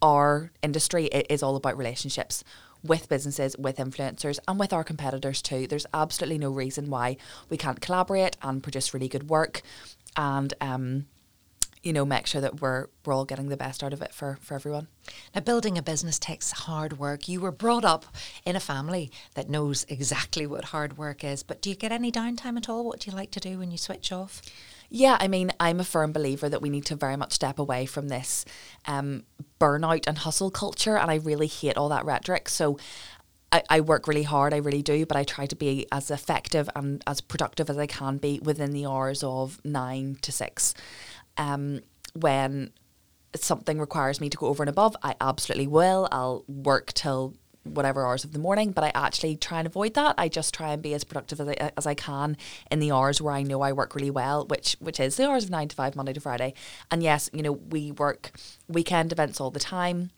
our 0.02 0.52
industry 0.62 1.06
is 1.06 1.42
all 1.42 1.56
about 1.56 1.78
relationships 1.78 2.44
with 2.84 3.10
businesses, 3.10 3.56
with 3.58 3.78
influencers, 3.78 4.40
and 4.48 4.60
with 4.60 4.74
our 4.74 4.84
competitors 4.84 5.42
too. 5.42 5.68
There's 5.68 5.86
absolutely 5.94 6.38
no 6.38 6.52
reason 6.52 6.90
why 6.90 7.18
we 7.50 7.58
can't 7.58 7.82
collaborate 7.82 8.38
and 8.42 8.62
produce 8.62 8.94
really 8.94 9.08
good 9.08 9.30
work, 9.30 9.62
and 10.16 10.54
um, 10.62 11.06
you 11.84 11.92
know, 11.92 12.06
make 12.06 12.26
sure 12.26 12.42
that 12.42 12.62
we're 12.62 12.88
we're 13.06 13.14
all 13.14 13.26
getting 13.26 13.50
the 13.50 13.58
best 13.58 13.84
out 13.84 13.94
of 13.94 14.02
it 14.02 14.14
for 14.14 14.38
for 14.42 14.56
everyone. 14.56 14.88
Now, 15.36 15.42
building 15.42 15.78
a 15.78 15.84
business 15.84 16.18
takes 16.18 16.52
hard 16.52 16.98
work. 16.98 17.28
You 17.28 17.42
were 17.42 17.52
brought 17.52 17.84
up 17.84 18.06
in 18.46 18.56
a 18.56 18.62
family 18.62 19.12
that 19.36 19.50
knows 19.50 19.86
exactly 19.90 20.48
what 20.48 20.66
hard 20.66 20.98
work 20.98 21.24
is, 21.24 21.44
but 21.44 21.62
do 21.62 21.70
you 21.70 21.76
get 21.76 21.92
any 21.92 22.12
downtime 22.12 22.58
at 22.58 22.70
all? 22.70 22.86
What 22.86 23.02
do 23.02 23.12
you 23.12 23.18
like 23.18 23.32
to 23.32 23.40
do 23.40 23.60
when 23.60 23.70
you 23.70 23.78
switch 23.78 24.12
off? 24.12 24.42
Yeah, 24.96 25.18
I 25.20 25.28
mean, 25.28 25.52
I'm 25.60 25.80
a 25.80 25.84
firm 25.84 26.14
believer 26.14 26.48
that 26.48 26.62
we 26.62 26.70
need 26.70 26.86
to 26.86 26.96
very 26.96 27.18
much 27.18 27.34
step 27.34 27.58
away 27.58 27.88
from 27.88 28.10
this 28.10 28.46
um, 28.86 29.24
burnout 29.60 30.06
and 30.06 30.20
hustle 30.20 30.52
culture, 30.52 30.96
and 30.96 31.10
I 31.10 31.16
really 31.16 31.48
hate 31.48 31.78
all 31.78 31.90
that 31.90 32.06
rhetoric. 32.06 32.48
So. 32.48 32.78
I, 33.52 33.62
I 33.70 33.82
work 33.82 34.08
really 34.08 34.24
hard, 34.24 34.52
I 34.52 34.58
really 34.58 34.82
do, 34.82 35.06
but 35.06 35.16
I 35.16 35.24
try 35.24 35.46
to 35.46 35.56
be 35.56 35.86
as 35.92 36.10
effective 36.10 36.68
and 36.76 37.04
as 37.06 37.22
productive 37.22 37.70
as 37.70 37.78
I 37.78 37.86
can 37.86 38.18
be 38.18 38.40
within 38.42 38.72
the 38.72 38.88
hours 38.88 39.24
of 39.24 39.64
nine 39.64 40.18
to 40.24 40.32
six. 40.32 40.74
Um, 41.38 41.82
when 42.16 42.72
something 43.36 43.80
requires 43.80 44.20
me 44.20 44.32
to 44.32 44.38
go 44.38 44.48
over 44.48 44.64
and 44.64 44.72
above, 44.72 44.96
I 45.04 45.14
absolutely 45.22 45.68
will. 45.68 46.10
I'll 46.12 46.46
work 46.48 46.94
till 46.94 47.36
whatever 47.64 48.06
hours 48.06 48.24
of 48.24 48.34
the 48.34 48.40
morning, 48.40 48.72
but 48.72 48.84
I 48.84 48.92
actually 48.94 49.38
try 49.38 49.60
and 49.60 49.68
avoid 49.68 49.94
that. 49.94 50.16
I 50.18 50.28
just 50.28 50.54
try 50.54 50.74
and 50.74 50.82
be 50.82 50.94
as 50.94 51.04
productive 51.04 51.40
as 51.40 51.48
I, 51.48 51.72
as 51.78 51.88
I 51.88 51.94
can 51.94 52.38
in 52.70 52.80
the 52.80 52.92
hours 52.92 53.22
where 53.22 53.34
I 53.34 53.44
know 53.44 53.62
I 53.62 53.72
work 53.72 53.96
really 53.96 54.12
well, 54.12 54.46
which 54.46 54.76
which 54.80 55.00
is 55.00 55.16
the 55.16 55.30
hours 55.30 55.46
of 55.46 55.50
nine 55.50 55.70
to 55.70 55.76
five, 55.76 55.96
Monday 55.96 56.14
to 56.14 56.20
Friday. 56.20 56.54
And 56.92 57.02
yes, 57.02 57.30
you 57.34 57.42
know, 57.42 57.54
we 57.54 57.92
work 57.92 58.32
weekend 58.68 59.12
events 59.12 59.40
all 59.40 59.52
the 59.52 59.60
time, 59.60 60.12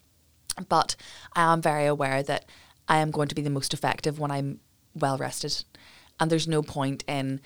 but 0.69 0.95
I 1.33 1.53
am 1.53 1.61
very 1.61 1.85
aware 1.85 2.23
that 2.23 2.45
I 2.87 2.97
am 2.97 3.11
going 3.11 3.27
to 3.27 3.35
be 3.35 3.41
the 3.41 3.49
most 3.49 3.73
effective 3.73 4.19
when 4.19 4.31
I'm 4.31 4.59
well 4.95 5.17
rested. 5.17 5.63
And 6.19 6.31
there's 6.31 6.47
no 6.47 6.61
point 6.61 7.03
in 7.07 7.41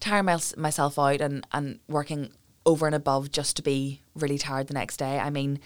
tiring 0.00 0.26
my, 0.26 0.38
myself 0.56 0.98
out 0.98 1.20
and, 1.20 1.46
and 1.52 1.80
working 1.88 2.30
over 2.64 2.86
and 2.86 2.94
above 2.94 3.32
just 3.32 3.56
to 3.56 3.62
be 3.62 4.02
really 4.14 4.38
tired 4.38 4.68
the 4.68 4.74
next 4.74 4.98
day. 4.98 5.18
I 5.18 5.30
mean, 5.30 5.58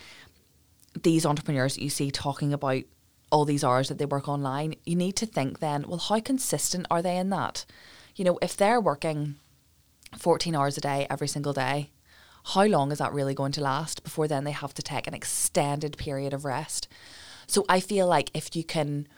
these 1.02 1.26
entrepreneurs 1.26 1.74
that 1.74 1.82
you 1.82 1.90
see 1.90 2.10
talking 2.10 2.52
about 2.52 2.82
all 3.30 3.44
these 3.44 3.64
hours 3.64 3.88
that 3.88 3.98
they 3.98 4.06
work 4.06 4.28
online, 4.28 4.74
you 4.84 4.96
need 4.96 5.16
to 5.16 5.26
think 5.26 5.58
then, 5.58 5.84
well, 5.88 5.98
how 5.98 6.20
consistent 6.20 6.86
are 6.90 7.02
they 7.02 7.16
in 7.16 7.30
that? 7.30 7.64
You 8.14 8.24
know, 8.24 8.38
if 8.40 8.56
they're 8.56 8.80
working 8.80 9.36
14 10.16 10.54
hours 10.54 10.78
a 10.78 10.80
day 10.80 11.06
every 11.10 11.28
single 11.28 11.52
day, 11.52 11.90
how 12.44 12.64
long 12.64 12.92
is 12.92 12.98
that 12.98 13.12
really 13.12 13.34
going 13.34 13.52
to 13.52 13.60
last 13.60 14.04
before 14.04 14.28
then 14.28 14.44
they 14.44 14.52
have 14.52 14.72
to 14.74 14.82
take 14.82 15.06
an 15.06 15.14
extended 15.14 15.98
period 15.98 16.32
of 16.32 16.44
rest? 16.44 16.86
So 17.46 17.64
I 17.68 17.80
feel 17.80 18.06
like 18.06 18.30
if 18.34 18.54
you 18.54 18.62
can 18.62 19.08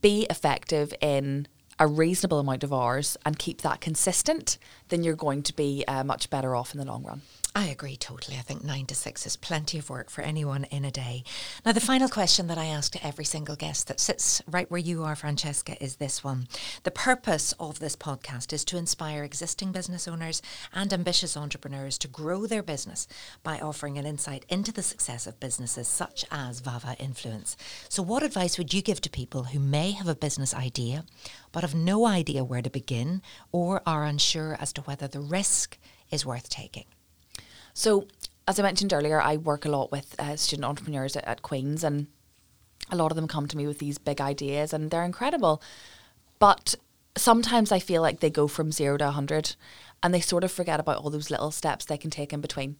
be 0.00 0.26
effective 0.30 0.94
in 1.00 1.48
a 1.78 1.86
reasonable 1.86 2.38
amount 2.38 2.62
of 2.62 2.72
hours 2.72 3.16
and 3.26 3.38
keep 3.38 3.62
that 3.62 3.80
consistent, 3.80 4.58
then 4.88 5.02
you're 5.02 5.16
going 5.16 5.42
to 5.42 5.52
be 5.52 5.84
uh, 5.88 6.04
much 6.04 6.30
better 6.30 6.54
off 6.54 6.72
in 6.72 6.78
the 6.78 6.86
long 6.86 7.02
run. 7.02 7.22
I 7.56 7.66
agree 7.66 7.96
totally. 7.96 8.36
I 8.36 8.40
think 8.40 8.64
nine 8.64 8.86
to 8.86 8.96
six 8.96 9.24
is 9.26 9.36
plenty 9.36 9.78
of 9.78 9.88
work 9.88 10.10
for 10.10 10.22
anyone 10.22 10.64
in 10.72 10.84
a 10.84 10.90
day. 10.90 11.22
Now, 11.64 11.70
the 11.70 11.78
final 11.78 12.08
question 12.08 12.48
that 12.48 12.58
I 12.58 12.64
ask 12.64 12.90
to 12.92 13.06
every 13.06 13.24
single 13.24 13.54
guest 13.54 13.86
that 13.86 14.00
sits 14.00 14.42
right 14.50 14.68
where 14.68 14.80
you 14.80 15.04
are, 15.04 15.14
Francesca, 15.14 15.80
is 15.80 15.96
this 15.96 16.24
one. 16.24 16.48
The 16.82 16.90
purpose 16.90 17.54
of 17.60 17.78
this 17.78 17.94
podcast 17.94 18.52
is 18.52 18.64
to 18.64 18.76
inspire 18.76 19.22
existing 19.22 19.70
business 19.70 20.08
owners 20.08 20.42
and 20.72 20.92
ambitious 20.92 21.36
entrepreneurs 21.36 21.96
to 21.98 22.08
grow 22.08 22.44
their 22.46 22.62
business 22.62 23.06
by 23.44 23.60
offering 23.60 23.98
an 23.98 24.06
insight 24.06 24.44
into 24.48 24.72
the 24.72 24.82
success 24.82 25.24
of 25.24 25.38
businesses 25.38 25.86
such 25.86 26.24
as 26.32 26.58
Vava 26.58 26.96
Influence. 26.98 27.56
So, 27.88 28.02
what 28.02 28.24
advice 28.24 28.58
would 28.58 28.74
you 28.74 28.82
give 28.82 29.00
to 29.02 29.10
people 29.10 29.44
who 29.44 29.60
may 29.60 29.92
have 29.92 30.08
a 30.08 30.16
business 30.16 30.54
idea 30.54 31.04
but 31.52 31.62
have 31.62 31.74
no 31.74 32.04
idea 32.04 32.42
where 32.42 32.62
to 32.62 32.70
begin 32.70 33.22
or 33.52 33.80
are 33.86 34.04
unsure 34.04 34.56
as 34.58 34.72
to 34.72 34.82
whether 34.82 35.06
the 35.06 35.20
risk 35.20 35.78
is 36.10 36.26
worth 36.26 36.48
taking? 36.48 36.86
So, 37.74 38.06
as 38.46 38.58
I 38.58 38.62
mentioned 38.62 38.92
earlier, 38.92 39.20
I 39.20 39.36
work 39.36 39.64
a 39.64 39.68
lot 39.68 39.90
with 39.90 40.14
uh, 40.18 40.36
student 40.36 40.64
entrepreneurs 40.64 41.16
at, 41.16 41.24
at 41.24 41.42
Queen's, 41.42 41.82
and 41.82 42.06
a 42.90 42.96
lot 42.96 43.10
of 43.10 43.16
them 43.16 43.28
come 43.28 43.48
to 43.48 43.56
me 43.56 43.66
with 43.66 43.80
these 43.80 43.98
big 43.98 44.20
ideas, 44.20 44.72
and 44.72 44.90
they're 44.90 45.04
incredible. 45.04 45.60
But 46.38 46.76
sometimes 47.16 47.72
I 47.72 47.80
feel 47.80 48.00
like 48.00 48.20
they 48.20 48.30
go 48.30 48.46
from 48.46 48.72
zero 48.72 48.96
to 48.98 49.04
100 49.06 49.56
and 50.02 50.12
they 50.12 50.20
sort 50.20 50.44
of 50.44 50.52
forget 50.52 50.80
about 50.80 50.98
all 50.98 51.10
those 51.10 51.30
little 51.30 51.50
steps 51.50 51.84
they 51.84 51.96
can 51.96 52.10
take 52.10 52.32
in 52.32 52.40
between. 52.40 52.76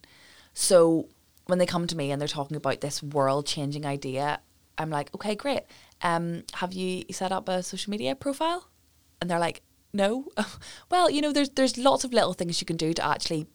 So, 0.53 1.09
when 1.47 1.59
they 1.59 1.65
come 1.65 1.87
to 1.87 1.97
me 1.97 2.11
and 2.11 2.21
they're 2.21 2.27
talking 2.27 2.57
about 2.57 2.81
this 2.81 3.03
world 3.03 3.45
changing 3.45 3.85
idea, 3.85 4.39
I'm 4.77 4.89
like, 4.89 5.13
okay, 5.13 5.35
great. 5.35 5.63
Um, 6.01 6.43
have 6.53 6.73
you 6.73 7.03
set 7.11 7.31
up 7.31 7.49
a 7.49 7.63
social 7.63 7.91
media 7.91 8.15
profile? 8.15 8.69
And 9.19 9.29
they're 9.29 9.39
like, 9.39 9.61
no. 9.93 10.27
well, 10.89 11.09
you 11.09 11.21
know, 11.21 11.33
there's 11.33 11.49
there's 11.49 11.77
lots 11.77 12.03
of 12.03 12.13
little 12.13 12.33
things 12.33 12.61
you 12.61 12.65
can 12.65 12.77
do 12.77 12.93
to 12.93 13.05
actually 13.05 13.47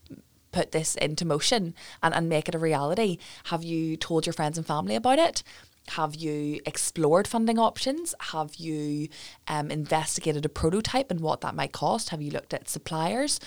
put 0.53 0.73
this 0.73 0.95
into 0.97 1.25
motion 1.25 1.75
and, 2.03 2.15
and 2.15 2.29
make 2.29 2.49
it 2.49 2.55
a 2.55 2.59
reality? 2.59 3.19
Have 3.45 3.63
you 3.63 3.97
told 3.97 4.27
your 4.27 4.33
friends 4.33 4.59
and 4.59 4.67
family 4.67 4.95
about 4.95 5.19
it? 5.19 5.43
Have 5.91 6.15
you 6.15 6.61
explored 6.67 7.27
funding 7.27 7.59
options? 7.59 8.15
Have 8.21 8.57
you 8.57 9.09
um, 9.49 9.71
investigated 9.71 10.45
a 10.45 10.49
prototype 10.49 11.11
and 11.11 11.21
what 11.21 11.41
that 11.41 11.55
might 11.55 11.73
cost? 11.73 12.11
Have 12.11 12.23
you 12.23 12.31
looked 12.31 12.55
at 12.55 12.69
suppliers? 12.69 13.41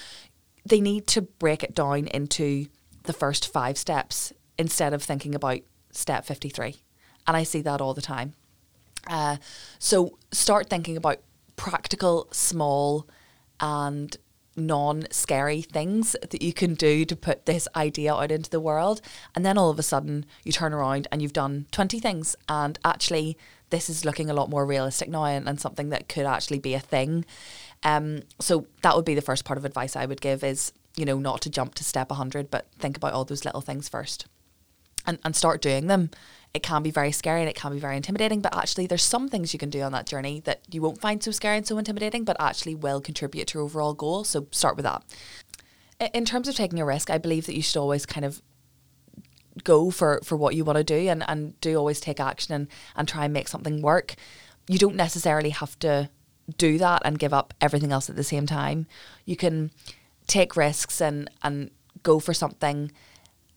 They 0.65 0.81
need 0.81 1.07
to 1.07 1.21
break 1.21 1.63
it 1.63 1.75
down 1.75 2.07
into 2.07 2.67
the 3.03 3.13
first 3.13 3.51
five 3.51 3.77
steps 3.77 4.33
instead 4.57 4.93
of 4.93 5.03
thinking 5.03 5.35
about 5.35 5.59
step 5.91 6.25
53. 6.25 6.75
And 7.27 7.37
I 7.37 7.43
see 7.43 7.61
that 7.61 7.81
all 7.81 7.93
the 7.93 8.01
time. 8.01 8.33
Uh, 9.07 9.37
so 9.79 10.17
start 10.31 10.69
thinking 10.69 10.97
about 10.97 11.19
practical, 11.55 12.27
small, 12.31 13.07
and 13.59 14.15
non 14.55 15.05
scary 15.11 15.61
things 15.61 16.15
that 16.21 16.41
you 16.41 16.53
can 16.53 16.75
do 16.75 17.05
to 17.05 17.15
put 17.15 17.45
this 17.45 17.67
idea 17.75 18.13
out 18.13 18.31
into 18.31 18.49
the 18.49 18.59
world. 18.59 19.01
And 19.35 19.45
then 19.45 19.57
all 19.57 19.69
of 19.69 19.79
a 19.79 19.83
sudden 19.83 20.25
you 20.43 20.51
turn 20.51 20.73
around 20.73 21.07
and 21.11 21.21
you've 21.21 21.33
done 21.33 21.65
20 21.71 21.99
things. 21.99 22.35
And 22.47 22.77
actually, 22.83 23.37
this 23.69 23.89
is 23.89 24.05
looking 24.05 24.29
a 24.29 24.33
lot 24.33 24.49
more 24.49 24.65
realistic 24.65 25.09
now 25.09 25.25
and, 25.25 25.47
and 25.47 25.59
something 25.59 25.89
that 25.89 26.09
could 26.09 26.25
actually 26.25 26.59
be 26.59 26.73
a 26.73 26.79
thing. 26.79 27.25
Um, 27.83 28.21
so 28.39 28.67
that 28.81 28.95
would 28.95 29.05
be 29.05 29.15
the 29.15 29.21
first 29.21 29.45
part 29.45 29.57
of 29.57 29.65
advice 29.65 29.95
I 29.95 30.05
would 30.05 30.21
give 30.21 30.43
is, 30.43 30.71
you 30.95 31.05
know, 31.05 31.17
not 31.17 31.41
to 31.41 31.49
jump 31.49 31.75
to 31.75 31.83
step 31.83 32.09
100, 32.09 32.49
but 32.51 32.67
think 32.79 32.97
about 32.97 33.13
all 33.13 33.25
those 33.25 33.45
little 33.45 33.61
things 33.61 33.89
first 33.89 34.27
and, 35.05 35.19
and 35.23 35.35
start 35.35 35.61
doing 35.61 35.87
them 35.87 36.09
it 36.53 36.61
can 36.61 36.83
be 36.83 36.91
very 36.91 37.11
scary 37.11 37.41
and 37.41 37.49
it 37.49 37.55
can 37.55 37.71
be 37.71 37.79
very 37.79 37.95
intimidating, 37.95 38.39
but 38.39 38.55
actually, 38.55 38.85
there's 38.85 39.03
some 39.03 39.27
things 39.27 39.53
you 39.53 39.59
can 39.59 39.71
do 39.71 39.81
on 39.81 39.91
that 39.91 40.05
journey 40.05 40.39
that 40.41 40.61
you 40.71 40.81
won't 40.81 41.01
find 41.01 41.23
so 41.23 41.31
scary 41.31 41.57
and 41.57 41.65
so 41.65 41.77
intimidating, 41.79 42.23
but 42.23 42.37
actually 42.39 42.75
will 42.75 43.01
contribute 43.01 43.47
to 43.47 43.57
your 43.57 43.63
overall 43.63 43.93
goal. 43.93 44.23
So 44.23 44.47
start 44.51 44.75
with 44.75 44.83
that. 44.83 45.03
In 46.13 46.25
terms 46.25 46.47
of 46.47 46.55
taking 46.55 46.79
a 46.79 46.85
risk, 46.85 47.09
I 47.09 47.17
believe 47.17 47.47
that 47.47 47.55
you 47.55 47.63
should 47.63 47.79
always 47.79 48.05
kind 48.05 48.25
of 48.25 48.41
go 49.63 49.89
for, 49.89 50.19
for 50.23 50.35
what 50.35 50.55
you 50.55 50.63
want 50.63 50.77
to 50.77 50.83
do 50.83 51.09
and, 51.09 51.23
and 51.27 51.59
do 51.59 51.75
always 51.75 51.99
take 51.99 52.19
action 52.19 52.53
and, 52.53 52.67
and 52.95 53.07
try 53.07 53.25
and 53.25 53.33
make 53.33 53.47
something 53.47 53.81
work. 53.81 54.15
You 54.67 54.77
don't 54.77 54.95
necessarily 54.95 55.51
have 55.51 55.77
to 55.79 56.09
do 56.57 56.77
that 56.77 57.01
and 57.05 57.17
give 57.17 57.33
up 57.33 57.53
everything 57.61 57.91
else 57.91 58.09
at 58.09 58.15
the 58.15 58.23
same 58.23 58.45
time. 58.45 58.85
You 59.25 59.35
can 59.35 59.71
take 60.27 60.55
risks 60.55 61.01
and, 61.01 61.29
and 61.41 61.71
go 62.03 62.19
for 62.19 62.33
something 62.33 62.91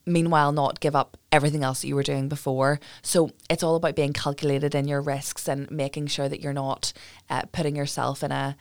meanwhile 0.07 0.53
not 0.53 0.81
give 0.81 0.97
up 0.97 1.17
everything 1.33 1.65
else 1.65 1.83
that 1.83 1.89
you 1.89 1.97
were 1.97 2.03
doing 2.03 2.29
before. 2.29 2.81
So 3.03 3.31
it's 3.51 3.63
all 3.63 3.77
about 3.77 3.97
being 3.97 4.13
calculated 4.13 4.75
in 4.75 4.89
your 4.89 5.01
risks 5.01 5.49
and 5.49 5.71
making 5.71 6.07
sure 6.07 6.29
that 6.29 6.41
you're 6.41 6.53
not 6.53 6.93
uh, 7.29 7.43
putting 7.53 7.77
yourself 7.77 8.23
in 8.23 8.33
a 8.33 8.57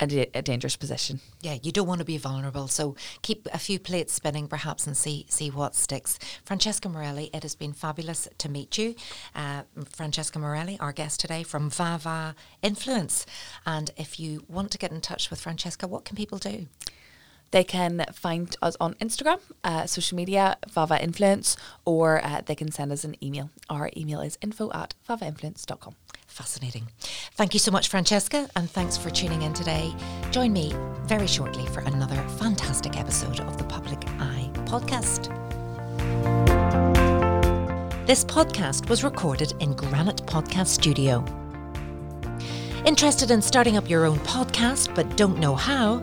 a, 0.00 0.30
a, 0.34 0.42
dangerous 0.42 0.76
position. 0.76 1.20
Yeah, 1.40 1.56
you 1.62 1.72
don't 1.72 1.88
want 1.88 1.98
to 1.98 2.04
be 2.04 2.18
vulnerable. 2.18 2.68
So 2.68 2.94
keep 3.22 3.48
a 3.52 3.58
few 3.58 3.78
plates 3.78 4.12
spinning, 4.12 4.46
perhaps, 4.46 4.86
and 4.86 4.96
see 4.96 5.26
see 5.28 5.50
what 5.50 5.74
sticks. 5.74 6.18
Francesca 6.44 6.88
Morelli, 6.88 7.30
it 7.34 7.42
has 7.42 7.54
been 7.54 7.72
fabulous 7.72 8.28
to 8.38 8.48
meet 8.48 8.78
you. 8.78 8.94
Uh, 9.34 9.62
Francesca 9.90 10.38
Morelli, 10.38 10.78
our 10.80 10.92
guest 10.92 11.20
today 11.20 11.42
from 11.42 11.70
Vava 11.70 12.34
Influence. 12.62 13.26
And 13.66 13.90
if 13.96 14.20
you 14.20 14.44
want 14.48 14.70
to 14.72 14.78
get 14.78 14.92
in 14.92 15.00
touch 15.00 15.30
with 15.30 15.40
Francesca, 15.40 15.86
what 15.86 16.04
can 16.04 16.16
people 16.16 16.38
do? 16.38 16.66
They 17.50 17.64
can 17.64 18.04
find 18.12 18.54
us 18.60 18.76
on 18.80 18.94
Instagram, 18.94 19.40
uh, 19.64 19.86
social 19.86 20.16
media, 20.16 20.56
Vava 20.68 21.02
Influence, 21.02 21.56
or 21.84 22.24
uh, 22.24 22.42
they 22.44 22.54
can 22.54 22.70
send 22.70 22.92
us 22.92 23.04
an 23.04 23.16
email. 23.22 23.50
Our 23.70 23.90
email 23.96 24.20
is 24.20 24.38
info 24.42 24.70
at 24.72 24.94
vavainfluence.com. 25.08 25.94
Fascinating. 26.26 26.88
Thank 27.34 27.54
you 27.54 27.60
so 27.60 27.70
much, 27.70 27.88
Francesca, 27.88 28.48
and 28.54 28.70
thanks 28.70 28.96
for 28.96 29.10
tuning 29.10 29.42
in 29.42 29.54
today. 29.54 29.94
Join 30.30 30.52
me 30.52 30.74
very 31.04 31.26
shortly 31.26 31.66
for 31.66 31.80
another 31.80 32.16
fantastic 32.38 32.98
episode 32.98 33.40
of 33.40 33.56
the 33.56 33.64
Public 33.64 33.98
Eye 34.20 34.50
podcast. 34.66 35.34
This 38.06 38.24
podcast 38.24 38.88
was 38.88 39.04
recorded 39.04 39.52
in 39.60 39.74
Granite 39.74 40.24
Podcast 40.26 40.68
Studio. 40.68 41.24
Interested 42.84 43.30
in 43.30 43.42
starting 43.42 43.76
up 43.76 43.88
your 43.90 44.06
own 44.06 44.18
podcast 44.20 44.94
but 44.94 45.16
don't 45.16 45.38
know 45.38 45.54
how? 45.54 46.02